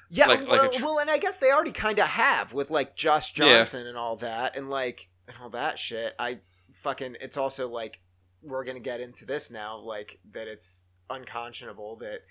Yeah, 0.09 0.27
Like- 0.27 0.39
like 0.41 0.49
well, 0.49 0.69
a 0.69 0.73
tr- 0.73 0.83
well, 0.83 0.99
and 0.99 1.09
I 1.09 1.17
guess 1.19 1.37
they 1.37 1.51
already 1.51 1.71
kind 1.71 1.97
of 1.99 2.07
have 2.07 2.53
with 2.53 2.69
like 2.71 2.95
Josh 2.95 3.31
Yeah. 3.37 3.57
Johnson 3.57 3.87
and 3.87 3.97
all 3.97 4.15
that, 4.17 4.57
and 4.57 4.69
like 4.69 5.07
and 5.27 5.37
all 5.41 5.49
that 5.51 5.77
shit. 5.79 6.15
I 6.19 6.39
fucking. 6.73 7.17
It's 7.21 7.37
also 7.37 7.69
like 7.69 7.99
we're 8.41 8.63
gonna 8.63 8.79
get 8.79 8.99
into 9.01 9.25
this 9.25 9.51
now, 9.51 9.77
like 9.77 10.19
that 10.31 10.47
it's 10.47 10.89
unconscionable 11.09 11.97
that 11.97 12.21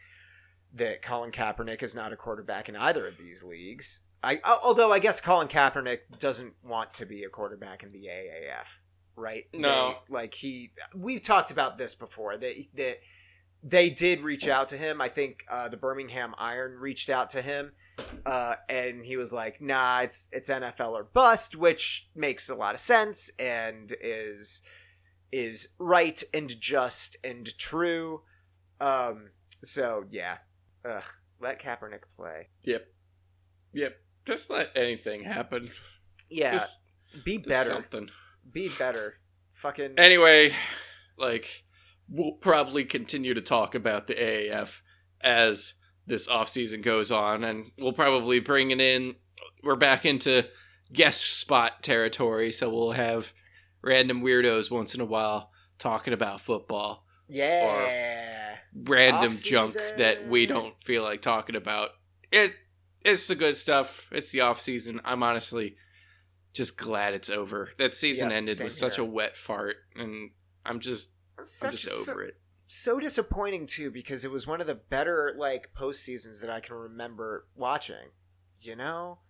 that 0.75 1.03
Colin 1.03 1.31
Kaepernick 1.33 1.83
is 1.83 1.95
not 1.95 2.13
a 2.13 2.17
quarterback 2.17 2.69
in 2.69 2.77
either 2.77 3.07
of 3.07 3.17
these 3.19 3.43
leagues. 3.43 4.01
I 4.23 4.41
although 4.63 4.93
I 4.93 4.99
guess 4.99 5.21
Colin 5.21 5.49
Kaepernick 5.49 6.01
doesn't 6.19 6.55
want 6.63 6.93
to 6.95 7.07
be 7.07 7.25
a 7.25 7.29
quarterback 7.29 7.83
in 7.83 7.89
the 7.89 8.07
AAF, 8.07 8.67
right? 9.17 9.45
No. 9.55 9.97
They- 10.09 10.15
like 10.15 10.35
he. 10.35 10.73
We've 10.95 11.23
talked 11.23 11.51
about 11.51 11.79
this 11.79 11.95
before. 11.95 12.37
That 12.37 12.55
that 12.75 12.99
they 13.63 13.91
did 13.91 14.21
reach 14.23 14.49
out 14.49 14.69
to 14.69 14.77
him. 14.77 15.01
I 15.01 15.09
think 15.09 15.45
uh, 15.49 15.69
the 15.69 15.77
Birmingham 15.77 16.35
Iron 16.39 16.79
reached 16.79 17.11
out 17.11 17.31
to 17.31 17.43
him, 17.43 17.73
uh, 18.27 18.57
and 18.69 19.05
he 19.05 19.17
was 19.17 19.33
like, 19.33 19.61
"Nah, 19.61 20.01
it's 20.01 20.29
it's 20.33 20.51
NFL 20.51 20.93
or 20.93 21.05
bust," 21.05 21.57
which 21.57 22.09
makes 22.15 22.49
a 22.49 22.55
lot 22.55 22.75
of 22.75 22.81
sense 22.81 23.31
and 23.39 23.95
is 24.03 24.63
is 25.33 25.69
right 25.79 26.23
and 26.35 26.61
just 26.61 27.17
and 27.25 27.57
true. 27.59 28.23
Um, 28.81 29.31
so 29.63 30.05
yeah, 30.11 30.39
ugh, 30.85 31.05
let 31.41 31.61
Kaepernick 31.63 32.03
play. 32.17 32.49
Yep. 32.65 32.87
Yep. 33.73 33.97
Just 34.27 34.51
let 34.51 34.71
anything 34.77 35.23
happen. 35.23 35.71
Yeah, 36.29 36.59
Just- 36.59 36.79
be 37.25 37.39
better. 37.39 37.71
Something. 37.71 38.09
Be 38.53 38.69
better. 38.79 39.15
Fucking 39.55 39.95
Anyway, 39.99 40.53
like 41.19 41.65
we'll 42.09 42.33
probably 42.33 42.85
continue 42.85 43.35
to 43.35 43.41
talk 43.41 43.75
about 43.75 44.07
the 44.07 44.15
AAF 44.15 44.81
as 45.21 45.75
this 46.07 46.27
offseason 46.27 46.83
goes 46.83 47.11
on 47.13 47.45
and 47.45 47.71
we'll 47.79 47.93
probably 47.93 48.41
bring 48.41 48.71
it 48.71 48.81
in 48.81 49.15
we're 49.63 49.77
back 49.77 50.05
into 50.05 50.45
guest 50.93 51.39
spot 51.39 51.83
territory 51.83 52.51
so 52.51 52.69
we'll 52.69 52.93
have 52.93 53.33
random 53.83 54.23
weirdos 54.23 54.71
once 54.71 54.95
in 54.95 55.01
a 55.01 55.05
while 55.05 55.53
talking 55.79 56.13
about 56.13 56.41
football 56.41 57.05
yeah. 57.29 58.27
Random 58.75 59.33
junk 59.33 59.75
that 59.99 60.29
we 60.29 60.47
don't 60.47 60.75
feel 60.83 61.03
like 61.03 61.23
talking 61.23 61.57
about. 61.57 61.91
It 62.33 62.55
it's 63.05 63.27
the 63.29 63.35
good 63.35 63.57
stuff. 63.57 64.09
It's 64.13 64.31
the 64.31 64.43
off 64.43 64.61
season. 64.61 65.01
I'm 65.05 65.23
honestly 65.23 65.77
just 66.53 66.77
glad 66.77 67.15
it's 67.15 67.31
over. 67.31 67.71
That 67.79 67.95
season 67.95 68.29
Yep, 68.31 68.37
ended 68.37 68.61
with 68.61 68.73
such 68.75 68.99
a 68.99 69.05
wet 69.05 69.37
fart, 69.37 69.77
and 69.97 70.31
I'm 70.67 70.81
just 70.81 71.11
I'm 71.39 71.45
Such 71.45 71.83
just 71.83 72.05
so- 72.05 72.13
over 72.13 72.23
it. 72.25 72.37
so 72.67 73.01
disappointing 73.01 73.67
too 73.67 73.91
because 73.91 74.25
it 74.25 74.31
was 74.31 74.47
one 74.47 74.61
of 74.61 74.67
the 74.67 74.75
better 74.75 75.35
like 75.39 75.73
post 75.75 76.03
seasons 76.05 76.41
that 76.41 76.51
I 76.51 76.61
can 76.61 76.75
remember 76.77 77.47
watching. 77.55 78.11
You 78.61 78.77
know, 78.77 79.21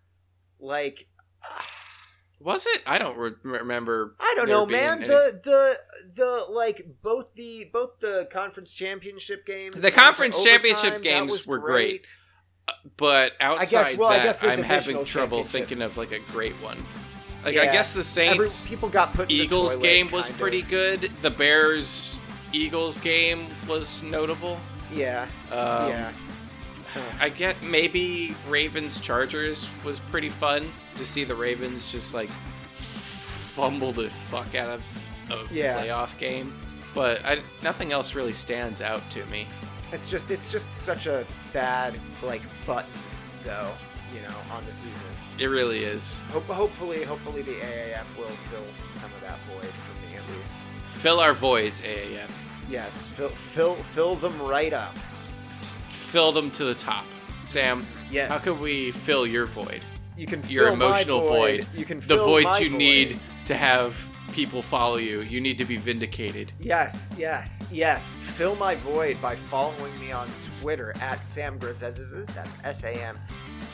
like 0.58 1.06
ah, 1.44 1.64
Was 2.42 2.66
it? 2.66 2.82
I 2.86 2.98
don't 2.98 3.18
re- 3.18 3.32
remember. 3.42 4.14
I 4.18 4.32
don't 4.36 4.48
know, 4.48 4.64
man. 4.64 4.98
any- 4.98 5.08
The 5.08 5.40
the 5.44 5.76
the 6.14 6.46
like 6.50 6.86
both 7.02 7.34
the 7.34 7.68
both 7.72 8.00
the 8.00 8.28
conference 8.32 8.72
championship 8.72 9.44
games, 9.46 9.74
The 9.76 9.90
conference 9.90 10.36
overtime, 10.36 10.52
championship 10.62 11.02
games 11.02 11.46
were 11.46 11.58
great. 11.58 12.06
But 12.96 13.32
outside 13.40 13.70
guess- 13.70 13.96
well, 13.96 14.08
I 14.08 14.18
that, 14.18 14.24
guess 14.24 14.42
I'm 14.44 14.62
having 14.62 15.04
trouble 15.04 15.44
thinking 15.44 15.82
of 15.82 15.96
like 15.96 16.12
a 16.12 16.18
great 16.20 16.54
one. 16.62 16.78
Like 17.44 17.56
I 17.56 17.64
guess 17.66 17.92
the 17.92 18.00
Every, 18.00 18.46
Saints 18.46 18.64
people 18.66 18.88
got 18.88 19.12
put 19.14 19.30
Eagles 19.30 19.74
toilet, 19.74 19.82
game 19.82 20.10
was 20.10 20.28
pretty 20.30 20.60
of. 20.60 20.68
good. 20.68 21.10
The 21.22 21.30
Bears 21.30 22.20
Eagles 22.52 22.96
game 22.98 23.46
was 23.68 24.02
notable. 24.02 24.58
Yeah, 24.92 25.26
Um, 25.50 25.88
yeah. 25.88 26.12
I 27.20 27.28
get 27.28 27.62
maybe 27.62 28.34
Ravens 28.48 28.98
Chargers 29.00 29.68
was 29.84 30.00
pretty 30.00 30.28
fun 30.28 30.70
to 30.96 31.04
see 31.06 31.24
the 31.24 31.34
Ravens 31.34 31.90
just 31.90 32.14
like 32.14 32.30
fumble 32.72 33.92
the 33.92 34.08
fuck 34.10 34.54
out 34.54 34.68
of 34.68 34.82
a 35.30 35.54
Yeah. 35.54 35.78
playoff 35.84 36.16
game, 36.18 36.52
but 36.94 37.24
I, 37.24 37.40
nothing 37.62 37.92
else 37.92 38.14
really 38.14 38.32
stands 38.32 38.80
out 38.80 39.08
to 39.10 39.24
me. 39.26 39.46
It's 39.92 40.10
just 40.10 40.30
it's 40.30 40.52
just 40.52 40.70
such 40.70 41.06
a 41.06 41.24
bad 41.52 41.98
like 42.22 42.42
button 42.66 42.90
though, 43.44 43.72
you 44.14 44.22
know, 44.22 44.34
on 44.52 44.64
the 44.66 44.72
season. 44.72 45.06
It 45.38 45.46
really 45.46 45.84
is. 45.84 46.20
Hope, 46.30 46.44
hopefully, 46.46 47.02
hopefully 47.02 47.42
the 47.42 47.54
AAF 47.54 48.04
will 48.18 48.28
fill 48.28 48.64
some 48.90 49.10
of 49.14 49.20
that 49.22 49.38
void 49.52 49.64
for 49.72 49.92
me 50.06 50.16
at 50.16 50.38
least. 50.38 50.56
Fill 50.88 51.18
our 51.20 51.32
voids, 51.32 51.80
AAF. 51.80 52.30
Yes, 52.68 53.08
fill 53.08 53.30
fill 53.30 53.74
fill 53.76 54.14
them 54.16 54.40
right 54.42 54.72
up. 54.72 54.94
Just 55.60 55.80
fill 55.90 56.30
them 56.32 56.50
to 56.52 56.64
the 56.64 56.74
top. 56.74 57.04
Sam, 57.46 57.84
Yes. 58.10 58.30
how 58.30 58.52
can 58.52 58.60
we 58.60 58.92
fill 58.92 59.26
your 59.26 59.46
void? 59.46 59.82
You 60.20 60.26
can 60.26 60.42
Your 60.48 60.68
emotional 60.68 61.20
void. 61.22 61.66
You 61.74 61.84
can 61.86 62.00
The 62.00 62.18
void 62.18 62.46
you 62.60 62.70
void. 62.70 62.78
need 62.78 63.18
to 63.46 63.54
have 63.56 64.08
people 64.32 64.60
follow 64.62 64.96
you. 64.96 65.22
You 65.22 65.40
need 65.40 65.56
to 65.58 65.64
be 65.64 65.76
vindicated. 65.76 66.52
Yes, 66.60 67.12
yes, 67.16 67.64
yes. 67.72 68.16
Fill 68.16 68.54
my 68.56 68.74
void 68.74 69.20
by 69.20 69.34
following 69.34 69.98
me 69.98 70.12
on 70.12 70.28
Twitter 70.60 70.94
at 71.00 71.24
Sam 71.24 71.58
Grezezes. 71.58 72.34
That's 72.34 72.58
S 72.62 72.84
A 72.84 72.90
M 72.92 73.18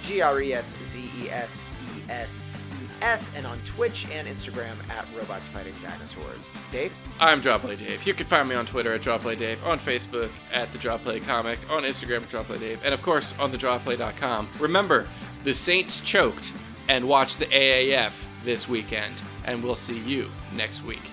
G 0.02 0.20
R 0.20 0.40
E 0.40 0.54
S 0.54 0.76
Z 0.82 1.10
E 1.20 1.28
S 1.30 1.66
E 1.96 2.02
S 2.08 2.48
E 2.80 2.86
S. 3.02 3.32
And 3.36 3.46
on 3.46 3.58
Twitch 3.64 4.06
and 4.12 4.26
Instagram 4.26 4.76
at 4.88 5.04
Robots 5.18 5.48
Fighting 5.48 5.74
Dinosaurs. 5.82 6.50
Dave? 6.70 6.94
I'm 7.20 7.42
Drawplay 7.42 7.76
Dave. 7.76 8.06
You 8.06 8.14
can 8.14 8.26
find 8.26 8.48
me 8.48 8.54
on 8.54 8.64
Twitter 8.66 8.92
at 8.94 9.02
Drawplay 9.02 9.38
Dave, 9.38 9.62
on 9.64 9.78
Facebook 9.78 10.30
at 10.52 10.72
the 10.72 10.78
Drawplay 10.78 11.22
Comic, 11.26 11.58
on 11.68 11.82
Instagram 11.82 12.22
at 12.22 12.30
Drawplay 12.30 12.58
Dave, 12.60 12.80
and 12.84 12.94
of 12.94 13.02
course 13.02 13.34
on 13.38 13.50
the 13.52 13.58
Drawplay.com. 13.58 14.48
Remember, 14.58 15.06
the 15.46 15.54
Saints 15.54 16.00
choked, 16.00 16.52
and 16.88 17.06
watch 17.06 17.36
the 17.36 17.46
AAF 17.46 18.20
this 18.42 18.68
weekend, 18.68 19.22
and 19.44 19.62
we'll 19.62 19.76
see 19.76 19.96
you 20.00 20.28
next 20.56 20.82
week. 20.82 21.08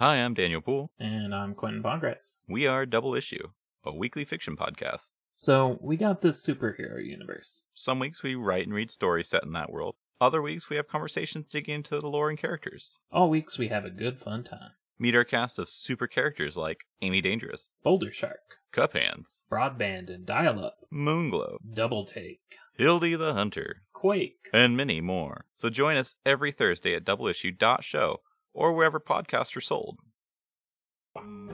Hi, 0.00 0.16
I'm 0.16 0.34
Daniel 0.34 0.60
Poole. 0.60 0.90
And 0.98 1.32
I'm 1.32 1.54
Quentin 1.54 1.80
Pongratz. 1.80 2.34
We 2.48 2.66
are 2.66 2.84
Double 2.84 3.14
Issue, 3.14 3.50
a 3.84 3.94
weekly 3.94 4.24
fiction 4.24 4.56
podcast. 4.56 5.12
So 5.36 5.78
we 5.80 5.96
got 5.96 6.20
this 6.20 6.44
superhero 6.44 7.00
universe. 7.00 7.62
Some 7.74 8.00
weeks 8.00 8.24
we 8.24 8.34
write 8.34 8.66
and 8.66 8.74
read 8.74 8.90
stories 8.90 9.28
set 9.28 9.44
in 9.44 9.52
that 9.52 9.70
world. 9.70 9.94
Other 10.24 10.40
weeks 10.40 10.70
we 10.70 10.76
have 10.76 10.88
conversations 10.88 11.48
digging 11.50 11.74
into 11.74 12.00
the 12.00 12.08
lore 12.08 12.30
and 12.30 12.38
characters. 12.38 12.96
All 13.12 13.28
weeks 13.28 13.58
we 13.58 13.68
have 13.68 13.84
a 13.84 13.90
good 13.90 14.18
fun 14.18 14.42
time. 14.42 14.70
Meet 14.98 15.14
our 15.14 15.22
cast 15.22 15.58
of 15.58 15.68
super 15.68 16.06
characters 16.06 16.56
like 16.56 16.86
Amy 17.02 17.20
Dangerous, 17.20 17.68
Boulder 17.82 18.10
Shark, 18.10 18.40
Cup 18.72 18.94
Hands, 18.94 19.44
Broadband 19.52 20.08
and 20.08 20.24
Dial 20.24 20.64
Up, 20.64 20.78
Moonglow, 20.90 21.58
Double 21.74 22.06
Take, 22.06 22.40
Hildy 22.78 23.14
the 23.16 23.34
Hunter, 23.34 23.82
Quake. 23.92 24.48
and 24.50 24.74
many 24.78 25.02
more. 25.02 25.44
So 25.52 25.68
join 25.68 25.98
us 25.98 26.16
every 26.24 26.52
Thursday 26.52 26.94
at 26.94 27.04
doubleissue.show 27.04 28.20
or 28.54 28.72
wherever 28.72 28.98
podcasts 28.98 29.54
are 29.54 29.60
sold. 29.60 29.98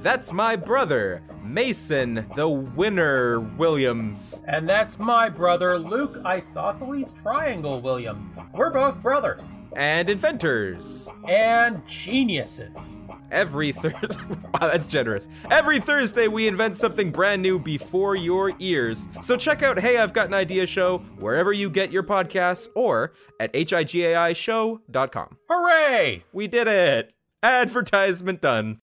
That's 0.03 0.33
my 0.33 0.57
brother, 0.57 1.23
Mason, 1.45 2.27
the 2.35 2.49
winner 2.49 3.41
Williams. 3.41 4.43
And 4.47 4.67
that's 4.67 4.99
my 4.99 5.29
brother, 5.29 5.79
Luke 5.79 6.17
Isosceles 6.25 7.13
Triangle 7.13 7.83
Williams. 7.83 8.31
We're 8.55 8.71
both 8.71 9.03
brothers. 9.03 9.57
And 9.77 10.09
inventors. 10.09 11.11
And 11.29 11.87
geniuses. 11.87 13.03
Every 13.31 13.73
Thursday. 13.73 14.23
wow, 14.55 14.71
that's 14.71 14.87
generous. 14.87 15.29
Every 15.51 15.81
Thursday, 15.81 16.29
we 16.29 16.49
invent 16.49 16.77
something 16.77 17.11
brand 17.11 17.43
new 17.43 17.59
before 17.59 18.17
your 18.17 18.53
ears. 18.59 19.07
So 19.21 19.37
check 19.37 19.63
out 19.63 19.79
Hey, 19.79 19.99
I've 19.99 20.15
Got 20.15 20.29
an 20.29 20.35
Idea 20.35 20.67
show 20.67 20.99
wherever 21.19 21.53
you 21.53 21.69
get 21.69 21.93
your 21.93 22.05
podcasts 22.05 22.69
or 22.75 23.13
at 23.39 23.53
higaishow.com. 23.53 25.37
Hooray! 25.51 26.25
We 26.33 26.49
did 26.49 26.67
it! 26.69 27.13
Advertisement 27.43 28.41
done. 28.41 28.79